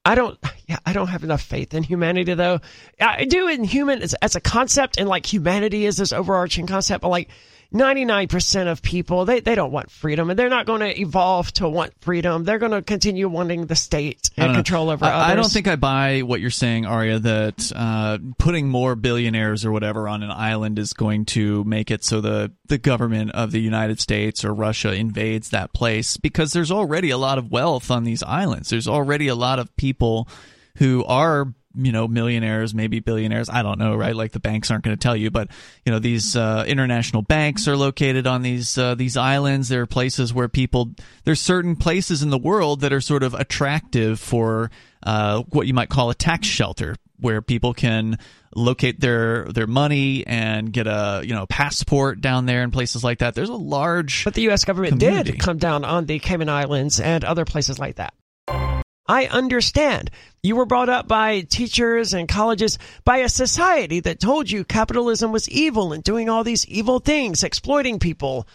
I 0.06 0.14
don't. 0.14 0.38
Yeah, 0.68 0.78
I 0.84 0.92
don't 0.92 1.06
have 1.06 1.22
enough 1.22 1.42
faith 1.42 1.74
in 1.74 1.84
humanity 1.84 2.34
though. 2.34 2.60
I 3.00 3.24
do 3.24 3.46
in 3.46 3.62
human 3.62 4.02
as, 4.02 4.14
as 4.14 4.34
a 4.34 4.40
concept, 4.40 4.98
and 4.98 5.08
like 5.08 5.24
humanity 5.24 5.86
is 5.86 5.96
this 5.96 6.12
overarching 6.12 6.66
concept. 6.66 7.02
But 7.02 7.08
like 7.10 7.28
99% 7.72 8.70
of 8.70 8.82
people, 8.82 9.24
they, 9.24 9.40
they 9.40 9.54
don't 9.54 9.72
want 9.72 9.90
freedom 9.90 10.30
and 10.30 10.38
they're 10.38 10.48
not 10.48 10.66
going 10.66 10.80
to 10.80 11.00
evolve 11.00 11.52
to 11.52 11.68
want 11.68 11.92
freedom. 12.00 12.44
They're 12.44 12.58
going 12.58 12.72
to 12.72 12.82
continue 12.82 13.28
wanting 13.28 13.66
the 13.66 13.76
state 13.76 14.30
and 14.36 14.54
control 14.54 14.90
over 14.90 15.04
I, 15.04 15.12
others. 15.12 15.32
I 15.32 15.34
don't 15.34 15.52
think 15.52 15.68
I 15.68 15.76
buy 15.76 16.20
what 16.20 16.40
you're 16.40 16.50
saying, 16.50 16.86
Aria, 16.86 17.18
that 17.18 17.72
uh, 17.74 18.18
putting 18.38 18.68
more 18.68 18.94
billionaires 18.94 19.64
or 19.64 19.72
whatever 19.72 20.08
on 20.08 20.22
an 20.22 20.30
island 20.30 20.78
is 20.78 20.92
going 20.92 21.24
to 21.26 21.64
make 21.64 21.90
it 21.90 22.04
so 22.04 22.20
the, 22.20 22.52
the 22.66 22.78
government 22.78 23.32
of 23.32 23.50
the 23.50 23.60
United 23.60 24.00
States 24.00 24.44
or 24.44 24.54
Russia 24.54 24.92
invades 24.92 25.50
that 25.50 25.72
place 25.72 26.16
because 26.16 26.52
there's 26.52 26.70
already 26.70 27.10
a 27.10 27.18
lot 27.18 27.38
of 27.38 27.50
wealth 27.50 27.90
on 27.90 28.04
these 28.04 28.22
islands. 28.22 28.70
There's 28.70 28.88
already 28.88 29.28
a 29.28 29.34
lot 29.34 29.58
of 29.58 29.76
people 29.76 30.28
who 30.76 31.04
are 31.04 31.52
you 31.76 31.92
know 31.92 32.08
millionaires 32.08 32.74
maybe 32.74 33.00
billionaires 33.00 33.48
i 33.48 33.62
don't 33.62 33.78
know 33.78 33.96
right? 33.96 34.14
Like 34.14 34.32
the 34.32 34.40
banks 34.40 34.70
aren't 34.70 34.84
going 34.84 34.96
to 34.96 35.00
tell 35.00 35.16
you 35.16 35.30
but 35.30 35.48
you 35.84 35.92
know 35.92 35.98
these 35.98 36.36
uh, 36.36 36.64
international 36.66 37.22
banks 37.22 37.68
are 37.68 37.76
located 37.76 38.26
on 38.26 38.42
these 38.42 38.78
uh, 38.78 38.94
these 38.94 39.16
islands. 39.16 39.68
There 39.68 39.82
are 39.82 39.86
places 39.86 40.32
where 40.32 40.48
people 40.48 40.92
there's 41.24 41.40
certain 41.40 41.76
places 41.76 42.22
in 42.22 42.30
the 42.30 42.38
world 42.38 42.80
that 42.80 42.92
are 42.92 43.00
sort 43.00 43.22
of 43.22 43.34
attractive 43.34 44.20
for 44.20 44.70
uh, 45.02 45.42
what 45.50 45.66
you 45.66 45.74
might 45.74 45.88
call 45.88 46.10
a 46.10 46.14
tax 46.14 46.46
shelter 46.46 46.96
where 47.18 47.40
people 47.40 47.72
can 47.72 48.18
locate 48.54 49.00
their 49.00 49.44
their 49.46 49.66
money 49.66 50.26
and 50.26 50.72
get 50.72 50.86
a 50.86 51.22
you 51.24 51.34
know 51.34 51.46
passport 51.46 52.20
down 52.20 52.46
there 52.46 52.62
and 52.62 52.72
places 52.72 53.02
like 53.02 53.18
that. 53.18 53.34
There's 53.34 53.48
a 53.48 53.54
large 53.54 54.24
but 54.24 54.34
the 54.34 54.48
US 54.50 54.64
government 54.64 54.98
community. 54.98 55.32
did 55.32 55.40
come 55.40 55.58
down 55.58 55.84
on 55.84 56.06
the 56.06 56.18
Cayman 56.18 56.48
Islands 56.48 57.00
and 57.00 57.24
other 57.24 57.44
places 57.44 57.78
like 57.78 57.96
that 57.96 58.14
I 59.08 59.26
understand. 59.26 60.10
You 60.42 60.56
were 60.56 60.66
brought 60.66 60.88
up 60.88 61.08
by 61.08 61.40
teachers 61.40 62.14
and 62.14 62.28
colleges 62.28 62.78
by 63.04 63.18
a 63.18 63.28
society 63.28 64.00
that 64.00 64.20
told 64.20 64.50
you 64.50 64.64
capitalism 64.64 65.32
was 65.32 65.48
evil 65.48 65.92
and 65.92 66.02
doing 66.02 66.28
all 66.28 66.44
these 66.44 66.66
evil 66.66 66.98
things, 66.98 67.42
exploiting 67.42 67.98
people, 67.98 68.46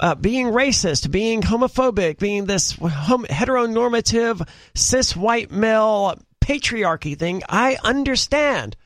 uh, 0.00 0.14
being 0.14 0.46
racist, 0.46 1.10
being 1.10 1.42
homophobic, 1.42 2.18
being 2.18 2.44
this 2.44 2.74
heteronormative 2.74 4.46
cis 4.74 5.16
white 5.16 5.50
male 5.50 6.18
patriarchy 6.40 7.18
thing. 7.18 7.42
I 7.48 7.78
understand. 7.84 8.76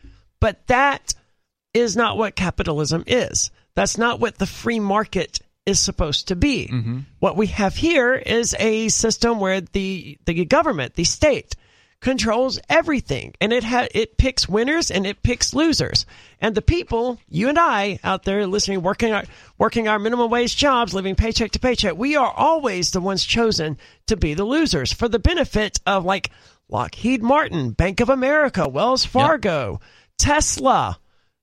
But 0.40 0.66
that 0.66 1.14
is 1.74 1.96
not 1.96 2.16
what 2.16 2.36
capitalism 2.36 3.04
is. 3.06 3.50
That's 3.74 3.96
not 3.96 4.20
what 4.20 4.38
the 4.38 4.46
free 4.46 4.80
market 4.80 5.40
is 5.66 5.80
supposed 5.80 6.28
to 6.28 6.36
be. 6.36 6.68
Mm-hmm. 6.72 7.00
What 7.20 7.36
we 7.36 7.48
have 7.48 7.76
here 7.76 8.14
is 8.14 8.54
a 8.58 8.88
system 8.88 9.40
where 9.40 9.60
the 9.60 10.18
the 10.24 10.44
government, 10.44 10.94
the 10.94 11.04
state, 11.04 11.54
controls 12.00 12.58
everything, 12.68 13.32
and 13.40 13.52
it 13.52 13.64
ha- 13.64 13.88
it 13.94 14.18
picks 14.18 14.48
winners 14.48 14.90
and 14.90 15.06
it 15.06 15.22
picks 15.22 15.54
losers. 15.54 16.04
And 16.40 16.54
the 16.54 16.62
people, 16.62 17.18
you 17.28 17.48
and 17.48 17.58
I, 17.58 18.00
out 18.02 18.24
there 18.24 18.46
listening, 18.46 18.82
working 18.82 19.12
our 19.12 19.24
working 19.56 19.88
our 19.88 19.98
minimum 19.98 20.30
wage 20.30 20.56
jobs, 20.56 20.92
living 20.92 21.14
paycheck 21.14 21.52
to 21.52 21.60
paycheck, 21.60 21.96
we 21.96 22.16
are 22.16 22.32
always 22.32 22.90
the 22.90 23.00
ones 23.00 23.24
chosen 23.24 23.78
to 24.08 24.16
be 24.16 24.34
the 24.34 24.44
losers 24.44 24.92
for 24.92 25.08
the 25.08 25.20
benefit 25.20 25.78
of 25.86 26.04
like 26.04 26.30
Lockheed 26.68 27.22
Martin, 27.22 27.70
Bank 27.70 28.00
of 28.00 28.08
America, 28.08 28.68
Wells 28.68 29.04
Fargo, 29.04 29.72
yep. 29.72 29.82
Tesla 30.18 30.98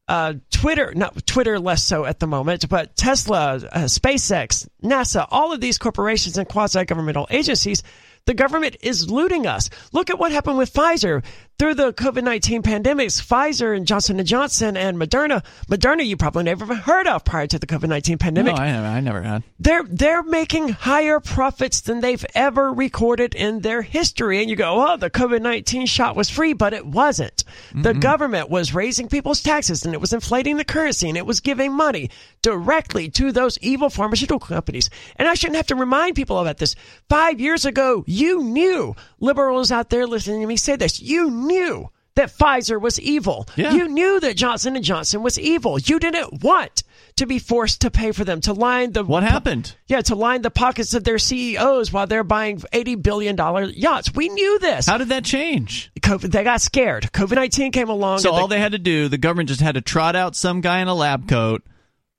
uh, 0.10 0.34
Twitter, 0.52 0.92
not 0.96 1.26
Twitter 1.26 1.60
less 1.60 1.84
so 1.84 2.04
at 2.04 2.20
the 2.20 2.28
moment, 2.28 2.68
but 2.68 2.96
Tesla, 2.98 3.56
uh, 3.56 3.84
SpaceX, 3.86 4.68
NASA, 4.84 5.26
all 5.30 5.54
of 5.54 5.62
these 5.62 5.78
corporations 5.78 6.38
and 6.38 6.50
quasi 6.50 6.84
governmental 6.84 7.28
agencies 7.30 7.84
the 8.26 8.34
government 8.36 8.78
is 8.82 9.10
looting 9.10 9.48
us. 9.48 9.72
Look 9.92 10.12
at 10.12 10.20
what 10.20 10.32
happened 10.32 10.60
with 10.60 10.72
Pfizer 10.72 11.24
through 11.60 11.76
the 11.76 11.92
COVID-19 11.92 12.62
pandemics. 12.62 13.22
Pfizer 13.22 13.76
and 13.76 13.86
Johnson 13.86 14.24
& 14.26 14.26
Johnson 14.26 14.78
and 14.78 14.98
Moderna. 14.98 15.44
Moderna 15.70 16.06
you 16.06 16.16
probably 16.16 16.44
never 16.44 16.74
heard 16.74 17.06
of 17.06 17.26
prior 17.26 17.48
to 17.48 17.60
the 17.60 17.68
COVID-19 17.68 18.18
pandemic. 18.20 18.56
No, 18.56 18.62
I, 18.62 18.70
I 18.70 19.00
never 19.02 19.22
had. 19.22 19.44
They're 19.60 19.84
they're 19.84 20.24
making 20.24 20.70
higher 20.70 21.20
profits 21.20 21.82
than 21.82 22.00
they've 22.00 22.26
ever 22.34 22.72
recorded 22.72 23.36
in 23.36 23.60
their 23.60 23.82
history. 23.82 24.40
And 24.40 24.50
you 24.50 24.56
go, 24.56 24.88
"Oh, 24.88 24.96
the 24.96 25.10
COVID-19 25.10 25.88
shot 25.88 26.16
was 26.16 26.30
free," 26.30 26.54
but 26.54 26.74
it 26.74 26.86
wasn't. 26.86 27.44
Mm-hmm. 27.70 27.82
The 27.82 27.94
government 27.94 28.50
was 28.50 28.74
raising 28.74 29.10
people's 29.10 29.44
taxes 29.44 29.84
and 29.86 29.94
it 29.94 30.00
was 30.02 30.14
inflating 30.14 30.56
the 30.56 30.64
currency 30.64 31.10
and 31.10 31.18
it 31.18 31.26
was 31.26 31.42
giving 31.42 31.74
money 31.74 32.10
directly 32.42 33.10
to 33.10 33.34
those 33.34 33.58
evil 33.60 33.90
pharmaceutical 33.90 34.40
companies. 34.40 34.90
And 35.18 35.28
I 35.28 35.34
shouldn't 35.34 35.58
have 35.58 35.68
to 35.68 35.76
remind 35.76 36.16
people 36.16 36.40
about 36.40 36.58
this. 36.58 36.76
5 37.10 37.40
years 37.42 37.66
ago, 37.66 38.06
you 38.08 38.44
knew 38.44 38.96
liberals 39.20 39.72
out 39.72 39.90
there 39.90 40.08
listening 40.08 40.42
to 40.42 40.48
me 40.48 40.58
say 40.58 40.76
this. 40.76 41.02
You 41.02 41.30
knew 41.30 41.90
that 42.16 42.36
Pfizer 42.38 42.82
was 42.82 43.00
evil. 43.00 43.48
Yeah. 43.56 43.74
You 43.74 43.88
knew 43.88 44.20
that 44.20 44.36
Johnson 44.36 44.76
and 44.76 44.84
Johnson 44.84 45.24
was 45.24 45.40
evil. 45.40 45.80
You 45.80 46.00
didn't 46.00 46.44
want 46.44 46.84
to 47.16 47.26
be 47.26 47.40
forced 47.40 47.82
to 47.82 47.92
pay 47.92 48.12
for 48.12 48.26
them 48.26 48.42
to 48.42 48.54
line 48.54 48.92
the 48.92 49.04
What 49.04 49.24
happened? 49.24 49.76
Yeah, 49.88 50.02
to 50.02 50.16
line 50.16 50.42
the 50.42 50.52
pockets 50.52 50.94
of 50.94 51.04
their 51.04 51.18
CEOs 51.18 51.94
while 51.94 52.08
they're 52.08 52.24
buying 52.24 52.62
80 52.74 52.96
billion 52.96 53.36
dollar 53.36 53.64
yachts. 53.64 54.14
We 54.14 54.30
knew 54.30 54.60
this. 54.60 54.88
How 54.88 54.98
did 54.98 55.10
that 55.10 55.24
change? 55.24 55.92
COVID, 56.02 56.32
they 56.32 56.44
got 56.44 56.62
scared. 56.62 57.10
COVID-19 57.14 57.72
came 57.72 57.90
along. 57.90 58.20
So 58.20 58.32
all 58.32 58.48
they, 58.48 58.58
they 58.58 58.62
had 58.62 58.74
to 58.74 58.80
do, 58.80 59.08
the 59.08 59.18
government 59.18 59.50
just 59.50 59.62
had 59.62 59.76
to 59.76 59.82
trot 59.82 60.16
out 60.16 60.36
some 60.36 60.62
guy 60.62 60.80
in 60.80 60.88
a 60.88 60.94
lab 60.94 61.28
coat, 61.30 61.64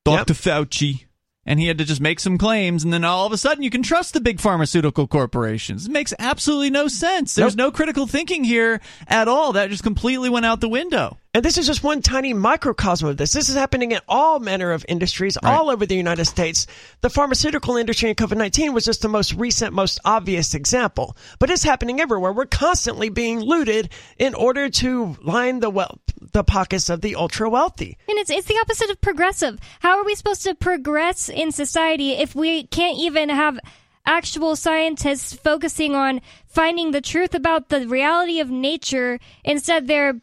Dr. 0.04 0.32
Yep. 0.32 0.68
Fauci 0.68 1.04
and 1.46 1.58
he 1.58 1.66
had 1.66 1.78
to 1.78 1.84
just 1.84 2.00
make 2.00 2.20
some 2.20 2.38
claims, 2.38 2.84
and 2.84 2.92
then 2.92 3.04
all 3.04 3.26
of 3.26 3.32
a 3.32 3.38
sudden 3.38 3.62
you 3.62 3.70
can 3.70 3.82
trust 3.82 4.12
the 4.12 4.20
big 4.20 4.40
pharmaceutical 4.40 5.06
corporations. 5.06 5.86
It 5.86 5.92
makes 5.92 6.12
absolutely 6.18 6.70
no 6.70 6.88
sense. 6.88 7.34
There's 7.34 7.56
nope. 7.56 7.72
no 7.72 7.76
critical 7.76 8.06
thinking 8.06 8.44
here 8.44 8.80
at 9.08 9.28
all. 9.28 9.52
That 9.52 9.70
just 9.70 9.82
completely 9.82 10.28
went 10.28 10.46
out 10.46 10.60
the 10.60 10.68
window. 10.68 11.18
And 11.32 11.44
this 11.44 11.58
is 11.58 11.66
just 11.66 11.84
one 11.84 12.02
tiny 12.02 12.32
microcosm 12.32 13.08
of 13.08 13.16
this. 13.16 13.32
This 13.32 13.48
is 13.48 13.54
happening 13.54 13.92
in 13.92 14.00
all 14.08 14.40
manner 14.40 14.72
of 14.72 14.84
industries 14.88 15.38
right. 15.40 15.54
all 15.54 15.70
over 15.70 15.86
the 15.86 15.94
United 15.94 16.24
States. 16.24 16.66
The 17.02 17.10
pharmaceutical 17.10 17.76
industry 17.76 18.08
in 18.08 18.16
COVID 18.16 18.36
19 18.36 18.74
was 18.74 18.84
just 18.84 19.02
the 19.02 19.08
most 19.08 19.34
recent, 19.34 19.72
most 19.72 20.00
obvious 20.04 20.54
example. 20.54 21.16
But 21.38 21.50
it's 21.50 21.62
happening 21.62 22.00
everywhere. 22.00 22.32
We're 22.32 22.46
constantly 22.46 23.10
being 23.10 23.38
looted 23.38 23.90
in 24.18 24.34
order 24.34 24.68
to 24.70 25.16
line 25.22 25.60
the 25.60 25.70
well, 25.70 26.00
the 26.32 26.42
pockets 26.42 26.90
of 26.90 27.00
the 27.00 27.14
ultra 27.14 27.48
wealthy. 27.48 27.96
And 28.08 28.18
it's, 28.18 28.30
it's 28.30 28.48
the 28.48 28.58
opposite 28.60 28.90
of 28.90 29.00
progressive. 29.00 29.60
How 29.78 29.98
are 29.98 30.04
we 30.04 30.16
supposed 30.16 30.42
to 30.42 30.56
progress 30.56 31.28
in 31.28 31.52
society 31.52 32.10
if 32.10 32.34
we 32.34 32.64
can't 32.64 32.98
even 32.98 33.28
have 33.28 33.60
actual 34.04 34.56
scientists 34.56 35.32
focusing 35.32 35.94
on 35.94 36.22
finding 36.46 36.90
the 36.90 37.00
truth 37.00 37.36
about 37.36 37.68
the 37.68 37.86
reality 37.86 38.40
of 38.40 38.50
nature? 38.50 39.20
Instead, 39.44 39.86
they're 39.86 40.20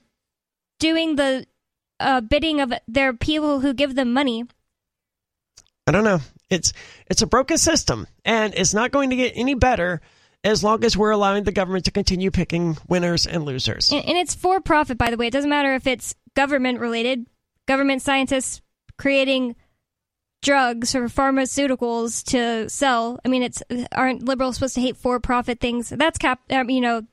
doing 0.79 1.15
the 1.15 1.45
uh, 1.99 2.21
bidding 2.21 2.61
of 2.61 2.73
their 2.87 3.13
people 3.13 3.59
who 3.59 3.73
give 3.73 3.95
them 3.95 4.13
money. 4.13 4.45
I 5.85 5.91
don't 5.91 6.03
know. 6.03 6.19
It's 6.49 6.73
it's 7.07 7.21
a 7.21 7.27
broken 7.27 7.57
system, 7.57 8.07
and 8.23 8.53
it's 8.55 8.73
not 8.73 8.91
going 8.91 9.09
to 9.09 9.15
get 9.15 9.33
any 9.35 9.53
better 9.53 10.01
as 10.43 10.63
long 10.63 10.83
as 10.83 10.95
we're 10.95 11.11
allowing 11.11 11.43
the 11.43 11.51
government 11.51 11.85
to 11.85 11.91
continue 11.91 12.31
picking 12.31 12.77
winners 12.87 13.25
and 13.25 13.43
losers. 13.43 13.91
And, 13.91 14.05
and 14.05 14.17
it's 14.17 14.35
for 14.35 14.61
profit, 14.61 14.97
by 14.97 15.09
the 15.09 15.17
way. 15.17 15.27
It 15.27 15.33
doesn't 15.33 15.49
matter 15.49 15.73
if 15.75 15.87
it's 15.87 16.15
government 16.35 16.79
related. 16.79 17.25
Government 17.67 18.01
scientists 18.01 18.61
creating 18.97 19.55
drugs 20.41 20.95
or 20.95 21.07
pharmaceuticals 21.07 22.23
to 22.25 22.69
sell. 22.69 23.19
I 23.25 23.27
mean, 23.27 23.43
it's 23.43 23.61
aren't 23.91 24.23
liberals 24.23 24.55
supposed 24.55 24.75
to 24.75 24.81
hate 24.81 24.97
for 24.97 25.19
profit 25.19 25.59
things? 25.59 25.89
That's 25.89 26.17
cap. 26.17 26.39
Um, 26.49 26.69
you 26.69 26.81
know, 26.81 27.03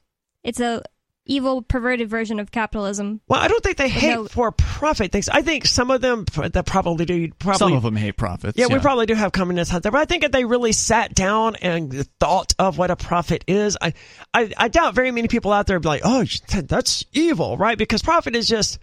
it's 0.43 0.61
a 0.61 0.83
evil, 1.27 1.63
perverted 1.63 2.09
version 2.09 2.39
of 2.39 2.51
capitalism. 2.51 3.21
Well, 3.29 3.41
I 3.41 3.49
don't 3.49 3.63
think 3.63 3.77
they 3.77 3.89
hate 3.89 4.15
no, 4.15 4.27
for 4.27 4.53
profit 4.53 5.13
things. 5.13 5.29
I 5.29 5.43
think 5.43 5.67
some 5.67 5.91
of 5.91 6.01
them 6.01 6.25
that 6.37 6.67
probably 6.67 7.05
do. 7.05 7.31
Probably, 7.33 7.59
some 7.59 7.73
of 7.73 7.83
them 7.83 7.97
hate 7.97 8.17
profits. 8.17 8.59
Yeah, 8.59 8.67
yeah, 8.69 8.75
we 8.75 8.81
probably 8.81 9.07
do 9.07 9.15
have 9.15 9.33
communists 9.33 9.75
out 9.75 9.83
there, 9.83 9.93
but 9.93 10.01
I 10.01 10.05
think 10.05 10.25
if 10.25 10.33
they 10.33 10.45
really 10.45 10.73
sat 10.73 11.15
down 11.15 11.57
and 11.57 12.07
thought 12.21 12.55
of 12.59 12.79
what 12.79 12.91
a 12.91 12.97
profit 12.97 13.45
is, 13.47 13.77
I, 13.81 13.95
I, 14.33 14.53
I 14.57 14.69
doubt 14.69 14.95
very 14.95 15.11
many 15.11 15.29
people 15.29 15.53
out 15.53 15.67
there 15.67 15.77
would 15.77 15.83
be 15.83 15.89
like, 15.89 16.03
oh, 16.05 16.25
that's 16.49 17.05
evil, 17.13 17.57
right? 17.57 17.79
Because 17.79 18.03
profit 18.03 18.37
is 18.37 18.49
just 18.49 18.79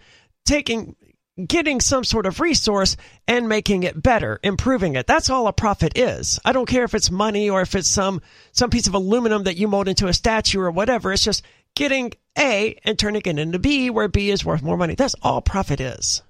taking 0.45 0.95
getting 1.47 1.79
some 1.79 2.03
sort 2.03 2.25
of 2.25 2.39
resource 2.39 2.97
and 3.27 3.47
making 3.47 3.83
it 3.83 4.01
better, 4.01 4.39
improving 4.43 4.95
it. 4.95 5.07
That's 5.07 5.29
all 5.29 5.47
a 5.47 5.53
profit 5.53 5.97
is. 5.97 6.39
I 6.43 6.51
don't 6.51 6.67
care 6.67 6.83
if 6.83 6.93
it's 6.93 7.09
money 7.09 7.49
or 7.49 7.61
if 7.61 7.75
it's 7.75 7.87
some 7.87 8.21
some 8.51 8.69
piece 8.69 8.87
of 8.87 8.93
aluminum 8.93 9.43
that 9.43 9.57
you 9.57 9.67
mold 9.67 9.87
into 9.87 10.07
a 10.07 10.13
statue 10.13 10.59
or 10.59 10.71
whatever. 10.71 11.13
It's 11.13 11.23
just 11.23 11.43
getting 11.75 12.13
A 12.37 12.79
and 12.83 12.97
turning 12.97 13.21
it 13.25 13.39
into 13.39 13.59
B 13.59 13.89
where 13.89 14.07
B 14.07 14.29
is 14.29 14.45
worth 14.45 14.61
more 14.61 14.77
money. 14.77 14.95
That's 14.95 15.15
all 15.21 15.41
profit 15.41 15.79
is. 15.79 16.21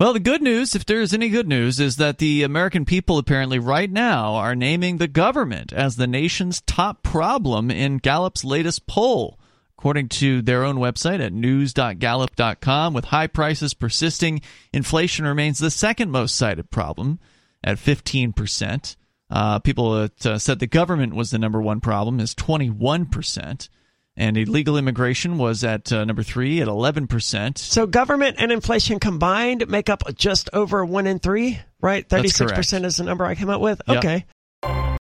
Well, 0.00 0.12
the 0.12 0.20
good 0.20 0.42
news, 0.42 0.74
if 0.74 0.84
there 0.84 1.00
is 1.00 1.14
any 1.14 1.28
good 1.28 1.46
news, 1.46 1.78
is 1.78 1.96
that 1.96 2.18
the 2.18 2.42
American 2.42 2.84
people 2.84 3.16
apparently 3.16 3.60
right 3.60 3.90
now 3.90 4.34
are 4.34 4.56
naming 4.56 4.98
the 4.98 5.06
government 5.06 5.72
as 5.72 5.94
the 5.94 6.08
nation's 6.08 6.60
top 6.62 7.04
problem 7.04 7.70
in 7.70 7.98
Gallup's 7.98 8.44
latest 8.44 8.88
poll. 8.88 9.38
According 9.78 10.08
to 10.08 10.42
their 10.42 10.64
own 10.64 10.76
website 10.76 11.20
at 11.20 11.32
news.gallup.com, 11.32 12.92
with 12.92 13.04
high 13.04 13.26
prices 13.28 13.74
persisting, 13.74 14.40
inflation 14.72 15.26
remains 15.26 15.58
the 15.60 15.70
second 15.70 16.10
most 16.10 16.34
cited 16.34 16.70
problem 16.70 17.20
at 17.62 17.76
15%. 17.76 18.96
Uh, 19.30 19.58
people 19.60 19.92
that 19.92 20.26
uh, 20.26 20.38
said 20.38 20.58
the 20.58 20.66
government 20.66 21.14
was 21.14 21.30
the 21.30 21.38
number 21.38 21.60
one 21.60 21.80
problem 21.80 22.18
is 22.18 22.34
21%. 22.34 23.68
And 24.16 24.36
illegal 24.36 24.76
immigration 24.76 25.38
was 25.38 25.64
at 25.64 25.92
uh, 25.92 26.04
number 26.04 26.22
three 26.22 26.60
at 26.60 26.68
11%. 26.68 27.58
So 27.58 27.86
government 27.86 28.36
and 28.38 28.52
inflation 28.52 29.00
combined 29.00 29.68
make 29.68 29.88
up 29.88 30.02
just 30.14 30.48
over 30.52 30.84
one 30.84 31.08
in 31.08 31.18
three, 31.18 31.58
right? 31.80 32.08
36% 32.08 32.84
is 32.84 32.98
the 32.98 33.04
number 33.04 33.24
I 33.24 33.34
came 33.34 33.50
up 33.50 33.60
with. 33.60 33.82
Yep. 33.88 33.96
Okay. 33.98 34.24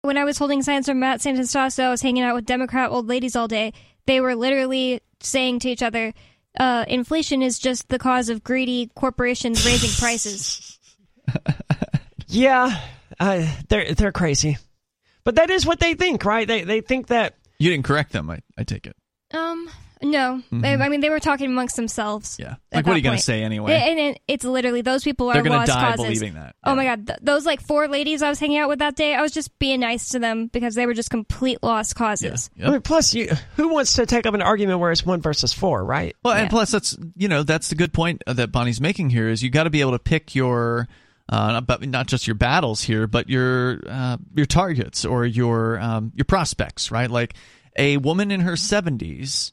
When 0.02 0.16
I 0.16 0.24
was 0.24 0.38
holding 0.38 0.62
signs 0.62 0.86
from 0.86 1.00
Matt 1.00 1.20
Santonastaso, 1.20 1.84
I 1.84 1.90
was 1.90 2.02
hanging 2.02 2.22
out 2.22 2.36
with 2.36 2.46
Democrat 2.46 2.90
old 2.90 3.08
ladies 3.08 3.34
all 3.34 3.48
day 3.48 3.72
they 4.06 4.20
were 4.20 4.34
literally 4.34 5.00
saying 5.20 5.60
to 5.60 5.68
each 5.68 5.82
other, 5.82 6.12
uh, 6.58 6.84
inflation 6.88 7.42
is 7.42 7.58
just 7.58 7.88
the 7.88 7.98
cause 7.98 8.28
of 8.28 8.44
greedy 8.44 8.90
corporations 8.94 9.64
raising 9.66 9.90
prices. 9.98 10.78
yeah, 12.28 12.80
uh, 13.18 13.46
they're 13.68 13.94
they're 13.94 14.12
crazy, 14.12 14.58
but 15.24 15.36
that 15.36 15.50
is 15.50 15.66
what 15.66 15.80
they 15.80 15.94
think, 15.94 16.24
right? 16.24 16.46
They 16.46 16.62
they 16.62 16.80
think 16.80 17.08
that 17.08 17.34
you 17.58 17.70
didn't 17.70 17.84
correct 17.84 18.12
them. 18.12 18.30
I 18.30 18.40
I 18.58 18.64
take 18.64 18.86
it. 18.86 18.96
Um, 19.32 19.68
no, 20.04 20.42
mm-hmm. 20.52 20.82
I 20.82 20.88
mean 20.88 21.00
they 21.00 21.08
were 21.08 21.20
talking 21.20 21.46
amongst 21.46 21.76
themselves. 21.76 22.36
Yeah, 22.38 22.56
like 22.72 22.86
what 22.86 22.94
are 22.94 22.96
you 22.96 23.02
going 23.02 23.16
to 23.16 23.22
say 23.22 23.42
anyway? 23.42 23.72
And, 23.72 23.98
and, 23.98 24.20
it's 24.28 24.44
literally 24.44 24.82
those 24.82 25.02
people 25.02 25.30
are 25.30 25.34
They're 25.34 25.42
gonna 25.42 25.56
lost 25.56 25.72
die 25.72 25.80
causes. 25.80 26.04
believing 26.04 26.34
that. 26.34 26.54
Yeah. 26.64 26.72
Oh 26.72 26.74
my 26.74 26.84
god, 26.84 27.06
th- 27.06 27.18
those 27.22 27.46
like 27.46 27.60
four 27.60 27.88
ladies 27.88 28.22
I 28.22 28.28
was 28.28 28.38
hanging 28.38 28.58
out 28.58 28.68
with 28.68 28.80
that 28.80 28.96
day, 28.96 29.14
I 29.14 29.22
was 29.22 29.32
just 29.32 29.58
being 29.58 29.80
nice 29.80 30.10
to 30.10 30.18
them 30.18 30.48
because 30.48 30.74
they 30.74 30.86
were 30.86 30.94
just 30.94 31.10
complete 31.10 31.62
lost 31.62 31.94
causes. 31.94 32.50
Yeah. 32.54 32.62
Yep. 32.62 32.68
I 32.68 32.72
mean, 32.72 32.82
plus, 32.82 33.14
you, 33.14 33.28
who 33.56 33.68
wants 33.68 33.94
to 33.94 34.06
take 34.06 34.26
up 34.26 34.34
an 34.34 34.42
argument 34.42 34.80
where 34.80 34.92
it's 34.92 35.06
one 35.06 35.20
versus 35.20 35.52
four, 35.52 35.84
right? 35.84 36.14
Well, 36.22 36.34
and 36.34 36.50
plus 36.50 36.70
that's 36.70 36.96
you 37.16 37.28
know 37.28 37.42
that's 37.42 37.68
the 37.70 37.74
good 37.74 37.92
point 37.92 38.22
that 38.26 38.52
Bonnie's 38.52 38.80
making 38.80 39.10
here 39.10 39.28
is 39.28 39.42
you 39.42 39.50
got 39.50 39.64
to 39.64 39.70
be 39.70 39.80
able 39.80 39.92
to 39.92 39.98
pick 39.98 40.34
your. 40.34 40.88
Uh, 41.28 41.60
but 41.62 41.86
not 41.88 42.06
just 42.06 42.26
your 42.26 42.34
battles 42.34 42.82
here, 42.82 43.06
but 43.06 43.30
your 43.30 43.80
uh, 43.88 44.18
your 44.34 44.46
targets 44.46 45.04
or 45.06 45.24
your 45.24 45.80
um, 45.80 46.12
your 46.14 46.26
prospects, 46.26 46.90
right? 46.90 47.10
Like 47.10 47.34
a 47.76 47.96
woman 47.96 48.30
in 48.30 48.40
her 48.40 48.52
70s 48.52 49.52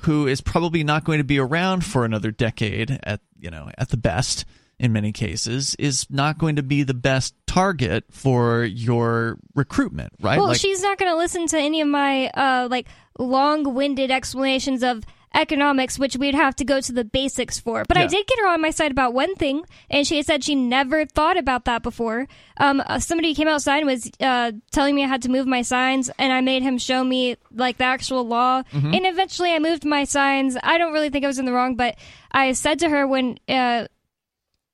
who 0.00 0.26
is 0.26 0.40
probably 0.40 0.84
not 0.84 1.04
going 1.04 1.18
to 1.18 1.24
be 1.24 1.38
around 1.38 1.84
for 1.84 2.04
another 2.04 2.30
decade 2.30 3.00
at 3.02 3.20
you 3.38 3.50
know 3.50 3.70
at 3.78 3.88
the 3.88 3.96
best 3.96 4.44
in 4.78 4.92
many 4.92 5.10
cases 5.10 5.74
is 5.78 6.06
not 6.10 6.36
going 6.36 6.56
to 6.56 6.62
be 6.62 6.82
the 6.82 6.94
best 6.94 7.34
target 7.46 8.04
for 8.10 8.62
your 8.62 9.38
recruitment 9.54 10.12
right 10.20 10.38
Well, 10.38 10.48
like 10.48 10.60
she's 10.60 10.82
not 10.82 10.98
going 10.98 11.10
to 11.10 11.16
listen 11.16 11.46
to 11.48 11.58
any 11.58 11.80
of 11.80 11.88
my 11.88 12.26
uh, 12.28 12.68
like 12.70 12.86
long-winded 13.18 14.10
explanations 14.10 14.82
of 14.82 15.02
economics, 15.36 15.98
which 15.98 16.16
we'd 16.16 16.34
have 16.34 16.56
to 16.56 16.64
go 16.64 16.80
to 16.80 16.92
the 16.92 17.04
basics 17.04 17.60
for. 17.60 17.84
But 17.86 17.96
I 17.96 18.06
did 18.06 18.26
get 18.26 18.38
her 18.40 18.48
on 18.48 18.60
my 18.60 18.70
side 18.70 18.90
about 18.90 19.14
one 19.14 19.34
thing, 19.36 19.64
and 19.90 20.06
she 20.06 20.22
said 20.22 20.42
she 20.42 20.54
never 20.54 21.04
thought 21.04 21.36
about 21.36 21.66
that 21.66 21.82
before. 21.82 22.26
Um, 22.56 22.82
uh, 22.86 22.98
somebody 22.98 23.34
came 23.34 23.46
outside 23.46 23.78
and 23.78 23.86
was 23.86 24.10
uh, 24.20 24.52
telling 24.72 24.94
me 24.94 25.04
I 25.04 25.08
had 25.08 25.22
to 25.22 25.28
move 25.28 25.46
my 25.46 25.62
signs, 25.62 26.10
and 26.18 26.32
I 26.32 26.40
made 26.40 26.62
him 26.62 26.78
show 26.78 27.04
me 27.04 27.36
like 27.52 27.76
the 27.76 27.84
actual 27.84 28.26
law. 28.26 28.62
Mm-hmm. 28.72 28.94
And 28.94 29.06
eventually, 29.06 29.52
I 29.52 29.58
moved 29.58 29.84
my 29.84 30.04
signs. 30.04 30.56
I 30.62 30.78
don't 30.78 30.92
really 30.92 31.10
think 31.10 31.24
I 31.24 31.28
was 31.28 31.38
in 31.38 31.44
the 31.44 31.52
wrong, 31.52 31.76
but 31.76 31.96
I 32.32 32.52
said 32.52 32.80
to 32.80 32.88
her 32.88 33.06
when. 33.06 33.38
Uh, 33.48 33.86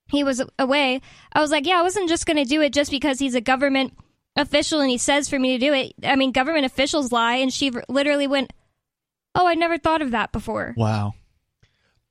he 0.09 0.23
was 0.23 0.43
away. 0.59 1.01
I 1.31 1.41
was 1.41 1.49
like, 1.49 1.65
yeah, 1.65 1.79
I 1.79 1.81
wasn't 1.81 2.07
just 2.07 2.27
going 2.27 2.37
to 2.37 2.45
do 2.45 2.61
it 2.61 2.71
just 2.71 2.91
because 2.91 3.17
he's 3.17 3.33
a 3.33 3.41
government 3.41 3.97
official 4.35 4.79
and 4.79 4.89
he 4.89 4.97
says 4.97 5.29
for 5.29 5.39
me 5.39 5.57
to 5.57 5.65
do 5.65 5.73
it. 5.73 5.93
I 6.03 6.15
mean, 6.15 6.31
government 6.31 6.65
officials 6.65 7.11
lie. 7.11 7.35
And 7.35 7.51
she 7.51 7.71
literally 7.87 8.27
went, 8.27 8.53
oh, 9.35 9.47
I 9.47 9.55
never 9.55 9.77
thought 9.77 10.01
of 10.01 10.11
that 10.11 10.31
before. 10.31 10.73
wow 10.77 11.13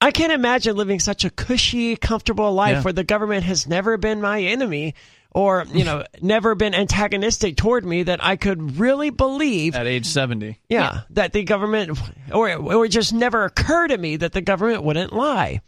I 0.01 0.11
can't 0.11 0.33
imagine 0.33 0.75
living 0.77 0.99
such 0.99 1.25
a 1.25 1.31
cushy, 1.31 1.95
comfortable 1.97 2.53
life 2.53 2.79
Yeah. 2.79 2.83
where 2.83 2.93
the 2.93 3.05
government 3.05 3.45
has 3.45 3.69
never 3.69 3.97
been 3.97 4.21
my 4.21 4.41
enemy 4.43 4.95
or, 5.31 5.65
you 5.73 5.85
know, 5.85 6.05
never 6.21 6.57
been 6.57 6.75
antagonistic 6.75 7.57
toward 7.57 7.85
me 7.85 8.03
that 8.03 8.19
I 8.23 8.35
could 8.35 8.79
really 8.81 9.11
believe 9.11 9.77
at 9.77 9.87
age 9.87 10.07
70 10.07 10.59
Yeah, 10.69 11.03
that 11.11 11.33
the 11.33 11.45
government, 11.45 11.97
or 12.35 12.49
it 12.49 12.61
would 12.61 12.91
just 12.91 13.13
never 13.13 13.45
occur 13.45 13.87
to 13.87 13.97
me 13.97 14.17
that 14.17 14.33
the 14.33 14.41
government 14.41 14.83
wouldn't 14.83 15.13
lie. 15.13 15.61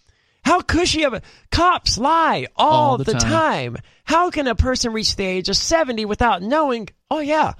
How 0.45 0.61
cushy 0.61 1.05
of 1.05 1.15
a 1.15 1.23
cops 1.53 1.97
lie 1.97 2.49
all, 2.57 2.91
All 2.91 2.99
the 2.99 3.05
the, 3.05 3.13
time. 3.15 3.75
time. 3.75 3.77
How 4.03 4.31
can 4.31 4.49
a 4.49 4.57
person 4.57 4.93
reach 4.93 5.15
the 5.15 5.25
age 5.25 5.49
of 5.49 5.57
seventy 5.57 6.05
without 6.05 6.43
knowing? 6.43 6.89
Oh 7.09 7.21
yeah, 7.21 7.53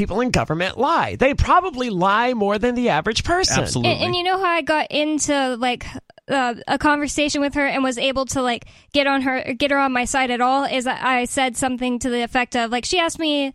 people 0.00 0.20
in 0.22 0.30
government 0.30 0.78
lie. 0.78 1.16
They 1.16 1.34
probably 1.34 1.90
lie 1.90 2.32
more 2.32 2.58
than 2.58 2.74
the 2.74 2.88
average 2.88 3.22
person. 3.22 3.62
absolutely 3.62 3.92
And, 3.92 4.04
and 4.06 4.16
you 4.16 4.22
know 4.22 4.38
how 4.38 4.48
I 4.50 4.62
got 4.62 4.90
into 4.90 5.56
like 5.56 5.84
uh, 6.28 6.54
a 6.66 6.78
conversation 6.78 7.40
with 7.42 7.54
her 7.54 7.66
and 7.66 7.82
was 7.84 7.98
able 7.98 8.24
to 8.26 8.40
like 8.40 8.64
get 8.94 9.06
on 9.06 9.20
her, 9.22 9.52
get 9.54 9.70
her 9.70 9.78
on 9.78 9.92
my 9.92 10.06
side 10.06 10.30
at 10.30 10.40
all 10.40 10.64
is 10.64 10.86
I 10.86 11.20
I 11.20 11.24
said 11.26 11.56
something 11.56 11.98
to 11.98 12.08
the 12.08 12.22
effect 12.22 12.56
of 12.56 12.70
like, 12.70 12.84
she 12.86 12.98
asked 12.98 13.18
me, 13.18 13.46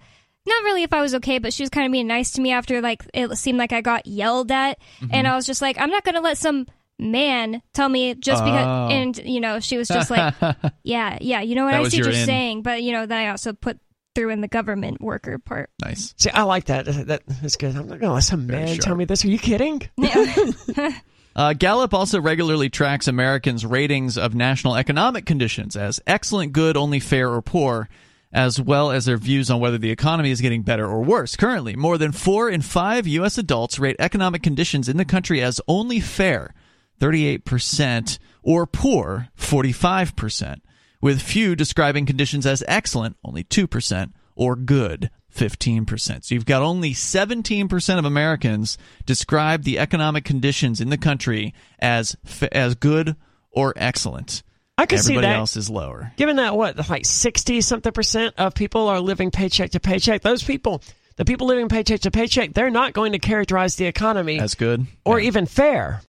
not 0.48 0.64
really 0.64 0.84
if 0.84 0.94
I 0.94 1.02
was 1.02 1.16
okay, 1.16 1.40
but 1.40 1.52
she 1.54 1.64
was 1.64 1.72
kind 1.72 1.88
of 1.88 1.92
being 1.92 2.06
nice 2.08 2.32
to 2.34 2.42
me 2.42 2.52
after 2.52 2.80
like 2.80 3.04
it 3.14 3.36
seemed 3.38 3.58
like 3.58 3.74
I 3.74 3.82
got 3.82 4.06
yelled 4.06 4.52
at. 4.52 4.78
Mm-hmm. 5.02 5.08
And 5.14 5.28
I 5.28 5.36
was 5.36 5.46
just 5.48 5.62
like, 5.62 5.80
I'm 5.80 5.90
not 5.90 6.04
going 6.04 6.16
to 6.16 6.22
let 6.22 6.38
some 6.38 6.68
man 7.00 7.62
tell 7.74 7.90
me 7.90 8.14
just 8.16 8.42
Oh. 8.44 8.46
because, 8.46 8.92
and 8.94 9.18
you 9.18 9.40
know, 9.40 9.60
she 9.60 9.78
was 9.78 9.88
just 9.88 10.12
like, 10.12 10.34
yeah, 10.84 11.18
yeah, 11.20 11.42
you 11.42 11.56
know 11.56 11.66
what 11.66 11.72
That 11.72 11.78
I 11.78 11.82
was 11.82 11.92
see 11.92 12.00
what 12.02 12.12
you're 12.12 12.20
in. 12.20 12.26
saying, 12.26 12.62
but 12.62 12.84
you 12.84 12.92
know, 12.92 13.06
then 13.06 13.18
I 13.18 13.30
also 13.32 13.54
put 13.54 13.80
through 14.16 14.30
in 14.30 14.42
the 14.42 14.48
government 14.48 15.02
worker 15.02 15.38
part. 15.38 15.70
nice 15.84 16.14
See, 16.18 16.30
I 16.30 16.44
like 16.44 16.66
that. 16.66 16.86
That 16.86 17.22
is 17.44 17.56
good. 17.58 17.76
I'm 17.76 17.88
not 17.88 18.00
gonna 18.00 18.14
let 18.14 18.24
some 18.24 18.48
Very 18.48 18.60
man 18.64 18.68
sharp. 18.76 18.80
tell 18.80 18.96
me 18.96 19.06
this. 19.06 19.24
Are 19.24 19.28
you 19.28 19.38
kidding? 19.40 19.82
Uh, 21.38 21.52
Gallup 21.52 21.94
also 21.94 22.22
regularly 22.22 22.70
tracks 22.70 23.10
Americans' 23.10 23.66
ratings 23.66 24.18
of 24.18 24.34
national 24.34 24.78
economic 24.78 25.26
conditions 25.26 25.76
as 25.76 26.00
excellent, 26.08 26.54
good, 26.54 26.78
only 26.78 27.02
fair, 27.02 27.30
or 27.30 27.42
poor, 27.42 27.90
as 28.32 28.62
well 28.62 28.90
as 28.90 29.04
their 29.04 29.18
views 29.18 29.52
on 29.52 29.60
whether 29.60 29.78
the 29.78 29.92
economy 29.92 30.32
is 30.32 30.40
getting 30.40 30.62
better 30.62 30.88
or 30.88 31.04
worse. 31.04 31.36
Currently, 31.36 31.76
more 31.76 31.98
than 31.98 32.14
four 32.14 32.50
in 32.50 32.62
five 32.62 33.06
U.S. 33.06 33.38
adults 33.38 33.78
rate 33.80 33.98
economic 34.00 34.44
conditions 34.44 34.88
in 34.88 34.96
the 34.96 35.04
country 35.04 35.42
as 35.42 35.60
only 35.68 36.00
fair, 36.00 36.54
38%, 37.02 38.18
or 38.42 38.66
poor, 38.66 39.28
45%, 39.38 40.62
with 41.06 41.22
few 41.22 41.56
describing 41.56 42.08
conditions 42.08 42.48
as 42.48 42.64
excellent, 42.68 43.16
only 43.24 43.44
2%, 43.44 44.12
or 44.36 44.56
good, 44.56 45.12
15%. 45.32 46.24
So 46.26 46.34
you've 46.34 46.48
got 46.48 46.64
only 46.64 46.96
17% 46.96 48.00
of 48.00 48.06
Americans 48.06 48.80
describe 49.06 49.62
the 49.66 49.78
economic 49.78 50.26
conditions 50.26 50.82
in 50.82 50.90
the 50.90 50.98
country 50.98 51.54
as 51.78 52.16
as 52.52 52.74
good 52.74 53.16
or 53.52 53.72
excellent. 53.78 54.42
I 54.80 54.88
can 54.88 54.98
see 54.98 55.14
Everybody 55.14 55.34
that. 55.34 55.38
else 55.38 55.56
is 55.56 55.70
lower. 55.70 56.12
Given 56.18 56.38
that 56.38 56.58
what 56.58 56.90
like 56.90 57.06
sixty 57.06 57.62
something 57.62 57.92
percent 57.94 58.34
of 58.40 58.56
people 58.56 58.88
are 58.88 59.00
living 59.00 59.30
paycheck 59.30 59.70
to 59.72 59.80
paycheck, 59.80 60.24
those 60.24 60.42
people, 60.42 60.82
the 61.18 61.24
people 61.24 61.46
living 61.46 61.70
paycheck 61.70 62.00
to 62.02 62.10
paycheck, 62.12 62.54
they're 62.56 62.72
not 62.72 62.94
going 62.94 63.12
to 63.12 63.20
characterize 63.20 63.76
the 63.76 63.86
economy 63.86 64.40
As 64.40 64.56
good 64.56 64.88
or 65.06 65.20
Yeah. 65.20 65.28
even 65.28 65.46
fair. 65.46 66.02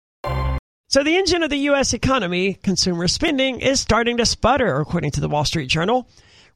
So 0.88 1.02
the 1.02 1.16
engine 1.16 1.42
of 1.42 1.50
the 1.50 1.56
U.S. 1.58 1.92
economy, 1.94 2.54
consumer 2.54 3.08
spending, 3.08 3.60
is 3.60 3.80
starting 3.80 4.18
to 4.18 4.26
sputter, 4.26 4.76
according 4.76 5.10
to 5.12 5.20
the 5.20 5.28
Wall 5.28 5.44
Street 5.44 5.66
Journal. 5.66 6.08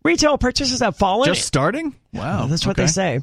Retail 0.04 0.38
purchases 0.38 0.80
have 0.80 0.96
fallen. 0.96 1.26
just 1.26 1.46
starting. 1.46 1.94
Wow, 2.12 2.46
That's 2.46 2.64
what 2.64 2.78
okay. 2.78 2.82
they 2.82 2.88
say. 2.88 3.20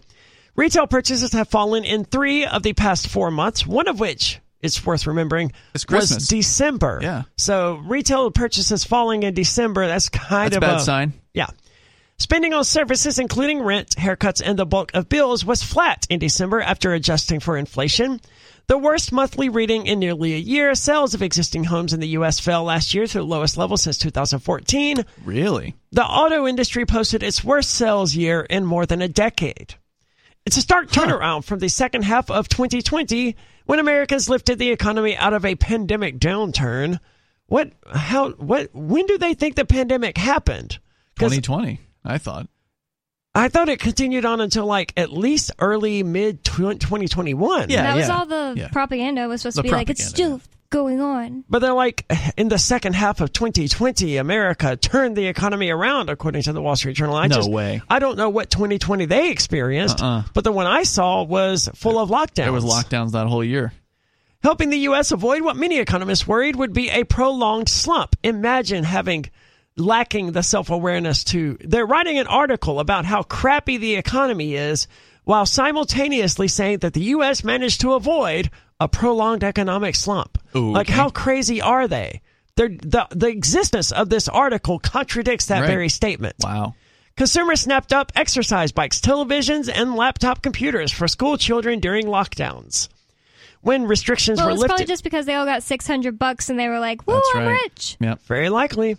Retail 0.55 0.85
purchases 0.87 1.33
have 1.33 1.47
fallen 1.47 1.85
in 1.85 2.03
three 2.03 2.45
of 2.45 2.61
the 2.63 2.73
past 2.73 3.07
four 3.07 3.31
months, 3.31 3.65
one 3.65 3.87
of 3.87 3.99
which, 3.99 4.39
it's 4.61 4.85
worth 4.85 5.07
remembering, 5.07 5.51
It's 5.73 5.85
was 5.87 6.09
Christmas. 6.09 6.27
December. 6.27 6.99
Yeah. 7.01 7.23
So 7.37 7.75
retail 7.85 8.29
purchases 8.31 8.83
falling 8.83 9.23
in 9.23 9.33
December, 9.33 9.87
that's 9.87 10.09
kind 10.09 10.51
That's 10.51 10.55
a 10.55 10.57
of 10.57 10.61
bad 10.71 10.81
a 10.81 10.83
sign. 10.83 11.13
Yeah. 11.33 11.47
Spending 12.19 12.53
on 12.53 12.63
services, 12.63 13.19
including 13.19 13.61
rent, 13.61 13.91
haircuts, 13.91 14.41
and 14.43 14.57
the 14.57 14.65
bulk 14.65 14.91
of 14.95 15.07
bills, 15.07 15.45
was 15.45 15.61
flat 15.63 16.05
in 16.09 16.19
December 16.19 16.59
after 16.59 16.93
adjusting 16.93 17.39
for 17.39 17.55
inflation. 17.55 18.19
The 18.67 18.77
worst 18.77 19.13
monthly 19.13 19.47
reading 19.47 19.87
in 19.87 19.99
nearly 19.99 20.33
a 20.33 20.37
year. 20.37 20.75
Sales 20.75 21.13
of 21.13 21.21
existing 21.21 21.63
homes 21.63 21.93
in 21.93 22.01
the 22.01 22.09
U.S. 22.09 22.37
fell 22.41 22.65
last 22.65 22.93
year 22.93 23.07
to 23.07 23.19
the 23.19 23.23
lowest 23.23 23.55
level 23.55 23.77
since 23.77 23.97
2014. 23.97 25.05
Really? 25.23 25.75
The 25.93 26.03
auto 26.03 26.45
industry 26.45 26.85
posted 26.85 27.23
its 27.23 27.45
worst 27.45 27.69
sales 27.69 28.13
year 28.13 28.41
in 28.41 28.65
more 28.65 28.85
than 28.85 29.01
a 29.01 29.07
decade. 29.07 29.75
It's 30.45 30.57
a 30.57 30.61
stark 30.61 30.89
turnaround 30.89 31.45
from 31.45 31.59
the 31.59 31.69
second 31.69 32.03
half 32.03 32.29
of 32.29 32.49
2020 32.49 33.37
when 33.67 33.79
Americans 33.79 34.27
lifted 34.27 34.59
the 34.59 34.71
economy 34.71 35.15
out 35.15 35.33
of 35.33 35.45
a 35.45 35.55
pandemic 35.55 36.19
downturn. 36.19 36.99
What, 37.45 37.71
how, 37.89 38.31
what, 38.31 38.69
when 38.73 39.05
do 39.05 39.17
they 39.17 39.33
think 39.33 39.55
the 39.55 39.63
pandemic 39.63 40.17
happened? 40.17 40.79
2020. 41.19 41.79
I 42.03 42.17
thought. 42.17 42.49
I 43.37 43.49
thought 43.49 43.69
it 43.69 43.79
continued 43.79 44.25
on 44.25 44.41
until 44.41 44.65
like 44.65 44.93
at 44.97 45.11
least 45.11 45.51
early 45.59 46.01
mid 46.03 46.43
2021. 46.43 47.69
Yeah, 47.69 47.83
that 47.83 47.95
was 47.95 48.07
yeah, 48.07 48.17
all 48.17 48.25
the 48.25 48.53
yeah. 48.57 48.67
propaganda 48.69 49.27
was 49.27 49.41
supposed 49.41 49.57
The 49.57 49.61
to 49.61 49.67
be 49.67 49.71
like, 49.71 49.89
it's 49.91 50.03
still 50.03 50.41
going 50.69 50.99
on. 50.99 51.43
But 51.47 51.59
they're 51.59 51.73
like, 51.73 52.05
in 52.37 52.49
the 52.49 52.57
second 52.57 52.93
half 52.93 53.21
of 53.21 53.31
2020, 53.31 54.17
America 54.17 54.75
turned 54.75 55.15
the 55.15 55.27
economy 55.27 55.69
around, 55.69 56.09
according 56.09 56.41
to 56.43 56.53
the 56.53 56.61
Wall 56.61 56.75
Street 56.75 56.95
Journal. 56.95 57.15
I 57.15 57.27
No 57.27 57.35
just, 57.35 57.51
way. 57.51 57.81
I 57.89 57.99
don't 57.99 58.17
know 58.17 58.29
what 58.29 58.49
2020 58.49 59.05
they 59.05 59.29
experienced, 59.29 60.01
Uh-uh. 60.01 60.23
but 60.33 60.43
the 60.43 60.51
one 60.51 60.65
I 60.65 60.83
saw 60.83 61.23
was 61.23 61.69
full 61.75 61.99
of 61.99 62.09
lockdowns. 62.09 62.35
There 62.35 62.51
was 62.51 62.65
lockdowns 62.65 63.11
that 63.11 63.27
whole 63.27 63.43
year. 63.43 63.71
Helping 64.43 64.69
the 64.69 64.77
U.S. 64.79 65.11
avoid 65.11 65.41
what 65.41 65.55
many 65.57 65.79
economists 65.79 66.27
worried 66.27 66.55
would 66.55 66.71
be 66.71 66.89
a 66.89 67.03
prolonged 67.03 67.69
slump. 67.69 68.15
Imagine 68.23 68.83
having 68.83 69.25
lacking 69.77 70.31
the 70.33 70.43
self 70.43 70.69
awareness 70.69 71.23
to. 71.25 71.57
They're 71.61 71.85
writing 71.85 72.17
an 72.19 72.27
article 72.27 72.79
about 72.79 73.05
how 73.05 73.23
crappy 73.23 73.77
the 73.77 73.95
economy 73.95 74.55
is 74.55 74.87
while 75.23 75.45
simultaneously 75.45 76.47
saying 76.47 76.79
that 76.79 76.93
the 76.93 77.01
U.S. 77.15 77.43
managed 77.43 77.81
to 77.81 77.93
avoid 77.93 78.49
a 78.79 78.87
prolonged 78.87 79.43
economic 79.43 79.95
slump. 79.95 80.37
Ooh, 80.55 80.71
Like, 80.71 80.87
okay. 80.87 80.93
how 80.93 81.09
crazy 81.09 81.61
are 81.61 81.87
they? 81.87 82.21
They're, 82.55 82.69
the, 82.69 83.07
the 83.11 83.27
existence 83.27 83.91
of 83.91 84.09
this 84.09 84.27
article 84.27 84.79
contradicts 84.79 85.47
that 85.47 85.61
Right. 85.61 85.67
very 85.67 85.89
statement. 85.89 86.35
Wow. 86.43 86.75
Consumers 87.15 87.61
snapped 87.61 87.91
up 87.93 88.11
exercise 88.15 88.71
bikes, 88.71 89.01
televisions, 89.01 89.69
and 89.73 89.95
laptop 89.95 90.41
computers 90.43 90.91
for 90.91 91.07
school 91.07 91.37
children 91.37 91.79
during 91.79 92.05
lockdowns. 92.05 92.89
When 93.61 93.85
restrictions 93.85 94.37
Well, 94.37 94.47
were 94.47 94.51
it's 94.53 94.61
lifted, 94.61 94.69
probably 94.69 94.85
just 94.85 95.03
because 95.03 95.25
they 95.25 95.33
all 95.33 95.45
got 95.45 95.63
600 95.63 96.17
bucks 96.19 96.49
and 96.49 96.57
they 96.59 96.67
were 96.69 96.79
like, 96.79 97.01
whoa, 97.03 97.15
That's 97.15 97.29
I'm 97.35 97.45
right. 97.47 97.61
rich. 97.63 97.97
Yep. 97.99 98.21
very 98.27 98.49
likely, 98.49 98.97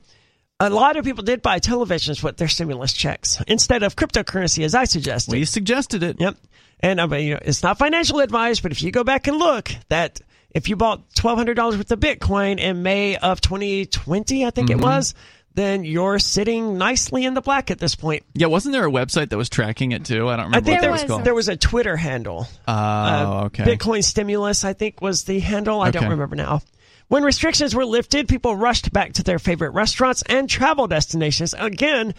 a 0.60 0.70
lot 0.70 0.96
of 0.96 1.04
people 1.04 1.22
did 1.22 1.40
buy 1.42 1.60
televisions 1.60 2.22
with 2.22 2.36
their 2.36 2.48
stimulus 2.48 2.92
checks 2.92 3.40
instead 3.46 3.82
of 3.82 3.94
cryptocurrency, 3.96 4.64
as 4.64 4.74
I 4.74 4.84
suggested. 4.84 5.32
We 5.32 5.44
suggested 5.44 6.02
it. 6.02 6.16
Yep. 6.20 6.36
And 6.80 7.00
I 7.00 7.06
mean, 7.06 7.26
you 7.26 7.34
know, 7.34 7.40
it's 7.42 7.62
not 7.62 7.78
financial 7.78 8.20
advice, 8.20 8.60
but 8.60 8.72
if 8.72 8.82
you 8.82 8.90
go 8.90 9.04
back 9.04 9.26
and 9.28 9.36
look, 9.36 9.70
that 9.88 10.20
if 10.50 10.68
you 10.68 10.76
bought 10.76 11.02
twelve 11.14 11.38
hundred 11.38 11.54
dollars 11.54 11.76
worth 11.76 11.90
of 11.92 12.00
Bitcoin 12.00 12.58
in 12.58 12.82
May 12.82 13.16
of 13.16 13.40
2020, 13.40 14.44
I 14.46 14.50
think 14.50 14.70
Mm-hmm. 14.70 14.80
it 14.80 14.82
was, 14.82 15.14
then 15.54 15.84
you're 15.84 16.18
sitting 16.20 16.78
nicely 16.78 17.24
in 17.24 17.34
the 17.34 17.40
black 17.40 17.70
at 17.72 17.78
this 17.78 17.94
point. 17.96 18.22
Yeah, 18.34 18.46
wasn't 18.46 18.72
there 18.74 18.86
a 18.86 18.90
website 18.90 19.30
that 19.30 19.36
was 19.36 19.48
tracking 19.48 19.92
it 19.92 20.04
too? 20.04 20.28
I 20.28 20.36
don't 20.36 20.46
remember 20.46 20.56
I 20.56 20.60
think 20.60 20.66
what 20.76 20.80
there 20.82 20.90
that 20.90 21.02
was 21.02 21.04
called. 21.04 21.24
there 21.24 21.34
was 21.34 21.48
a 21.48 21.56
Twitter 21.56 21.96
handle. 21.96 22.46
Oh, 22.66 22.72
Uh, 22.72 23.42
okay. 23.46 23.64
Bitcoin 23.64 24.04
stimulus, 24.04 24.64
I 24.64 24.72
think, 24.72 25.00
was 25.00 25.24
the 25.24 25.40
handle. 25.40 25.80
I 25.80 25.90
don't 25.90 26.08
remember 26.08 26.36
now. 26.36 26.62
When 27.08 27.22
restrictions 27.22 27.74
were 27.74 27.86
lifted, 27.86 28.28
people 28.28 28.54
rushed 28.54 28.92
back 28.92 29.14
to 29.14 29.22
their 29.22 29.38
favorite 29.38 29.70
restaurants 29.70 30.22
and 30.26 30.46
travel 30.46 30.86
destinations. 30.86 31.54
Again, 31.54 32.12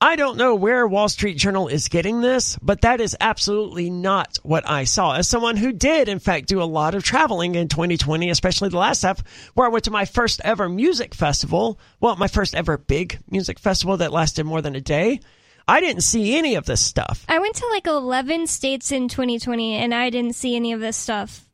I 0.00 0.14
don't 0.14 0.36
know 0.36 0.54
where 0.54 0.86
Wall 0.86 1.08
Street 1.08 1.36
Journal 1.36 1.66
is 1.66 1.88
getting 1.88 2.20
this, 2.20 2.56
but 2.62 2.82
that 2.82 3.00
is 3.00 3.16
absolutely 3.20 3.90
not 3.90 4.38
what 4.44 4.68
I 4.68 4.84
saw. 4.84 5.16
As 5.16 5.26
someone 5.26 5.56
who 5.56 5.72
did, 5.72 6.08
in 6.08 6.20
fact, 6.20 6.46
do 6.46 6.62
a 6.62 6.64
lot 6.64 6.94
of 6.94 7.02
traveling 7.02 7.56
in 7.56 7.66
2020, 7.66 8.30
especially 8.30 8.68
the 8.68 8.78
last 8.78 9.02
half, 9.02 9.20
where 9.54 9.66
I 9.66 9.70
went 9.70 9.82
to 9.86 9.90
my 9.90 10.04
first 10.04 10.40
ever 10.44 10.68
music 10.68 11.12
festival. 11.12 11.80
Well, 11.98 12.14
my 12.14 12.28
first 12.28 12.54
ever 12.54 12.78
big 12.78 13.18
music 13.28 13.58
festival 13.58 13.96
that 13.96 14.12
lasted 14.12 14.44
more 14.44 14.62
than 14.62 14.76
a 14.76 14.80
day. 14.80 15.18
I 15.66 15.80
didn't 15.80 16.02
see 16.02 16.36
any 16.36 16.54
of 16.54 16.66
this 16.66 16.80
stuff. 16.80 17.24
I 17.28 17.40
went 17.40 17.56
to 17.56 17.66
like 17.72 17.88
11 17.88 18.46
states 18.46 18.92
in 18.92 19.08
2020 19.08 19.74
and 19.74 19.92
I 19.92 20.10
didn't 20.10 20.36
see 20.36 20.54
any 20.54 20.72
of 20.72 20.78
this 20.78 20.96
stuff. 20.96 21.45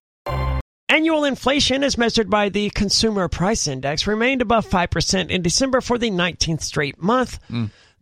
Annual 0.92 1.24
inflation, 1.24 1.84
as 1.84 1.96
measured 1.96 2.28
by 2.28 2.50
the 2.50 2.68
Consumer 2.68 3.26
Price 3.26 3.66
Index, 3.66 4.06
remained 4.06 4.42
above 4.42 4.68
5% 4.68 5.30
in 5.30 5.40
December 5.40 5.80
for 5.80 5.96
the 5.96 6.10
19th 6.10 6.60
straight 6.60 7.00
month. 7.00 7.38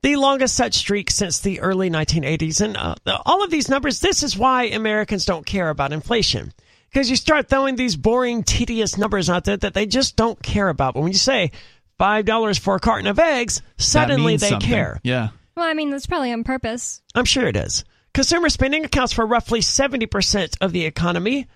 The 0.03 0.17
longest 0.17 0.57
such 0.57 0.75
streak 0.75 1.09
since 1.09 1.39
the 1.39 1.61
early 1.61 1.89
1980s. 1.89 2.61
And 2.61 2.77
uh, 2.77 2.97
all 3.25 3.45
of 3.45 3.51
these 3.53 3.69
numbers, 3.69 4.01
this 4.01 4.25
is 4.25 4.37
why 4.37 4.65
Americans 4.65 5.25
don't 5.25 5.47
care 5.47 5.69
about 5.69 5.93
inflation. 5.93 6.53
Because 6.91 7.09
you 7.09 7.15
start 7.15 7.49
throwing 7.49 7.77
these 7.77 7.95
boring, 7.95 8.43
tedious 8.43 8.99
numbers 8.99 9.31
out 9.31 9.45
there 9.45 9.57
that 9.59 9.73
they 9.73 9.87
just 9.87 10.17
don't 10.17 10.43
care 10.43 10.69
about. 10.69 10.95
But 10.95 11.03
when 11.03 11.13
you 11.13 11.19
say 11.19 11.53
$5 12.01 12.59
for 12.59 12.75
a 12.75 12.81
carton 12.81 13.07
of 13.07 13.21
eggs, 13.21 13.63
suddenly 13.77 14.37
they 14.37 14.49
something. 14.49 14.69
care. 14.69 14.99
Yeah. 15.05 15.29
Well, 15.57 15.65
I 15.65 15.75
mean, 15.75 15.91
that's 15.91 16.07
probably 16.07 16.33
on 16.33 16.43
purpose. 16.43 17.03
I'm 17.15 17.25
sure 17.25 17.47
it 17.47 17.55
is. 17.55 17.85
Consumer 18.15 18.49
spending 18.49 18.85
accounts 18.85 19.13
for 19.13 19.25
roughly 19.25 19.61
70% 19.61 20.57
of 20.61 20.73
the 20.73 20.87
economy. 20.87 21.47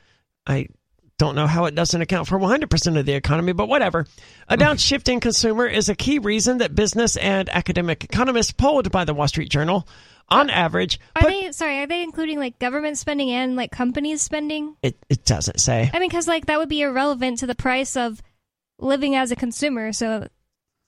I 0.47 0.69
don't 1.19 1.35
know 1.35 1.47
how 1.47 1.67
it 1.67 1.75
doesn't 1.75 2.01
account 2.01 2.27
for 2.27 2.39
100% 2.39 2.99
of 2.99 3.07
the 3.07 3.13
economy, 3.13 3.53
but 3.53 3.69
whatever. 3.69 4.07
A 4.49 4.57
mm. 4.57 4.61
downshifting 4.61 5.21
consumer 5.21 5.67
is 5.67 5.89
a 5.89 5.95
key 5.95 6.19
reason 6.19 6.59
that 6.59 6.75
business 6.75 7.17
and 7.17 7.49
academic 7.49 8.05
economists 8.05 8.53
polled 8.53 8.91
by 8.91 9.05
the 9.05 9.15
Wall 9.15 9.29
Street 9.29 9.51
Journal, 9.51 9.87
on 10.29 10.51
average, 10.51 10.99
Are 11.17 11.23
put, 11.23 11.29
they, 11.29 11.53
sorry, 11.53 11.81
are 11.81 11.87
they 11.87 12.03
including 12.03 12.39
like 12.39 12.59
government 12.59 12.97
spending 12.99 13.31
and 13.31 13.57
like 13.57 13.71
companies 13.71 14.23
spending? 14.23 14.77
it, 14.83 14.97
it 15.09 15.25
doesn't 15.25 15.61
say. 15.61 15.91
I 15.93 15.99
mean, 15.99 16.09
because 16.09 16.27
like 16.27 16.47
that 16.47 16.59
would 16.59 16.69
be 16.69 16.83
irrelevant 16.83 17.41
to 17.41 17.47
the 17.47 17.55
price 17.55 17.97
of 17.97 18.23
living 18.79 19.15
as 19.15 19.31
a 19.31 19.37
consumer, 19.37 19.93
so 19.93 20.23
it 20.23 20.33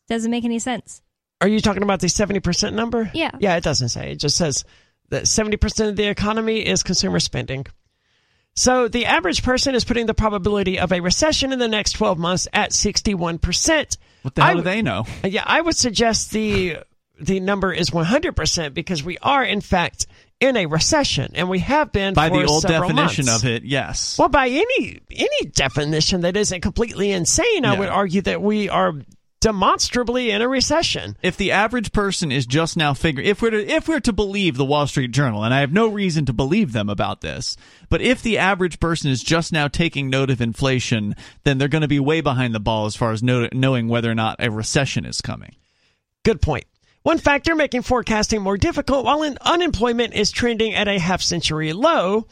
doesn't 0.08 0.30
make 0.30 0.44
any 0.44 0.58
sense. 0.58 1.02
Are 1.40 1.48
you 1.48 1.60
talking 1.60 1.82
about 1.82 2.00
the 2.00 2.06
70% 2.06 2.72
number? 2.72 3.10
Yeah. 3.12 3.30
Yeah, 3.38 3.56
it 3.56 3.64
doesn't 3.64 3.90
say. 3.90 4.12
It 4.12 4.16
just 4.20 4.36
says 4.36 4.64
that 5.10 5.24
70% 5.24 5.88
of 5.90 5.96
the 5.96 6.06
economy 6.06 6.66
is 6.66 6.82
consumer 6.82 7.20
spending. 7.20 7.66
So 8.57 8.88
the 8.88 9.04
average 9.04 9.42
person 9.42 9.74
is 9.74 9.84
putting 9.84 10.07
the 10.07 10.14
probability 10.14 10.78
of 10.78 10.90
a 10.90 11.00
recession 11.00 11.52
in 11.52 11.59
the 11.59 11.68
next 11.68 11.92
12 11.92 12.18
months 12.18 12.48
at 12.52 12.70
61%. 12.70 13.96
What 14.22 14.34
the 14.34 14.42
hell 14.42 14.50
I 14.50 14.54
do 14.54 14.62
they 14.62 14.82
know? 14.82 15.04
Yeah, 15.24 15.44
I 15.44 15.61
would 15.61 15.76
suggest 15.76 16.30
the 16.32 16.78
the 17.18 17.40
number 17.40 17.72
is 17.72 17.90
100% 17.90 18.74
because 18.74 19.02
we 19.02 19.16
are 19.18 19.42
in 19.42 19.62
fact 19.62 20.07
in 20.38 20.57
a 20.57 20.66
recession 20.66 21.32
and 21.34 21.48
we 21.48 21.61
have 21.61 21.90
been 21.92 22.12
By 22.12 22.28
for 22.28 22.38
the 22.42 22.46
old 22.46 22.62
definition 22.62 23.24
months. 23.26 23.42
of 23.42 23.48
it, 23.48 23.64
yes. 23.64 24.18
Well, 24.18 24.28
by 24.28 24.48
any 24.48 25.00
any 25.11 25.50
definition 25.50 26.22
that 26.22 26.36
isn't 26.36 26.61
completely 26.61 27.12
insane, 27.12 27.64
I 27.64 27.78
would 27.78 27.88
argue 27.88 28.22
that 28.22 28.42
we 28.42 28.68
are 28.68 28.94
demonstrably 29.47 30.32
in 30.32 30.42
a 30.42 30.49
recession. 30.49 31.16
if 31.22 31.36
the 31.36 31.53
average 31.53 31.92
person 31.92 32.32
is 32.32 32.47
just 32.47 32.76
now 32.76 32.92
figuring 32.92 33.28
if 33.28 33.40
we're 33.40 33.51
to 33.51 33.64
if 33.64 33.86
we're 33.86 34.01
to 34.01 34.12
believe 34.12 34.57
the 34.57 34.64
Wall 34.64 34.88
Street 34.88 35.12
Journal 35.12 35.44
and 35.44 35.55
I 35.55 35.61
have 35.61 35.72
no 35.72 35.86
reason 35.86 36.26
to 36.26 36.32
believe 36.32 36.72
them 36.72 36.88
about 36.88 37.20
this 37.20 37.57
but 37.88 38.01
if 38.01 38.22
the 38.22 38.38
average 38.38 38.80
person 38.80 39.09
is 39.09 39.22
just 39.22 39.53
now 39.53 39.68
taking 39.68 40.11
note 40.11 40.30
of 40.30 40.40
inflation 40.40 41.14
then 41.44 41.59
they're 41.59 41.68
going 41.68 41.82
to 41.82 41.88
be 41.88 42.01
way 42.01 42.20
behind 42.20 42.57
the 42.57 42.61
ball 42.61 42.86
as 42.86 42.97
far 42.97 43.12
as 43.12 43.22
know, 43.22 43.49
knowing 43.53 43.86
whether 43.86 44.11
or 44.11 44.16
not 44.16 44.36
a 44.40 44.51
recession 44.51 45.05
is 45.05 45.20
coming 45.20 45.55
Good 46.26 46.42
point. 46.42 46.64
One 47.05 47.18
factor 47.18 47.55
making 47.55 47.82
forecasting 47.82 48.42
more 48.42 48.57
difficult 48.57 49.05
while 49.05 49.22
unemployment 49.42 50.14
is 50.14 50.32
trending 50.32 50.74
at 50.74 50.88
a 50.88 50.99
half 50.99 51.22
century 51.22 51.72
low. 51.72 52.26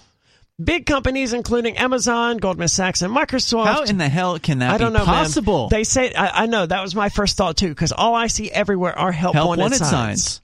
Big 0.62 0.86
companies 0.86 1.32
including 1.32 1.76
Amazon, 1.78 2.36
Goldman 2.36 2.68
Sachs, 2.68 3.02
and 3.02 3.14
Microsoft. 3.14 3.66
how 3.66 3.82
in 3.82 3.98
the 3.98 4.08
hell 4.08 4.38
can 4.38 4.60
that 4.60 4.70
I 4.70 4.78
don't 4.78 4.92
be 4.92 4.98
know, 5.00 5.04
man. 5.06 5.14
possible 5.24 5.68
They 5.68 5.82
say 5.82 6.14
I, 6.14 6.44
I 6.44 6.46
know 6.46 6.64
that 6.64 6.80
was 6.80 6.94
my 6.94 7.08
first 7.08 7.36
thought 7.36 7.56
too, 7.56 7.68
because 7.70 7.90
all 7.90 8.14
I 8.14 8.28
see 8.28 8.50
everywhere 8.50 8.96
are 8.96 9.10
help, 9.10 9.34
help 9.34 9.48
wanted, 9.48 9.62
wanted 9.62 9.78
signs. 9.78 9.90
signs. 10.24 10.40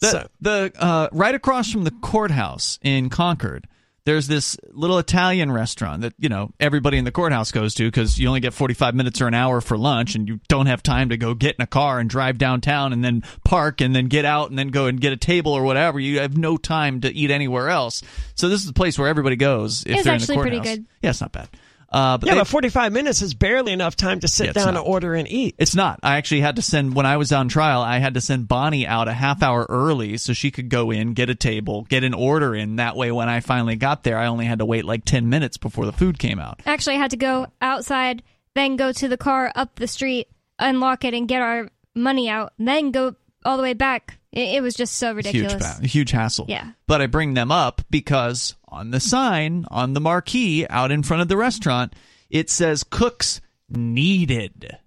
The, 0.00 0.06
So- 0.10 0.28
the 0.42 0.72
uh, 0.78 1.08
right 1.12 1.34
across 1.34 1.70
from 1.70 1.84
the 1.84 1.92
courthouse 1.92 2.78
in 2.82 3.08
Concord, 3.08 3.66
there's 4.04 4.26
this 4.26 4.56
little 4.70 4.98
Italian 4.98 5.50
restaurant 5.50 6.02
that 6.02 6.12
you 6.18 6.28
know 6.28 6.50
everybody 6.60 6.98
in 6.98 7.04
the 7.04 7.12
courthouse 7.12 7.52
goes 7.52 7.74
to 7.74 7.84
because 7.86 8.18
you 8.18 8.28
only 8.28 8.40
get 8.40 8.52
45 8.52 8.94
minutes 8.94 9.20
or 9.20 9.26
an 9.26 9.34
hour 9.34 9.60
for 9.60 9.78
lunch, 9.78 10.14
and 10.14 10.28
you 10.28 10.40
don't 10.48 10.66
have 10.66 10.82
time 10.82 11.08
to 11.08 11.16
go 11.16 11.34
get 11.34 11.56
in 11.56 11.62
a 11.62 11.66
car 11.66 11.98
and 11.98 12.10
drive 12.10 12.38
downtown 12.38 12.92
and 12.92 13.04
then 13.04 13.22
park 13.44 13.80
and 13.80 13.94
then 13.94 14.06
get 14.06 14.24
out 14.24 14.50
and 14.50 14.58
then 14.58 14.68
go 14.68 14.86
and 14.86 15.00
get 15.00 15.12
a 15.12 15.16
table 15.16 15.52
or 15.52 15.62
whatever. 15.62 15.98
You 15.98 16.20
have 16.20 16.36
no 16.36 16.56
time 16.56 17.00
to 17.02 17.12
eat 17.12 17.30
anywhere 17.30 17.70
else. 17.70 18.02
So 18.34 18.48
this 18.48 18.60
is 18.60 18.66
the 18.66 18.72
place 18.72 18.98
where 18.98 19.08
everybody 19.08 19.36
goes 19.36 19.84
if 19.84 19.96
It's 19.96 20.04
they're 20.04 20.14
actually 20.14 20.34
in 20.34 20.38
the 20.38 20.42
pretty 20.42 20.60
good. 20.60 20.86
Yeah, 21.02 21.10
it's 21.10 21.20
not 21.20 21.32
bad. 21.32 21.48
Uh, 21.94 22.18
but 22.18 22.26
Yeah, 22.26 22.34
they- 22.34 22.40
but 22.40 22.48
45 22.48 22.92
minutes 22.92 23.22
is 23.22 23.34
barely 23.34 23.72
enough 23.72 23.94
time 23.94 24.18
to 24.20 24.28
sit 24.28 24.46
Yeah, 24.48 24.52
down 24.52 24.74
not. 24.74 24.80
and 24.80 24.88
order 24.88 25.14
and 25.14 25.28
eat. 25.30 25.54
It's 25.58 25.76
not. 25.76 26.00
I 26.02 26.16
actually 26.16 26.40
had 26.40 26.56
to 26.56 26.62
send 26.62 26.94
when 26.94 27.06
I 27.06 27.16
was 27.18 27.30
on 27.32 27.48
trial. 27.48 27.82
I 27.82 27.98
had 27.98 28.14
to 28.14 28.20
send 28.20 28.48
Bonnie 28.48 28.84
out 28.86 29.06
a 29.06 29.12
half 29.12 29.42
hour 29.44 29.64
early 29.68 30.16
so 30.16 30.32
she 30.32 30.50
could 30.50 30.68
go 30.68 30.90
in, 30.90 31.14
get 31.14 31.30
a 31.30 31.34
table, 31.36 31.86
get 31.88 32.02
an 32.02 32.12
order 32.12 32.54
in. 32.54 32.76
That 32.76 32.96
way, 32.96 33.12
when 33.12 33.28
I 33.28 33.38
finally 33.38 33.76
got 33.76 34.02
there, 34.02 34.18
I 34.18 34.26
only 34.26 34.44
had 34.46 34.58
to 34.58 34.64
wait 34.64 34.84
like 34.84 35.04
ten 35.04 35.28
minutes 35.28 35.56
before 35.56 35.86
the 35.86 35.92
food 35.92 36.18
came 36.18 36.40
out. 36.40 36.60
Actually, 36.66 36.96
I 36.96 36.98
had 36.98 37.12
to 37.12 37.16
go 37.16 37.46
outside, 37.62 38.22
then 38.56 38.74
go 38.74 38.90
to 38.90 39.06
the 39.06 39.16
car 39.16 39.52
up 39.54 39.76
the 39.76 39.86
street, 39.86 40.26
unlock 40.58 41.04
it, 41.04 41.14
and 41.14 41.28
get 41.28 41.42
our 41.42 41.68
money 41.94 42.28
out, 42.28 42.52
then 42.58 42.90
go 42.90 43.14
all 43.44 43.56
the 43.56 43.62
way 43.62 43.72
back. 43.74 44.18
It, 44.34 44.56
it 44.56 44.62
was 44.62 44.74
just 44.74 44.96
so 44.96 45.12
ridiculous. 45.12 45.78
Huge, 45.78 45.92
huge 45.92 46.10
hassle. 46.10 46.46
Yeah. 46.48 46.72
But 46.86 47.00
I 47.00 47.06
bring 47.06 47.34
them 47.34 47.50
up 47.50 47.82
because 47.90 48.56
on 48.68 48.90
the 48.90 49.00
sign, 49.00 49.64
on 49.70 49.94
the 49.94 50.00
marquee 50.00 50.66
out 50.68 50.90
in 50.90 51.02
front 51.02 51.22
of 51.22 51.28
the 51.28 51.36
restaurant, 51.36 51.94
it 52.28 52.50
says 52.50 52.84
cooks 52.84 53.40
needed. 53.68 54.78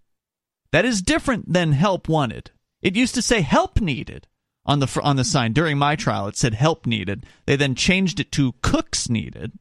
That 0.72 0.86
is 0.86 1.02
different 1.02 1.52
than 1.52 1.72
help 1.72 2.10
wanted. 2.10 2.52
It 2.82 2.96
used 2.96 3.16
to 3.16 3.22
say 3.22 3.42
help 3.42 3.82
needed 3.82 4.28
on 4.66 4.80
the 4.80 4.88
fr- 4.88 5.02
on 5.02 5.16
the 5.16 5.24
sign 5.24 5.54
during 5.54 5.78
my 5.78 5.96
trial. 5.96 6.28
It 6.28 6.38
said 6.38 6.54
help 6.54 6.86
needed. 6.86 7.26
They 7.46 7.56
then 7.56 7.74
changed 7.74 8.20
it 8.20 8.32
to 8.34 8.54
cooks 8.62 9.10
needed. 9.10 9.54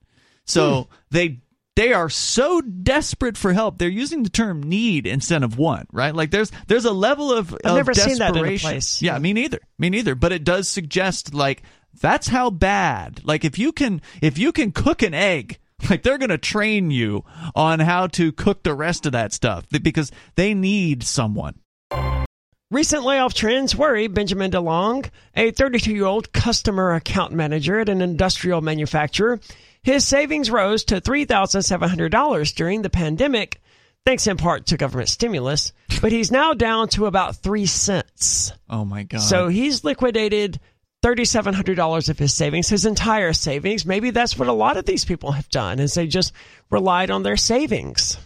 So 0.44 0.82
hmm. 0.82 0.94
they 1.10 1.40
they 1.76 1.92
are 1.92 2.08
so 2.08 2.60
desperate 2.60 3.36
for 3.36 3.52
help. 3.52 3.78
They're 3.78 3.88
using 3.88 4.22
the 4.22 4.30
term 4.30 4.62
need 4.62 5.06
instead 5.06 5.42
of 5.42 5.58
want, 5.58 5.88
right? 5.92 6.14
Like 6.14 6.30
there's 6.30 6.50
there's 6.66 6.86
a 6.86 6.92
level 6.92 7.32
of, 7.32 7.54
I've 7.64 7.70
of 7.70 7.76
never 7.76 7.94
seen 7.94 8.18
that 8.18 8.30
in 8.30 8.36
a 8.36 8.40
desperation. 8.40 8.70
place. 8.70 9.02
Yeah, 9.02 9.18
me 9.18 9.32
neither. 9.32 9.60
Me 9.78 9.90
neither. 9.90 10.14
But 10.14 10.32
it 10.32 10.42
does 10.42 10.68
suggest 10.68 11.34
like 11.34 11.62
that's 12.00 12.28
how 12.28 12.50
bad. 12.50 13.20
Like 13.24 13.44
if 13.44 13.58
you 13.58 13.72
can 13.72 14.00
if 14.22 14.38
you 14.38 14.52
can 14.52 14.72
cook 14.72 15.02
an 15.02 15.14
egg, 15.14 15.58
like 15.90 16.02
they're 16.02 16.18
going 16.18 16.30
to 16.30 16.38
train 16.38 16.90
you 16.90 17.24
on 17.54 17.80
how 17.80 18.06
to 18.08 18.32
cook 18.32 18.62
the 18.62 18.74
rest 18.74 19.06
of 19.06 19.12
that 19.12 19.32
stuff 19.32 19.66
because 19.70 20.10
they 20.34 20.54
need 20.54 21.02
someone. 21.02 21.60
Recent 22.72 23.04
layoff 23.04 23.32
trends 23.32 23.76
worry 23.76 24.08
Benjamin 24.08 24.50
DeLong, 24.50 25.08
a 25.36 25.52
32 25.52 25.92
year 25.92 26.06
old 26.06 26.32
customer 26.32 26.94
account 26.94 27.32
manager 27.32 27.78
at 27.78 27.88
an 27.88 28.00
industrial 28.00 28.60
manufacturer. 28.60 29.38
His 29.86 30.04
savings 30.04 30.50
rose 30.50 30.82
to 30.86 31.00
$3,700 31.00 32.54
during 32.56 32.82
the 32.82 32.90
pandemic, 32.90 33.60
thanks 34.04 34.26
in 34.26 34.36
part 34.36 34.66
to 34.66 34.76
government 34.76 35.08
stimulus, 35.08 35.72
but 36.02 36.10
he's 36.10 36.32
now 36.32 36.54
down 36.54 36.88
to 36.88 37.06
about 37.06 37.36
three 37.36 37.66
cents. 37.66 38.52
Oh 38.68 38.84
my 38.84 39.04
god. 39.04 39.20
So 39.20 39.46
he's 39.46 39.84
liquidated 39.84 40.58
$3,700 41.04 42.08
of 42.08 42.18
his 42.18 42.34
savings, 42.34 42.68
his 42.68 42.84
entire 42.84 43.32
savings. 43.32 43.86
Maybe 43.86 44.10
that's 44.10 44.36
what 44.36 44.48
a 44.48 44.52
lot 44.52 44.76
of 44.76 44.86
these 44.86 45.04
people 45.04 45.30
have 45.30 45.48
done, 45.50 45.78
is 45.78 45.94
they 45.94 46.08
just 46.08 46.32
relied 46.68 47.12
on 47.12 47.22
their 47.22 47.36
savings. 47.36 48.18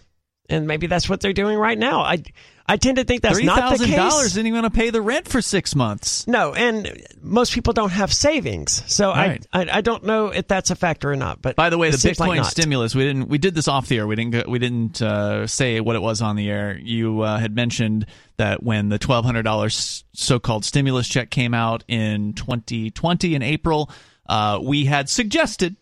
And 0.49 0.65
maybe 0.65 0.87
that's 0.87 1.07
what 1.07 1.21
they're 1.21 1.31
doing 1.31 1.59
right 1.59 1.77
now. 1.77 2.01
I, 2.01 2.23
I 2.67 2.77
tend 2.77 2.97
to 2.97 3.03
think 3.03 3.21
that's 3.21 3.37
Three 3.37 3.45
not 3.45 3.55
the 3.55 3.61
thousand 3.61 3.87
case. 3.87 3.95
dollars 3.95 4.25
isn't 4.27 4.45
even 4.47 4.61
going 4.61 4.71
to 4.71 4.75
pay 4.75 4.89
the 4.89 5.01
rent 5.01 5.27
for 5.27 5.41
six 5.41 5.75
months. 5.75 6.27
No, 6.27 6.53
and 6.53 7.01
most 7.21 7.53
people 7.53 7.73
don't 7.73 7.91
have 7.91 8.13
savings, 8.13 8.83
so 8.87 9.09
Right. 9.09 9.45
I, 9.51 9.63
I 9.63 9.77
I 9.77 9.81
don't 9.81 10.03
know 10.03 10.27
if 10.27 10.47
that's 10.47 10.69
a 10.69 10.75
factor 10.75 11.11
or 11.11 11.15
not. 11.15 11.41
But 11.41 11.55
By 11.55 11.69
the 11.69 11.77
way, 11.77 11.91
the 11.91 11.97
seems 11.97 12.19
like 12.19 12.39
Bitcoin 12.39 12.45
stimulus 12.45 12.95
we 12.95 13.03
didn't 13.03 13.27
we 13.29 13.37
did 13.37 13.55
this 13.55 13.67
off 13.67 13.87
the 13.87 13.97
air. 13.97 14.07
We 14.07 14.15
didn't 14.15 14.31
go, 14.31 14.43
we 14.47 14.59
didn't 14.59 15.01
uh, 15.01 15.47
say 15.47 15.79
what 15.81 15.95
it 15.95 16.01
was 16.01 16.21
on 16.21 16.35
the 16.35 16.49
air. 16.49 16.77
You 16.81 17.21
uh, 17.21 17.37
had 17.39 17.55
mentioned 17.55 18.05
that 18.37 18.63
when 18.63 18.89
the 18.89 18.99
twelve 18.99 19.25
hundred 19.25 19.43
dollars 19.43 20.03
so 20.13 20.39
called 20.39 20.63
stimulus 20.63 21.07
check 21.07 21.29
came 21.29 21.53
out 21.53 21.83
in 21.87 22.33
2020 22.33 23.35
in 23.35 23.41
April, 23.41 23.89
uh, 24.27 24.59
we 24.61 24.85
had 24.85 25.09
suggested. 25.09 25.75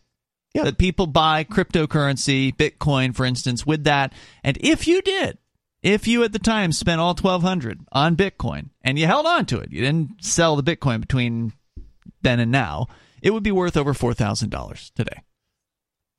Yeah. 0.56 0.64
That 0.64 0.80
people 0.80 1.06
buy 1.06 1.44
cryptocurrency, 1.44 2.56
Bitcoin, 2.56 3.16
for 3.16 3.24
instance, 3.24 3.68
with 3.68 3.84
that. 3.84 4.14
And 4.44 4.58
if 4.62 4.88
you 4.88 5.04
did, 5.04 5.38
if 5.82 6.08
you 6.08 6.24
at 6.24 6.32
the 6.34 6.40
time 6.40 6.72
spent 6.72 7.00
all 7.02 7.14
twelve 7.16 7.42
hundred 7.42 7.80
on 7.92 8.16
Bitcoin 8.16 8.70
and 8.84 8.98
you 9.00 9.06
held 9.06 9.26
on 9.26 9.46
to 9.48 9.60
it, 9.60 9.72
you 9.72 9.82
didn't 9.82 10.24
sell 10.24 10.56
the 10.56 10.64
Bitcoin 10.64 11.02
between 11.02 11.54
then 12.22 12.40
and 12.40 12.52
now, 12.52 12.88
it 13.22 13.32
would 13.32 13.44
be 13.44 13.52
worth 13.52 13.78
over 13.78 13.94
four 13.94 14.14
thousand 14.14 14.50
dollars 14.50 14.92
today. 14.96 15.24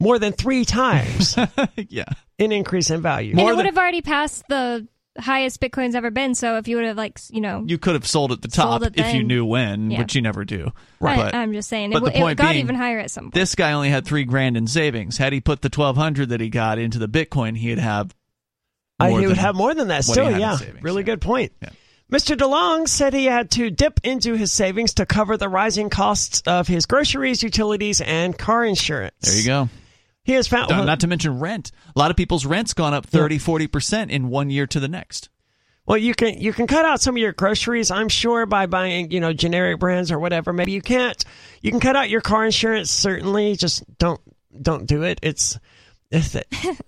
more 0.01 0.19
than 0.19 0.33
three 0.33 0.65
times 0.65 1.37
yeah. 1.77 2.05
An 2.39 2.53
increase 2.53 2.89
in 2.91 3.03
value. 3.03 3.31
And 3.33 3.37
More 3.37 3.51
it 3.53 3.57
would 3.57 3.67
than- 3.67 3.75
have 3.75 3.79
already 3.79 4.01
passed 4.01 4.45
the 4.49 4.89
highest 5.19 5.61
Bitcoin's 5.61 5.95
ever 5.95 6.11
been. 6.11 6.35
So 6.35 6.57
if 6.57 6.69
you 6.69 6.77
would 6.77 6.87
have 6.87 6.97
like 6.97 7.19
you 7.29 7.43
know, 7.43 7.63
you 7.67 7.77
could 7.77 7.95
have 7.95 8.07
sold 8.07 8.33
at 8.33 8.41
the 8.41 8.49
top 8.49 8.81
Sold 8.81 8.97
it 8.97 8.99
if 9.01 9.15
you 9.15 9.23
knew 9.25 9.45
when, 9.45 9.91
Yeah. 9.91 9.99
which 9.99 10.15
you 10.15 10.23
never 10.23 10.47
do. 10.47 10.73
Right. 11.01 11.17
But 11.17 11.35
I'm 11.35 11.53
just 11.53 11.69
saying 11.69 11.91
but 11.91 11.99
it, 11.99 12.01
the 12.05 12.11
w- 12.13 12.19
it 12.19 12.25
point 12.25 12.39
got 12.39 12.53
being, 12.53 12.65
even 12.65 12.77
higher 12.77 12.99
at 12.99 13.11
some 13.11 13.25
point. 13.25 13.35
this 13.35 13.55
guy 13.55 13.73
only 13.73 13.91
had 13.91 14.07
three 14.07 14.25
grand 14.25 14.57
in 14.57 14.67
savings. 14.67 15.19
Had 15.19 15.35
he 15.35 15.41
put 15.43 15.61
the 15.61 15.69
twelve 15.69 15.97
hundred 15.99 16.31
that 16.31 16.41
he 16.41 16.49
got 16.49 16.79
into 16.79 16.99
the 16.99 17.09
Bitcoin, 17.09 17.57
he'd 17.59 17.79
have. 17.79 18.15
I, 19.01 19.11
he 19.19 19.27
would 19.27 19.37
have 19.37 19.55
more 19.55 19.75
than 19.75 19.89
that 19.89 20.05
still, 20.05 20.31
yeah. 20.31 20.57
savings, 20.57 20.83
really 20.83 21.03
yeah. 21.03 21.07
good 21.07 21.21
point. 21.21 21.53
Yeah. 21.63 21.71
Mr. 22.11 22.37
DeLong 22.37 22.89
said 22.89 23.15
he 23.15 23.27
had 23.27 23.53
to 23.53 23.71
dip 23.71 24.01
into 24.03 24.35
his 24.35 24.51
savings 24.51 24.95
to 24.95 25.07
cover 25.07 25.37
the 25.37 25.49
rising 25.49 25.91
costs 25.91 26.43
of 26.45 26.67
his 26.67 26.87
groceries, 26.87 27.43
utilities, 27.43 28.01
and 28.01 28.37
car 28.37 28.65
insurance. 28.65 29.15
There 29.21 29.37
you 29.37 29.47
go. 29.47 29.69
He 30.25 30.33
has 30.33 30.49
found. 30.49 30.71
Not- 30.71 30.87
Not 30.87 31.01
to 31.01 31.07
mention 31.07 31.39
rent. 31.39 31.71
A 31.95 31.99
lot 31.99 32.11
of 32.11 32.17
people's 32.17 32.45
rent's 32.45 32.75
gone 32.75 32.95
up 32.95 33.07
30, 33.07 33.39
40% 33.39 34.11
in 34.11 34.29
one 34.29 34.51
year 34.51 34.67
to 34.67 34.81
the 34.81 34.89
next. 34.89 35.29
Well, 35.87 35.99
you 35.99 36.15
can 36.15 36.39
you 36.39 36.53
can 36.53 36.69
cut 36.69 36.85
out 36.85 37.01
some 37.01 37.17
of 37.17 37.19
your 37.19 37.33
groceries, 37.33 37.91
I'm 37.91 38.09
sure, 38.09 38.47
by 38.47 38.67
buying 38.67 39.11
you 39.11 39.19
know 39.19 39.33
generic 39.33 39.81
brands 39.81 40.13
or 40.13 40.21
whatever. 40.21 40.53
Maybe 40.53 40.71
you 40.71 40.83
can't. 40.83 41.25
You 41.63 41.73
can 41.73 41.81
cut 41.81 41.97
out 41.97 42.09
your 42.09 42.21
car 42.21 42.45
insurance. 42.45 42.93
Certainly, 42.93 43.57
just 43.57 43.83
don't 43.99 44.21
don't 44.63 44.87
do 44.87 45.03
it. 45.03 45.19
It's 45.23 45.59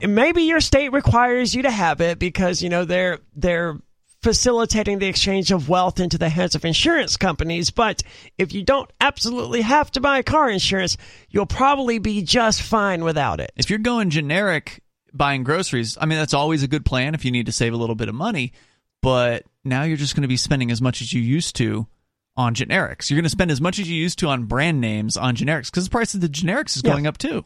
maybe 0.00 0.42
your 0.42 0.60
state 0.60 0.92
requires 0.92 1.54
you 1.54 1.62
to 1.62 1.70
have 1.70 2.00
it 2.00 2.18
because 2.18 2.62
you 2.62 2.68
know 2.68 2.84
they're 2.84 3.18
they're 3.36 3.78
facilitating 4.22 4.98
the 5.00 5.06
exchange 5.06 5.50
of 5.50 5.68
wealth 5.68 5.98
into 5.98 6.16
the 6.16 6.28
hands 6.28 6.54
of 6.54 6.64
insurance 6.64 7.16
companies. 7.16 7.70
But 7.70 8.02
if 8.38 8.52
you 8.52 8.62
don't 8.62 8.88
absolutely 9.00 9.62
have 9.62 9.90
to 9.92 10.00
buy 10.00 10.22
car 10.22 10.48
insurance, 10.48 10.96
you'll 11.28 11.46
probably 11.46 11.98
be 11.98 12.22
just 12.22 12.62
fine 12.62 13.02
without 13.02 13.40
it. 13.40 13.50
If 13.56 13.68
you're 13.68 13.80
going 13.80 14.10
generic 14.10 14.80
buying 15.12 15.42
groceries, 15.42 15.98
I 16.00 16.06
mean, 16.06 16.18
that's 16.18 16.34
always 16.34 16.62
a 16.62 16.68
good 16.68 16.84
plan 16.84 17.14
if 17.14 17.24
you 17.24 17.32
need 17.32 17.46
to 17.46 17.52
save 17.52 17.72
a 17.74 17.76
little 17.76 17.96
bit 17.96 18.08
of 18.08 18.14
money. 18.14 18.52
But 19.02 19.44
now 19.64 19.82
you're 19.82 19.96
just 19.96 20.14
going 20.14 20.22
to 20.22 20.28
be 20.28 20.36
spending 20.36 20.70
as 20.70 20.80
much 20.80 21.02
as 21.02 21.12
you 21.12 21.20
used 21.20 21.56
to 21.56 21.88
on 22.36 22.54
generics. 22.54 23.10
You're 23.10 23.16
going 23.16 23.24
to 23.24 23.28
spend 23.30 23.50
as 23.50 23.60
much 23.60 23.80
as 23.80 23.90
you 23.90 23.96
used 23.96 24.20
to 24.20 24.28
on 24.28 24.44
brand 24.44 24.80
names 24.80 25.16
on 25.16 25.34
generics 25.34 25.66
because 25.66 25.84
the 25.84 25.90
price 25.90 26.14
of 26.14 26.20
the 26.20 26.28
generics 26.28 26.76
is 26.76 26.82
Yeah. 26.84 26.92
going 26.92 27.06
up 27.08 27.18
too. 27.18 27.44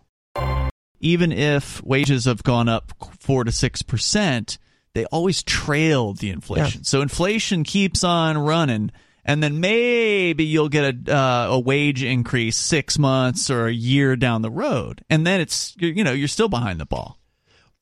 Even 1.01 1.33
if 1.33 1.83
wages 1.85 2.25
have 2.25 2.43
gone 2.43 2.69
up 2.69 2.93
four 3.21 3.45
to 3.45 3.53
six 3.53 3.83
percent, 3.83 4.59
they 4.95 5.05
always 5.07 5.43
trail 5.43 6.15
the 6.15 6.31
inflation. 6.31 6.85
So 6.85 7.03
inflation 7.03 7.65
keeps 7.65 8.03
on 8.03 8.39
running, 8.39 8.91
and 9.25 9.43
then 9.43 9.61
maybe 9.61 10.45
you'll 10.45 10.69
get 10.71 11.09
a 11.09 11.15
uh, 11.17 11.47
a 11.53 11.61
wage 11.61 12.03
increase 12.03 12.57
six 12.57 12.99
months 12.99 13.51
or 13.51 13.67
a 13.67 13.73
year 13.73 14.17
down 14.17 14.43
the 14.43 14.51
road, 14.51 15.03
and 15.11 15.27
then 15.27 15.41
it's 15.41 15.75
you 15.79 15.89
you 15.89 16.05
know 16.05 16.13
you're 16.13 16.29
still 16.29 16.49
behind 16.49 16.81
the 16.81 16.87
ball. 16.87 17.19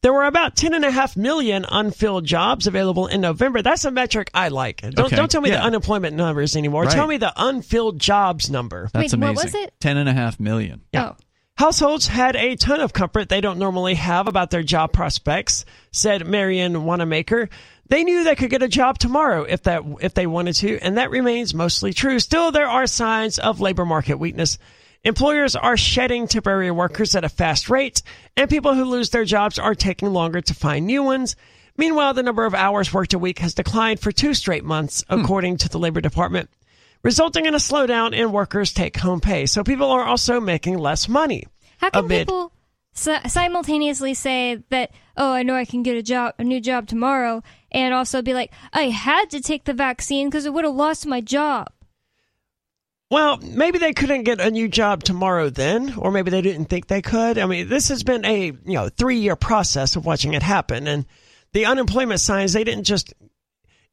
There 0.02 0.12
were 0.12 0.26
about 0.26 0.54
10.5 0.54 1.16
million 1.16 1.64
unfilled 1.66 2.26
jobs 2.26 2.66
available 2.66 3.06
in 3.06 3.22
November. 3.22 3.62
That's 3.62 3.86
a 3.86 3.90
metric 3.90 4.30
I 4.34 4.48
like. 4.48 4.82
Don't, 4.82 4.98
Okay. 5.06 5.16
don't 5.16 5.30
tell 5.30 5.40
me 5.40 5.48
Yeah. 5.48 5.60
the 5.60 5.64
unemployment 5.64 6.14
numbers 6.14 6.56
anymore. 6.56 6.82
Right. 6.82 6.92
Tell 6.92 7.06
me 7.06 7.16
the 7.16 7.32
unfilled 7.34 8.00
jobs 8.00 8.50
number. 8.50 8.90
That's 8.92 9.14
Wait, 9.14 9.18
what 9.18 9.30
amazing. 9.30 9.52
was 9.60 9.66
it? 9.66 9.72
Ten 9.80 9.96
and 9.96 10.06
a 10.06 10.12
half 10.12 10.38
million. 10.38 10.82
Oh. 10.94 11.16
Households 11.56 12.08
had 12.08 12.34
a 12.34 12.56
ton 12.56 12.80
of 12.80 12.92
comfort 12.92 13.28
they 13.28 13.40
don't 13.40 13.60
normally 13.60 13.94
have 13.94 14.26
about 14.26 14.50
their 14.50 14.64
job 14.64 14.92
prospects, 14.92 15.64
said 15.92 16.26
Marion 16.26 16.84
Wanamaker. 16.84 17.48
They 17.88 18.02
knew 18.02 18.24
they 18.24 18.34
could 18.34 18.50
get 18.50 18.64
a 18.64 18.68
job 18.68 18.98
tomorrow 18.98 19.44
if 19.44 19.62
that 19.62 19.84
if 20.00 20.14
they 20.14 20.26
wanted 20.26 20.54
to, 20.56 20.80
and 20.80 20.98
that 20.98 21.10
remains 21.10 21.54
mostly 21.54 21.92
true. 21.92 22.18
Still, 22.18 22.50
there 22.50 22.68
are 22.68 22.88
signs 22.88 23.38
of 23.38 23.60
labor 23.60 23.84
market 23.84 24.18
weakness. 24.18 24.58
Employers 25.04 25.54
are 25.54 25.76
shedding 25.76 26.26
temporary 26.26 26.72
workers 26.72 27.14
at 27.14 27.24
a 27.24 27.28
fast 27.28 27.70
rate, 27.70 28.02
and 28.36 28.50
people 28.50 28.74
who 28.74 28.84
lose 28.84 29.10
their 29.10 29.24
jobs 29.24 29.58
are 29.58 29.76
taking 29.76 30.12
longer 30.12 30.40
to 30.40 30.54
find 30.54 30.86
new 30.86 31.04
ones. 31.04 31.36
Meanwhile, 31.76 32.14
the 32.14 32.22
number 32.24 32.46
of 32.46 32.54
hours 32.54 32.92
worked 32.92 33.14
a 33.14 33.18
week 33.18 33.38
has 33.40 33.54
declined 33.54 34.00
for 34.00 34.10
two 34.10 34.34
straight 34.34 34.64
months, 34.64 35.04
hmm. 35.08 35.20
according 35.20 35.58
to 35.58 35.68
the 35.68 35.78
Labor 35.78 36.00
Department, 36.00 36.50
resulting 37.04 37.46
in 37.46 37.54
a 37.54 37.58
slowdown 37.58 38.12
in 38.12 38.32
workers' 38.32 38.72
take 38.72 38.96
home 38.96 39.20
pay. 39.20 39.46
So 39.46 39.62
people 39.62 39.90
are 39.90 40.02
also 40.02 40.40
making 40.40 40.78
less 40.78 41.08
money. 41.08 41.44
How 41.78 41.90
come 41.90 42.08
bit. 42.08 42.26
people 42.26 42.50
simultaneously 42.94 44.14
say 44.14 44.62
that, 44.70 44.90
oh, 45.16 45.32
I 45.32 45.42
know 45.42 45.54
I 45.54 45.64
can 45.64 45.82
get 45.82 45.96
a 45.96 46.02
job, 46.02 46.34
a 46.38 46.44
new 46.44 46.60
job 46.60 46.86
tomorrow, 46.88 47.42
and 47.70 47.92
also 47.94 48.22
be 48.22 48.34
like, 48.34 48.52
I 48.72 48.84
had 48.84 49.30
to 49.30 49.40
take 49.40 49.64
the 49.64 49.74
vaccine 49.74 50.28
because 50.28 50.46
I 50.46 50.50
would 50.50 50.64
have 50.64 50.74
lost 50.74 51.06
my 51.06 51.20
job. 51.20 51.70
Well, 53.10 53.36
maybe 53.36 53.78
they 53.78 53.92
couldn't 53.92 54.24
get 54.24 54.40
a 54.40 54.50
new 54.50 54.66
job 54.66 55.04
tomorrow 55.04 55.50
then, 55.50 55.94
or 55.98 56.10
maybe 56.10 56.30
they 56.30 56.40
didn't 56.40 56.66
think 56.66 56.86
they 56.86 57.02
could. 57.02 57.38
I 57.38 57.46
mean, 57.46 57.68
this 57.68 57.88
has 57.88 58.02
been 58.02 58.24
a, 58.24 58.46
you 58.46 58.54
know, 58.64 58.88
3-year 58.88 59.36
process 59.36 59.94
of 59.94 60.06
watching 60.06 60.32
it 60.32 60.42
happen 60.42 60.88
and 60.88 61.04
the 61.52 61.66
unemployment 61.66 62.20
signs 62.20 62.52
they 62.52 62.64
didn't 62.64 62.84
just 62.84 63.14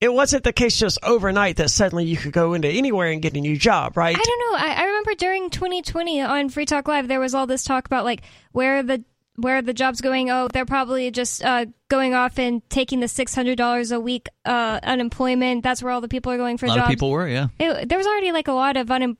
it 0.01 0.11
wasn't 0.11 0.43
the 0.43 0.51
case 0.51 0.77
just 0.77 0.97
overnight 1.03 1.57
that 1.57 1.69
suddenly 1.69 2.05
you 2.05 2.17
could 2.17 2.33
go 2.33 2.53
into 2.53 2.67
anywhere 2.67 3.11
and 3.11 3.21
get 3.21 3.35
a 3.37 3.39
new 3.39 3.55
job, 3.55 3.95
right? 3.95 4.17
I 4.17 4.21
don't 4.21 4.39
know. 4.51 4.57
I, 4.67 4.81
I 4.81 4.85
remember 4.85 5.13
during 5.15 5.49
2020 5.51 6.21
on 6.21 6.49
Free 6.49 6.65
Talk 6.65 6.87
Live, 6.87 7.07
there 7.07 7.19
was 7.19 7.35
all 7.35 7.45
this 7.47 7.63
talk 7.63 7.85
about 7.85 8.03
like 8.03 8.23
where 8.51 8.81
the 8.83 9.03
where 9.37 9.61
the 9.61 9.73
jobs 9.73 10.01
going. 10.01 10.29
Oh, 10.29 10.49
they're 10.51 10.65
probably 10.65 11.09
just 11.11 11.43
uh, 11.43 11.65
going 11.87 12.13
off 12.13 12.37
and 12.37 12.67
taking 12.69 12.99
the 12.99 13.07
six 13.07 13.33
hundred 13.33 13.57
dollars 13.57 13.91
a 13.91 13.99
week 13.99 14.27
uh, 14.43 14.79
unemployment. 14.83 15.63
That's 15.63 15.81
where 15.81 15.91
all 15.93 16.01
the 16.01 16.09
people 16.09 16.31
are 16.31 16.37
going 16.37 16.57
for 16.57 16.65
A 16.65 16.69
lot 16.69 16.75
jobs. 16.75 16.85
of 16.87 16.89
people 16.89 17.11
were, 17.11 17.27
yeah. 17.27 17.47
it, 17.59 17.87
there 17.87 17.97
was 17.97 18.07
already 18.07 18.31
like 18.31 18.47
a 18.49 18.53
lot 18.53 18.75
of 18.77 18.87
unem- 18.87 19.17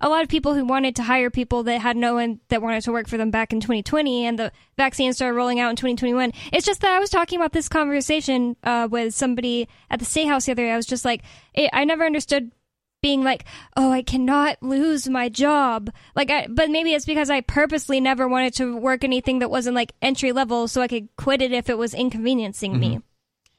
a 0.00 0.08
lot 0.08 0.22
of 0.22 0.28
people 0.28 0.54
who 0.54 0.64
wanted 0.64 0.96
to 0.96 1.02
hire 1.02 1.30
people 1.30 1.62
that 1.64 1.80
had 1.80 1.96
no 1.96 2.14
one 2.14 2.40
that 2.48 2.62
wanted 2.62 2.82
to 2.82 2.92
work 2.92 3.08
for 3.08 3.16
them 3.16 3.30
back 3.30 3.52
in 3.52 3.60
2020 3.60 4.26
and 4.26 4.38
the 4.38 4.52
vaccine 4.76 5.12
started 5.12 5.34
rolling 5.34 5.60
out 5.60 5.70
in 5.70 5.76
2021 5.76 6.32
it's 6.52 6.66
just 6.66 6.80
that 6.80 6.92
i 6.92 6.98
was 6.98 7.10
talking 7.10 7.38
about 7.38 7.52
this 7.52 7.68
conversation 7.68 8.56
uh, 8.64 8.88
with 8.90 9.14
somebody 9.14 9.68
at 9.90 9.98
the 9.98 10.04
state 10.04 10.26
house 10.26 10.46
the 10.46 10.52
other 10.52 10.62
day. 10.62 10.70
I 10.70 10.76
was 10.76 10.86
just 10.86 11.04
like 11.04 11.22
i 11.72 11.84
never 11.84 12.04
understood 12.04 12.50
being 13.02 13.22
like 13.22 13.44
oh 13.76 13.92
i 13.92 14.02
cannot 14.02 14.62
lose 14.62 15.08
my 15.08 15.28
job. 15.28 15.90
Like 16.14 16.30
I, 16.30 16.46
but 16.48 16.70
maybe 16.70 16.92
it's 16.94 17.04
because 17.04 17.30
i 17.30 17.40
purposely 17.40 18.00
never 18.00 18.28
wanted 18.28 18.54
to 18.54 18.76
work 18.76 19.04
anything 19.04 19.40
that 19.40 19.50
wasn't 19.50 19.76
like 19.76 19.92
entry 20.02 20.32
level 20.32 20.68
so 20.68 20.80
i 20.82 20.88
could 20.88 21.08
quit 21.16 21.42
it 21.42 21.52
if 21.52 21.68
it 21.68 21.78
was 21.78 21.94
inconveniencing 21.94 22.78
me 22.78 23.00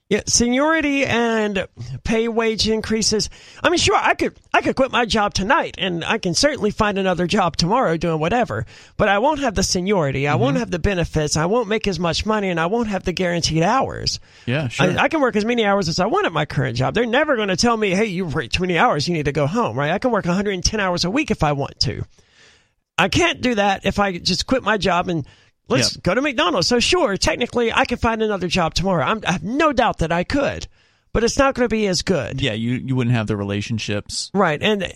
Yeah, 0.10 0.22
seniority 0.26 1.04
and 1.04 1.68
pay 2.06 2.30
wage 2.30 2.70
increases. 2.70 3.30
I 3.62 3.70
mean, 3.70 3.78
sure, 3.78 3.98
I 3.98 4.14
could 4.14 4.40
I 4.54 4.62
could 4.62 4.78
quit 4.78 4.90
my 4.90 5.06
job 5.06 5.34
tonight, 5.34 5.76
and 5.78 6.06
I 6.06 6.18
can 6.18 6.34
certainly 6.34 6.72
find 6.72 6.98
another 6.98 7.28
job 7.28 7.58
tomorrow 7.58 7.98
doing 7.98 8.22
whatever. 8.22 8.66
But 8.96 9.10
I 9.10 9.20
won't 9.20 9.42
have 9.42 9.54
the 9.54 9.64
seniority. 9.64 10.26
I 10.26 10.36
won't 10.36 10.54
mm-hmm. 10.54 10.60
have 10.60 10.72
the 10.72 10.80
benefits. 10.80 11.36
I 11.36 11.48
won't 11.48 11.68
make 11.68 11.90
as 11.90 12.00
much 12.00 12.26
money, 12.26 12.50
and 12.50 12.58
I 12.58 12.68
won't 12.68 12.88
have 12.88 13.04
the 13.04 13.12
guaranteed 13.12 13.64
hours. 13.64 14.22
Yeah, 14.46 14.70
sure. 14.70 14.92
I, 14.92 15.04
I 15.04 15.08
can 15.10 15.20
work 15.20 15.36
as 15.36 15.44
many 15.44 15.66
hours 15.66 15.90
as 15.90 16.00
I 16.00 16.06
want 16.06 16.26
at 16.26 16.32
my 16.32 16.46
current 16.46 16.78
job. 16.78 16.94
They're 16.94 17.06
never 17.06 17.36
going 17.36 17.50
to 17.50 17.58
tell 17.58 17.76
me, 17.76 17.90
"Hey, 17.90 18.06
you've 18.06 18.34
worked 18.34 18.54
20 18.54 18.78
hours. 18.78 19.10
You 19.10 19.14
need 19.14 19.26
to 19.26 19.34
go 19.34 19.46
home." 19.46 19.78
Right? 19.78 19.92
I 19.92 20.00
can 20.00 20.12
work 20.12 20.26
110 20.26 20.80
hours 20.80 21.04
a 21.04 21.10
week 21.10 21.32
if 21.32 21.44
I 21.44 21.52
want 21.52 21.82
to. 21.82 22.06
I 22.98 23.10
can't 23.10 23.42
do 23.42 23.56
that 23.56 23.86
if 23.86 24.00
I 24.00 24.18
just 24.18 24.48
quit 24.48 24.64
my 24.64 24.78
job 24.78 25.10
and 25.10 25.28
let's 25.70 25.96
Yep. 25.96 26.04
go 26.04 26.14
to 26.16 26.22
McDonald's. 26.22 26.68
So 26.68 26.80
sure, 26.80 27.18
technically, 27.18 27.72
I 27.74 27.86
could 27.86 28.00
find 28.00 28.22
another 28.22 28.48
job 28.48 28.74
tomorrow. 28.74 29.04
I'm, 29.06 29.22
I 29.28 29.34
have 29.34 29.44
no 29.44 29.74
doubt 29.74 30.00
that 30.00 30.12
I 30.12 30.24
could, 30.24 30.68
but 31.14 31.24
it's 31.24 31.38
not 31.38 31.56
going 31.56 31.66
to 31.66 31.74
be 31.74 31.88
as 31.88 32.02
good. 32.02 32.42
yeah, 32.42 32.54
you, 32.54 32.74
you 32.76 32.96
wouldn't 32.96 33.16
have 33.16 33.28
the 33.28 33.38
relationships. 33.38 34.30
Right. 34.34 34.62
And 34.62 34.94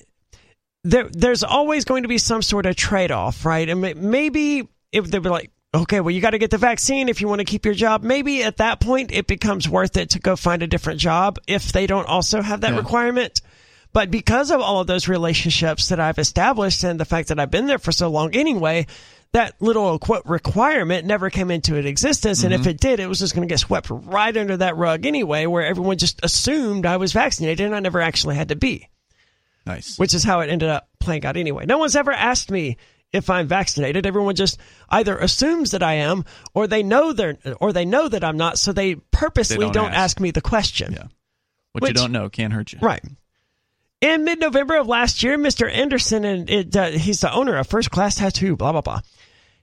there, 0.84 1.09
there's 1.11 1.43
always 1.43 1.86
going 1.86 2.03
to 2.03 2.09
be 2.09 2.17
some 2.17 2.41
sort 2.41 2.65
of 2.65 2.76
trade 2.76 3.11
off, 3.11 3.45
right? 3.45 3.67
And 3.69 3.82
maybe 3.82 4.67
if 4.91 5.05
they 5.11 5.19
were 5.19 5.30
like, 5.30 5.51
okay, 5.74 5.99
well, 6.01 6.11
you 6.11 6.19
got 6.22 6.32
to 6.32 6.38
get 6.38 6.51
the 6.51 6.57
vaccine 6.57 7.07
if 7.07 7.22
you 7.22 7.28
want 7.28 7.39
to 7.39 7.45
keep 7.45 7.65
your 7.65 7.74
job, 7.74 8.03
maybe 8.03 8.43
at 8.43 8.57
that 8.57 8.80
point 8.82 9.11
it 9.11 9.28
becomes 9.28 9.69
worth 9.69 9.95
it 9.95 10.09
to 10.11 10.19
go 10.19 10.36
find 10.36 10.63
a 10.63 10.67
different 10.67 10.99
job 10.99 11.38
if 11.47 11.72
they 11.72 11.88
don't 11.88 12.07
also 12.07 12.41
have 12.41 12.61
that 12.61 12.72
Yeah. 12.72 12.78
requirement. 12.80 13.41
But 13.93 14.09
because 14.09 14.51
of 14.51 14.61
all 14.61 14.80
of 14.82 14.88
those 14.88 15.07
relationships 15.07 15.89
that 15.89 15.99
I've 15.99 16.17
established 16.19 16.84
and 16.84 16.99
the 16.99 17.05
fact 17.05 17.28
that 17.28 17.39
I've 17.39 17.51
been 17.51 17.67
there 17.67 17.78
for 17.80 17.91
so 17.91 18.09
long 18.09 18.34
anyway, 18.36 18.88
that 19.34 19.61
little 19.61 19.97
quote 19.99 20.25
requirement 20.25 21.05
never 21.05 21.29
came 21.29 21.51
into 21.51 21.75
existence. 21.75 22.43
And 22.43 22.53
if 22.53 22.61
mm-hmm. 22.61 22.69
it 22.71 22.79
did, 22.79 22.99
it 22.99 23.07
was 23.07 23.19
just 23.19 23.34
going 23.34 23.47
to 23.47 23.51
get 23.51 23.59
swept 23.59 23.88
right 23.89 24.36
under 24.36 24.57
that 24.57 24.75
rug 24.75 25.05
anyway, 25.05 25.45
where 25.45 25.65
everyone 25.65 25.97
just 25.97 26.19
assumed 26.23 26.86
I 26.86 26.97
was 26.97 27.13
vaccinated 27.13 27.65
and 27.65 27.75
I 27.75 27.79
never 27.79 28.01
actually 28.01 28.36
had 28.36 28.49
to 28.49 28.55
be 28.55 28.89
Nice. 29.65 29.97
which 29.97 30.13
is 30.13 30.23
how 30.23 30.39
it 30.41 30.49
ended 30.49 30.69
up 30.69 30.89
playing 30.99 31.25
out 31.25 31.38
anyway. 31.38 31.65
No 31.65 31.77
one's 31.77 31.95
ever 31.95 32.11
asked 32.11 32.51
me 32.51 32.77
if 33.13 33.29
I'm 33.29 33.47
vaccinated. 33.47 34.05
Everyone 34.05 34.36
just 34.36 34.59
either 34.89 35.17
assumes 35.17 35.71
that 35.71 35.84
I 35.84 35.95
am, 35.95 36.25
or 36.53 36.67
they 36.67 36.84
know 36.84 37.13
they're, 37.13 37.38
or 37.59 37.73
they 37.73 37.86
know 37.86 38.07
that 38.07 38.23
I'm 38.23 38.38
not, 38.38 38.57
so 38.57 38.73
they 38.73 38.95
purposely 38.95 39.57
They 39.57 39.63
don't, 39.63 39.73
don't 39.73 39.91
ask. 39.91 40.17
ask. 40.17 40.19
me 40.19 40.32
the 40.32 40.41
question. 40.41 40.93
Yeah. 40.93 41.07
What 41.73 41.88
you 41.88 41.93
don't 41.93 42.11
know 42.11 42.29
can't 42.29 42.51
hurt 42.51 42.73
you. 42.73 42.79
Right. 42.82 43.03
In 44.02 44.24
mid-November 44.24 44.78
of 44.78 44.88
last 44.88 45.22
year, 45.22 45.38
Mr. 45.38 45.72
Anderson, 45.72 46.26
and 46.26 46.49
it, 46.49 46.76
uh, 46.76 46.89
he's 46.89 47.20
the 47.20 47.32
owner 47.32 47.56
of 47.56 47.68
First 47.68 47.91
Class 47.91 48.16
Tattoo, 48.16 48.56
blah 48.56 48.72
blah 48.72 48.82
blah. 48.82 49.02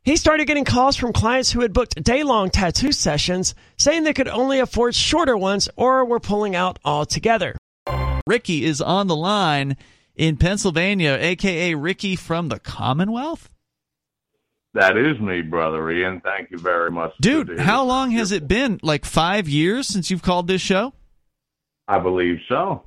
He 0.04 0.16
started 0.16 0.46
getting 0.46 0.64
calls 0.64 0.94
from 0.96 1.12
clients 1.12 1.50
who 1.50 1.60
had 1.60 1.72
booked 1.72 2.02
day-long 2.02 2.50
tattoo 2.50 2.92
sessions, 2.92 3.56
saying 3.76 4.04
they 4.04 4.12
could 4.12 4.28
only 4.28 4.60
afford 4.60 4.94
shorter 4.94 5.36
ones 5.36 5.68
or 5.74 6.04
were 6.04 6.20
pulling 6.20 6.54
out 6.54 6.78
altogether. 6.84 7.56
Ricky 8.28 8.64
is 8.64 8.80
on 8.80 9.08
the 9.08 9.16
line 9.16 9.76
in 10.14 10.36
Pennsylvania, 10.36 11.18
aka 11.20 11.74
Ricky 11.74 12.14
from 12.14 12.48
the 12.48 12.60
Commonwealth. 12.60 13.50
That 14.74 14.96
is 14.96 15.18
me, 15.18 15.42
brother 15.42 15.90
Ian. 15.90 16.20
Thank 16.20 16.52
you 16.52 16.58
very 16.58 16.92
much, 16.92 17.12
Dude, 17.20 17.58
how 17.58 17.84
long 17.84 18.12
has 18.12 18.30
it 18.30 18.46
been? 18.46 18.78
Like 18.84 19.04
five 19.04 19.48
years 19.48 19.88
since 19.88 20.12
you've 20.12 20.22
called 20.22 20.46
this 20.46 20.62
show? 20.62 20.94
I 21.88 21.98
believe 21.98 22.38
so. 22.48 22.84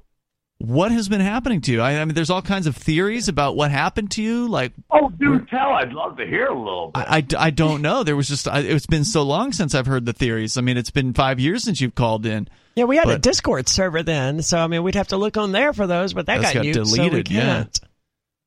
What 0.61 0.91
has 0.91 1.09
been 1.09 1.21
happening 1.21 1.61
to 1.61 1.71
you? 1.71 1.81
I, 1.81 1.99
I 1.99 2.05
mean, 2.05 2.13
there's 2.13 2.29
all 2.29 2.41
kinds 2.41 2.67
of 2.67 2.75
theories 2.75 3.27
about 3.27 3.55
what 3.55 3.71
happened 3.71 4.11
to 4.11 4.21
you. 4.21 4.47
Like, 4.47 4.73
Oh, 4.91 5.09
do 5.09 5.39
tell. 5.49 5.69
I'd 5.71 5.91
love 5.93 6.17
to 6.17 6.25
hear 6.25 6.47
a 6.47 6.57
little 6.57 6.91
bit. 6.93 7.03
I, 7.07 7.17
I, 7.17 7.25
I 7.37 7.49
don't 7.49 7.81
know. 7.81 8.03
There 8.03 8.15
was 8.15 8.27
just 8.27 8.47
I, 8.47 8.59
it's 8.59 8.85
been 8.85 9.03
so 9.03 9.23
long 9.23 9.53
since 9.53 9.73
I've 9.73 9.87
heard 9.87 10.05
the 10.05 10.13
theories. 10.13 10.57
I 10.57 10.61
mean, 10.61 10.77
it's 10.77 10.91
been 10.91 11.13
five 11.13 11.39
years 11.39 11.63
since 11.63 11.81
you've 11.81 11.95
called 11.95 12.25
in. 12.25 12.47
Yeah, 12.75 12.85
we 12.85 12.95
had 12.95 13.09
a 13.09 13.17
Discord 13.19 13.67
server 13.67 14.01
then, 14.01 14.41
so 14.41 14.57
I 14.59 14.67
mean, 14.67 14.83
we'd 14.83 14.95
have 14.95 15.09
to 15.09 15.17
look 15.17 15.35
on 15.35 15.51
there 15.51 15.73
for 15.73 15.87
those, 15.87 16.13
but 16.13 16.27
that 16.27 16.41
That's 16.41 16.53
got, 16.53 16.63
got 16.63 16.75
nuked, 16.75 16.87
so 16.87 16.91
we 16.93 17.09
deleted, 17.09 17.29
yeah. 17.31 17.41
can't. 17.41 17.79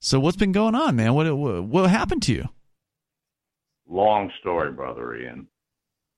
So 0.01 0.19
what's 0.21 0.37
been 0.37 0.53
going 0.53 0.75
on, 0.75 0.97
man? 0.97 1.13
What 1.15 1.37
what, 1.37 1.65
what 1.65 1.91
happened 1.91 2.23
to 2.25 2.33
you? 2.33 2.49
long 3.89 4.31
story, 4.41 4.73
brother 4.73 5.15
Ian. 5.17 5.47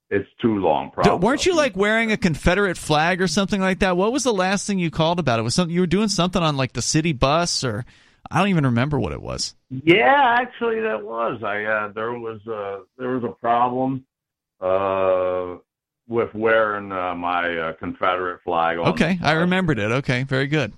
It's 0.09 0.29
too 0.41 0.59
long. 0.59 0.91
Probably. 0.91 1.25
weren't 1.25 1.45
you 1.45 1.55
like 1.55 1.75
wearing 1.75 2.13
a 2.13 2.17
Confederate 2.17 2.77
flag 2.77 3.21
or 3.21 3.27
something 3.27 3.59
like 3.59 3.79
that? 3.79 3.97
What 3.97 4.13
was 4.13 4.23
the 4.23 4.33
last 4.33 4.65
thing 4.65 4.79
you 4.79 4.89
called 4.89 5.19
about 5.19 5.39
it? 5.39 5.41
Was 5.41 5.55
something 5.55 5.73
you 5.73 5.81
were 5.81 5.87
doing 5.87 6.07
something 6.07 6.41
on 6.41 6.55
like 6.55 6.73
the 6.73 6.81
city 6.81 7.11
bus 7.11 7.63
or 7.63 7.85
I 8.31 8.39
don't 8.39 8.49
even 8.49 8.65
remember 8.65 8.99
what 8.99 9.11
it 9.11 9.21
was. 9.21 9.55
Yeah, 9.69 10.37
actually, 10.39 10.81
that 10.81 11.03
was. 11.03 11.41
I 11.43 11.63
uh, 11.63 11.91
there 11.93 12.13
was 12.13 12.45
a 12.47 12.81
there 12.97 13.09
was 13.09 13.23
a 13.23 13.33
problem 13.39 14.05
uh, 14.61 15.57
with 16.07 16.33
wearing 16.33 16.91
uh, 16.91 17.15
my 17.15 17.57
uh, 17.57 17.73
Confederate 17.73 18.41
flag. 18.43 18.77
On 18.79 18.87
Okay, 18.89 19.19
I 19.21 19.33
remembered 19.33 19.79
it. 19.79 19.91
Okay, 19.91 20.23
very 20.23 20.47
good. 20.47 20.73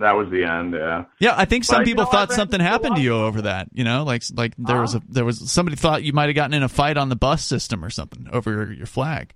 That 0.00 0.12
was 0.12 0.30
the 0.30 0.44
end. 0.44 0.72
Yeah. 0.72 1.04
Yeah, 1.18 1.34
I 1.36 1.44
think 1.44 1.64
some 1.64 1.76
But, 1.76 1.80
you 1.80 1.94
people 1.94 2.04
know, 2.04 2.10
thought 2.10 2.32
something 2.32 2.58
happened 2.58 2.96
to 2.96 3.02
you 3.02 3.14
over 3.14 3.42
that. 3.42 3.68
You 3.72 3.84
know, 3.84 4.02
like 4.02 4.22
like 4.34 4.54
there 4.56 4.80
was 4.80 4.94
a 4.94 5.02
there 5.08 5.26
was 5.26 5.50
somebody 5.50 5.76
thought 5.76 6.02
you 6.02 6.14
might 6.14 6.26
have 6.26 6.34
gotten 6.34 6.54
in 6.54 6.62
a 6.62 6.68
fight 6.68 6.96
on 6.96 7.10
the 7.10 7.16
bus 7.16 7.44
system 7.44 7.84
or 7.84 7.90
something 7.90 8.26
over 8.32 8.50
your, 8.50 8.72
your 8.72 8.86
flag. 8.86 9.34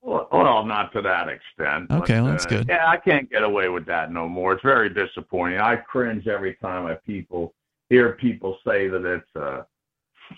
Well, 0.00 0.26
well, 0.32 0.64
not 0.64 0.92
to 0.94 1.02
that 1.02 1.28
extent. 1.28 1.88
but, 1.88 2.02
Okay, 2.02 2.20
well, 2.20 2.30
that's 2.30 2.46
uh, 2.46 2.50
good. 2.50 2.68
Yeah, 2.68 2.88
I 2.88 2.96
can't 2.96 3.30
get 3.30 3.42
away 3.42 3.68
with 3.68 3.84
that 3.86 4.10
no 4.10 4.26
more. 4.26 4.54
It's 4.54 4.62
very 4.62 4.88
disappointing. 4.88 5.60
I 5.60 5.76
cringe 5.76 6.26
every 6.26 6.54
time 6.54 6.86
I 6.86 6.94
people 6.94 7.52
hear 7.90 8.12
people 8.12 8.56
say 8.66 8.88
that 8.88 9.04
it's 9.04 9.36
a 9.36 9.66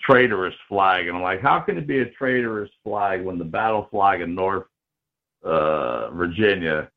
traitorous 0.03 0.55
flag, 0.67 1.07
and 1.07 1.15
I'm 1.15 1.23
like, 1.23 1.41
how 1.41 1.59
can 1.61 1.77
it 1.77 1.87
be 1.87 1.99
a 1.99 2.05
traitorous 2.05 2.71
flag 2.83 3.23
when 3.23 3.37
the 3.37 3.45
battle 3.45 3.87
flag 3.91 4.19
in 4.19 4.35
North 4.35 4.65
uh, 5.43 6.09
Virginia 6.11 6.89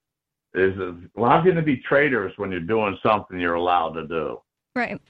is? 0.55 0.79
A, 0.79 0.95
well, 1.15 1.31
how 1.31 1.43
can 1.43 1.57
it 1.59 1.65
be 1.65 1.77
traitorous 1.79 2.33
when 2.37 2.51
you're 2.51 2.61
doing 2.61 2.97
something 3.03 3.39
you're 3.39 3.55
allowed 3.55 3.95
to 3.95 4.07
do? 4.07 4.41
Right. 4.75 5.01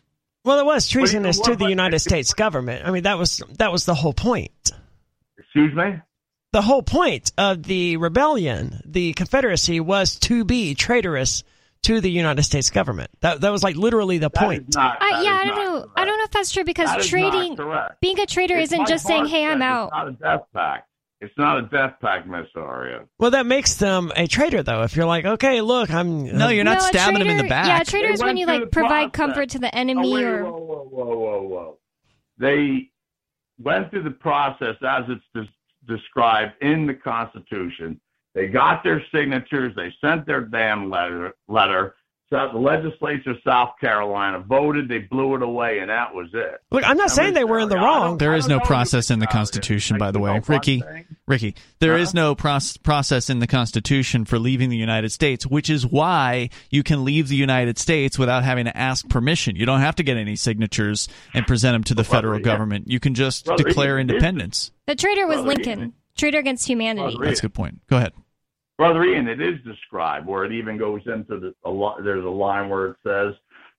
Well, 0.44 0.58
it 0.58 0.66
was 0.66 0.88
treasonous 0.88 1.38
what 1.38 1.44
to 1.46 1.50
the 1.52 1.64
about- 1.64 1.70
United 1.70 1.98
States 2.00 2.34
government. 2.34 2.86
I 2.86 2.90
mean, 2.90 3.04
that 3.04 3.18
was 3.18 3.42
that 3.58 3.72
was 3.72 3.84
the 3.86 3.94
whole 3.94 4.12
point. 4.12 4.72
Excuse 5.38 5.74
me. 5.74 6.00
The 6.52 6.62
whole 6.62 6.82
point 6.82 7.32
of 7.36 7.62
the 7.64 7.96
rebellion, 7.96 8.80
the 8.84 9.12
Confederacy, 9.14 9.80
was 9.80 10.18
to 10.20 10.44
be 10.44 10.74
traitorous 10.74 11.42
to 11.82 12.00
the 12.00 12.10
United 12.10 12.42
States 12.44 12.70
government. 12.70 13.10
That 13.20 13.40
that 13.40 13.50
was 13.50 13.62
like 13.64 13.76
literally 13.76 14.18
the 14.18 14.28
That 14.30 14.34
point. 14.40 14.74
not. 14.74 14.98
I, 15.00 15.22
yeah, 15.22 15.32
I 15.34 15.44
don't 15.46 15.56
know. 15.56 15.80
correct. 15.80 15.92
I 15.96 16.04
don't 16.04 16.18
know 16.18 16.24
if 16.24 16.30
that's 16.30 16.52
true 16.52 16.64
because 16.64 16.90
That 16.90 17.00
is 17.00 17.08
trading, 17.08 17.58
being 18.00 18.20
a 18.20 18.26
traitor, 18.26 18.56
It's 18.56 18.72
isn't 18.72 18.86
just 18.86 19.06
saying, 19.06 19.26
"Hey, 19.26 19.44
I'm 19.44 19.62
out." 19.62 19.86
It's 19.88 19.92
not 19.96 20.08
a 20.08 20.12
death 20.12 20.46
pact. 20.54 20.88
It's 21.24 21.38
not 21.38 21.58
a 21.58 21.62
death 21.62 21.94
pact, 22.02 22.26
Miss 22.26 22.46
Aria. 22.54 23.06
Well, 23.18 23.30
that 23.30 23.46
makes 23.46 23.76
them 23.76 24.12
a 24.14 24.26
traitor, 24.26 24.62
though. 24.62 24.82
If 24.82 24.94
you're 24.94 25.06
like, 25.06 25.24
okay, 25.24 25.60
look, 25.62 25.90
I'm 25.90 26.36
No, 26.36 26.48
you're 26.48 26.64
not 26.64 26.78
no, 26.80 26.84
a 26.84 26.88
stabbing 26.88 27.22
him 27.22 27.28
in 27.28 27.38
the 27.38 27.48
back. 27.48 27.66
Yeah, 27.66 27.80
a 27.80 27.84
trader 27.84 28.08
They 28.08 28.12
is 28.14 28.22
when 28.22 28.36
you 28.36 28.46
like 28.46 28.70
provide 28.70 29.12
process. 29.12 29.34
comfort 29.34 29.48
to 29.50 29.58
the 29.58 29.68
Oh, 29.68 29.78
enemy 29.78 30.12
wait, 30.12 30.24
or 30.24 30.44
whoa, 30.44 30.50
whoa, 30.60 30.84
whoa, 30.90 31.16
whoa, 31.16 31.42
whoa. 31.42 31.78
They 32.38 32.90
went 33.58 33.90
through 33.90 34.02
the 34.02 34.10
process 34.10 34.76
as 34.86 35.04
it's 35.08 35.24
des- 35.34 35.92
described 35.94 36.52
in 36.60 36.86
the 36.86 36.94
Constitution. 36.94 38.00
They 38.34 38.48
got 38.48 38.82
their 38.84 39.02
signatures. 39.14 39.72
They 39.76 39.94
sent 40.00 40.26
their 40.26 40.42
damn 40.42 40.90
letter. 40.90 41.34
Letter. 41.48 41.94
So 42.30 42.48
the 42.52 42.58
legislature 42.58 43.30
of 43.32 43.36
South 43.46 43.72
Carolina 43.80 44.40
voted. 44.40 44.88
They 44.88 44.98
blew 44.98 45.34
it 45.36 45.42
away, 45.42 45.78
and 45.80 45.90
that 45.90 46.14
was 46.14 46.28
it. 46.32 46.60
look. 46.72 46.82
I'm 46.88 46.96
not 46.96 47.08
Now, 47.08 47.14
saying 47.14 47.34
Miss 47.34 47.40
they 47.40 47.44
were 47.44 47.58
in 47.60 47.68
the 47.68 47.76
wrong. 47.76 48.10
don't- 48.12 48.18
There 48.18 48.32
I 48.32 48.38
is 48.38 48.46
don't 48.46 48.58
no 48.58 48.64
process 48.64 49.10
in 49.10 49.18
the. 49.18 49.26
Constitution, 49.26 49.98
by 49.98 50.10
the 50.10 50.18
way, 50.18 50.40
Ricky. 50.48 50.82
Ricky, 51.26 51.54
there 51.80 51.96
is 51.96 52.08
Huh? 52.08 52.12
no 52.14 52.34
proc- 52.34 52.62
process 52.82 53.28
in 53.30 53.38
the 53.40 53.46
Constitution 53.46 54.24
for 54.24 54.38
leaving 54.38 54.68
the 54.70 54.76
United 54.76 55.10
States, 55.12 55.46
which 55.46 55.68
is 55.70 55.86
why 55.86 56.50
you 56.70 56.82
can 56.82 57.04
leave 57.04 57.28
the 57.28 57.36
United 57.36 57.78
States 57.78 58.18
without 58.18 58.42
having 58.44 58.64
to 58.66 58.76
ask 58.76 59.08
permission. 59.08 59.56
You 59.56 59.66
don't 59.66 59.80
have 59.80 59.96
to 59.96 60.02
get 60.02 60.16
any 60.16 60.36
signatures 60.36 61.08
and 61.34 61.46
present 61.46 61.74
them 61.74 61.84
to 61.84 61.94
the 61.94 62.02
Brother, 62.02 62.16
federal 62.16 62.38
yeah. 62.40 62.44
government. 62.44 62.88
You 62.90 63.00
can 63.00 63.14
just 63.14 63.44
Brother, 63.46 63.64
declare 63.64 63.98
independence. 63.98 64.70
the 64.86 64.94
traitor 64.94 65.26
was 65.26 65.36
Brother, 65.42 65.48
Lincoln. 65.48 65.92
Traitor 66.16 66.38
against 66.38 66.66
humanity. 66.68 67.14
Brother, 67.16 67.26
That's 67.26 67.40
a 67.40 67.42
good 67.42 67.54
point. 67.54 67.80
Go 67.88 67.96
ahead. 67.96 68.12
Brother 68.76 69.04
Ian, 69.04 69.28
it 69.28 69.40
is 69.40 69.60
described 69.64 70.26
where 70.26 70.44
it 70.44 70.52
even 70.52 70.76
goes 70.78 71.00
into 71.06 71.38
the 71.38 71.54
a 71.64 71.70
lo- 71.70 71.96
there's 72.02 72.24
a 72.24 72.28
line 72.28 72.68
where 72.68 72.86
it 72.88 72.96
says 73.06 73.34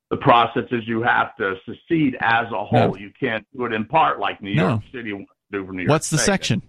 the 0.09 0.17
process 0.17 0.63
is 0.71 0.87
you 0.87 1.01
have 1.01 1.35
to 1.37 1.55
secede 1.65 2.15
as 2.21 2.45
a 2.53 2.63
whole. 2.63 2.91
No. 2.91 2.95
You 2.95 3.11
can't 3.19 3.45
do 3.55 3.65
it 3.65 3.73
in 3.73 3.85
part 3.85 4.19
like 4.19 4.41
New 4.41 4.55
No. 4.55 4.69
York 4.69 4.81
City 4.93 5.11
wants 5.13 5.31
to 5.51 5.59
do 5.59 5.65
for 5.65 5.73
New 5.73 5.79
York 5.81 5.89
What's 5.89 6.09
the 6.09 6.17
section? 6.17 6.61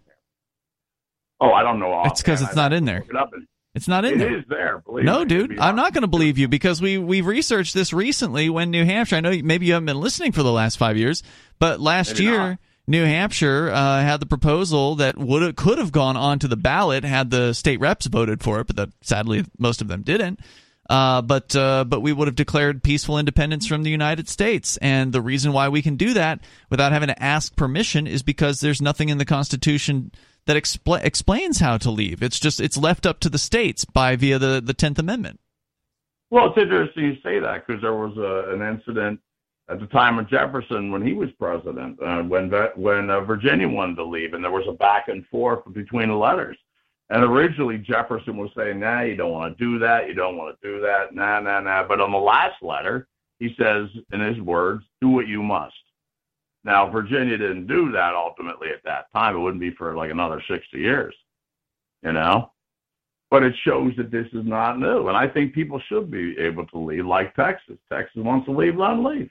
Oh, 1.40 1.52
I 1.52 1.62
don't 1.62 1.78
know. 1.78 2.02
It's 2.06 2.22
'cause 2.22 2.40
offhand. 2.40 2.48
it's 2.48 2.56
not 2.56 2.72
in 2.72 2.84
there. 2.84 3.00
look 3.00 3.10
It, 3.10 3.16
up 3.16 3.32
and- 3.34 3.46
It's 3.74 3.86
not 3.88 4.04
in 4.06 4.14
it 4.14 4.18
there. 4.18 4.38
is 4.38 4.44
there. 4.48 4.78
Believe 4.86 5.04
No, 5.04 5.18
me, 5.20 5.24
dude, 5.26 5.58
I'm 5.60 5.76
not 5.76 5.92
going 5.92 6.00
to 6.02 6.08
believe 6.08 6.38
you 6.38 6.48
because 6.48 6.80
we 6.80 6.96
we've 6.96 7.26
researched 7.26 7.74
this 7.74 7.92
recently. 7.92 8.48
When 8.48 8.70
New 8.70 8.86
Hampshire, 8.86 9.16
I 9.16 9.20
know 9.20 9.38
maybe 9.44 9.66
you 9.66 9.74
haven't 9.74 9.86
been 9.86 10.00
listening 10.00 10.32
for 10.32 10.42
the 10.42 10.50
last 10.52 10.78
five 10.78 10.96
years, 10.96 11.22
but 11.58 11.78
last 11.78 12.14
Maybe 12.14 12.24
year 12.24 12.38
not. 12.38 12.58
New 12.88 13.04
Hampshire 13.04 13.70
uh, 13.70 14.00
had 14.00 14.20
the 14.20 14.26
proposal 14.26 14.94
that 14.96 15.18
would 15.18 15.56
could 15.56 15.78
have 15.78 15.90
gone 15.90 16.16
onto 16.16 16.46
the 16.46 16.56
ballot 16.56 17.04
had 17.04 17.30
the 17.30 17.52
state 17.52 17.80
reps 17.80 18.06
voted 18.06 18.42
for 18.42 18.60
it, 18.60 18.68
but 18.68 18.76
that 18.76 18.90
sadly 19.02 19.44
most 19.58 19.80
of 19.80 19.88
them 19.88 20.02
didn't. 20.02 20.40
Uh, 20.88 21.20
but 21.20 21.56
uh, 21.56 21.84
but 21.84 22.00
we 22.00 22.12
would 22.12 22.28
have 22.28 22.36
declared 22.36 22.84
peaceful 22.84 23.18
independence 23.18 23.66
from 23.66 23.82
the 23.82 23.90
United 23.90 24.28
States, 24.28 24.76
and 24.76 25.12
the 25.12 25.20
reason 25.20 25.52
why 25.52 25.68
we 25.68 25.82
can 25.82 25.96
do 25.96 26.14
that 26.14 26.40
without 26.70 26.92
having 26.92 27.08
to 27.08 27.22
ask 27.22 27.56
permission 27.56 28.06
is 28.06 28.22
because 28.22 28.60
there's 28.60 28.80
nothing 28.80 29.08
in 29.08 29.18
the 29.18 29.24
Constitution 29.24 30.12
that 30.46 30.56
expl- 30.56 31.04
explains 31.04 31.58
how 31.58 31.76
to 31.76 31.90
leave. 31.90 32.22
It's 32.22 32.38
just 32.38 32.60
it's 32.60 32.76
left 32.76 33.04
up 33.04 33.18
to 33.20 33.28
the 33.28 33.38
states 33.38 33.84
by 33.84 34.14
via 34.14 34.38
the 34.38 34.62
the 34.64 34.74
Tenth 34.74 35.00
Amendment. 35.00 35.40
Well, 36.30 36.48
it's 36.48 36.58
interesting 36.58 37.04
you 37.04 37.14
say 37.22 37.40
that 37.40 37.66
because 37.66 37.82
there 37.82 37.94
was 37.94 38.16
a, 38.16 38.52
an 38.54 38.62
incident 38.62 39.20
at 39.68 39.80
the 39.80 39.86
time 39.86 40.18
of 40.18 40.28
Jefferson 40.28 40.92
when 40.92 41.04
he 41.04 41.12
was 41.12 41.30
president, 41.38 42.00
uh, 42.02 42.22
when 42.22 42.50
when 42.76 43.10
uh, 43.10 43.20
Virginia 43.20 43.68
wanted 43.68 43.96
to 43.96 44.04
leave, 44.04 44.34
and 44.34 44.42
there 44.42 44.50
was 44.50 44.66
a 44.68 44.72
back 44.72 45.08
and 45.08 45.26
forth 45.26 45.60
between 45.72 46.08
the 46.08 46.14
letters. 46.14 46.56
And 47.10 47.22
originally 47.22 47.78
Jefferson 47.78 48.36
was 48.36 48.50
saying, 48.56 48.80
"Nah, 48.80 49.02
you 49.02 49.16
don't 49.16 49.32
want 49.32 49.56
to 49.56 49.64
do 49.64 49.78
that. 49.80 50.08
You 50.08 50.14
don't 50.14 50.36
want 50.36 50.60
to 50.60 50.68
do 50.68 50.80
that. 50.80 51.14
Nah, 51.14 51.40
nah, 51.40 51.60
nah." 51.60 51.86
But 51.86 52.00
on 52.00 52.12
the 52.12 52.18
last 52.18 52.62
letter, 52.62 53.08
he 53.38 53.54
says, 53.58 53.88
in 54.12 54.20
his 54.20 54.40
words, 54.40 54.84
"Do 55.00 55.08
what 55.08 55.28
you 55.28 55.42
must." 55.42 55.74
Now, 56.64 56.88
Virginia 56.90 57.38
didn't 57.38 57.66
do 57.66 57.92
that 57.92 58.14
ultimately 58.14 58.70
at 58.70 58.82
that 58.84 59.06
time. 59.12 59.36
It 59.36 59.40
wouldn't 59.40 59.60
be 59.60 59.70
for 59.70 59.96
like 59.96 60.10
another 60.10 60.42
sixty 60.48 60.78
years, 60.78 61.14
you 62.02 62.12
know 62.12 62.50
but 63.30 63.42
it 63.42 63.54
shows 63.64 63.92
that 63.96 64.10
this 64.10 64.26
is 64.32 64.46
not 64.46 64.78
new. 64.78 65.08
And 65.08 65.16
I 65.16 65.26
think 65.26 65.52
people 65.52 65.80
should 65.88 66.10
be 66.10 66.38
able 66.38 66.66
to 66.68 66.78
leave, 66.78 67.06
like 67.06 67.34
Texas. 67.34 67.76
Texas 67.92 68.22
wants 68.22 68.46
to 68.46 68.52
leave, 68.52 68.76
let 68.76 68.90
them 68.90 69.04
leave. 69.04 69.30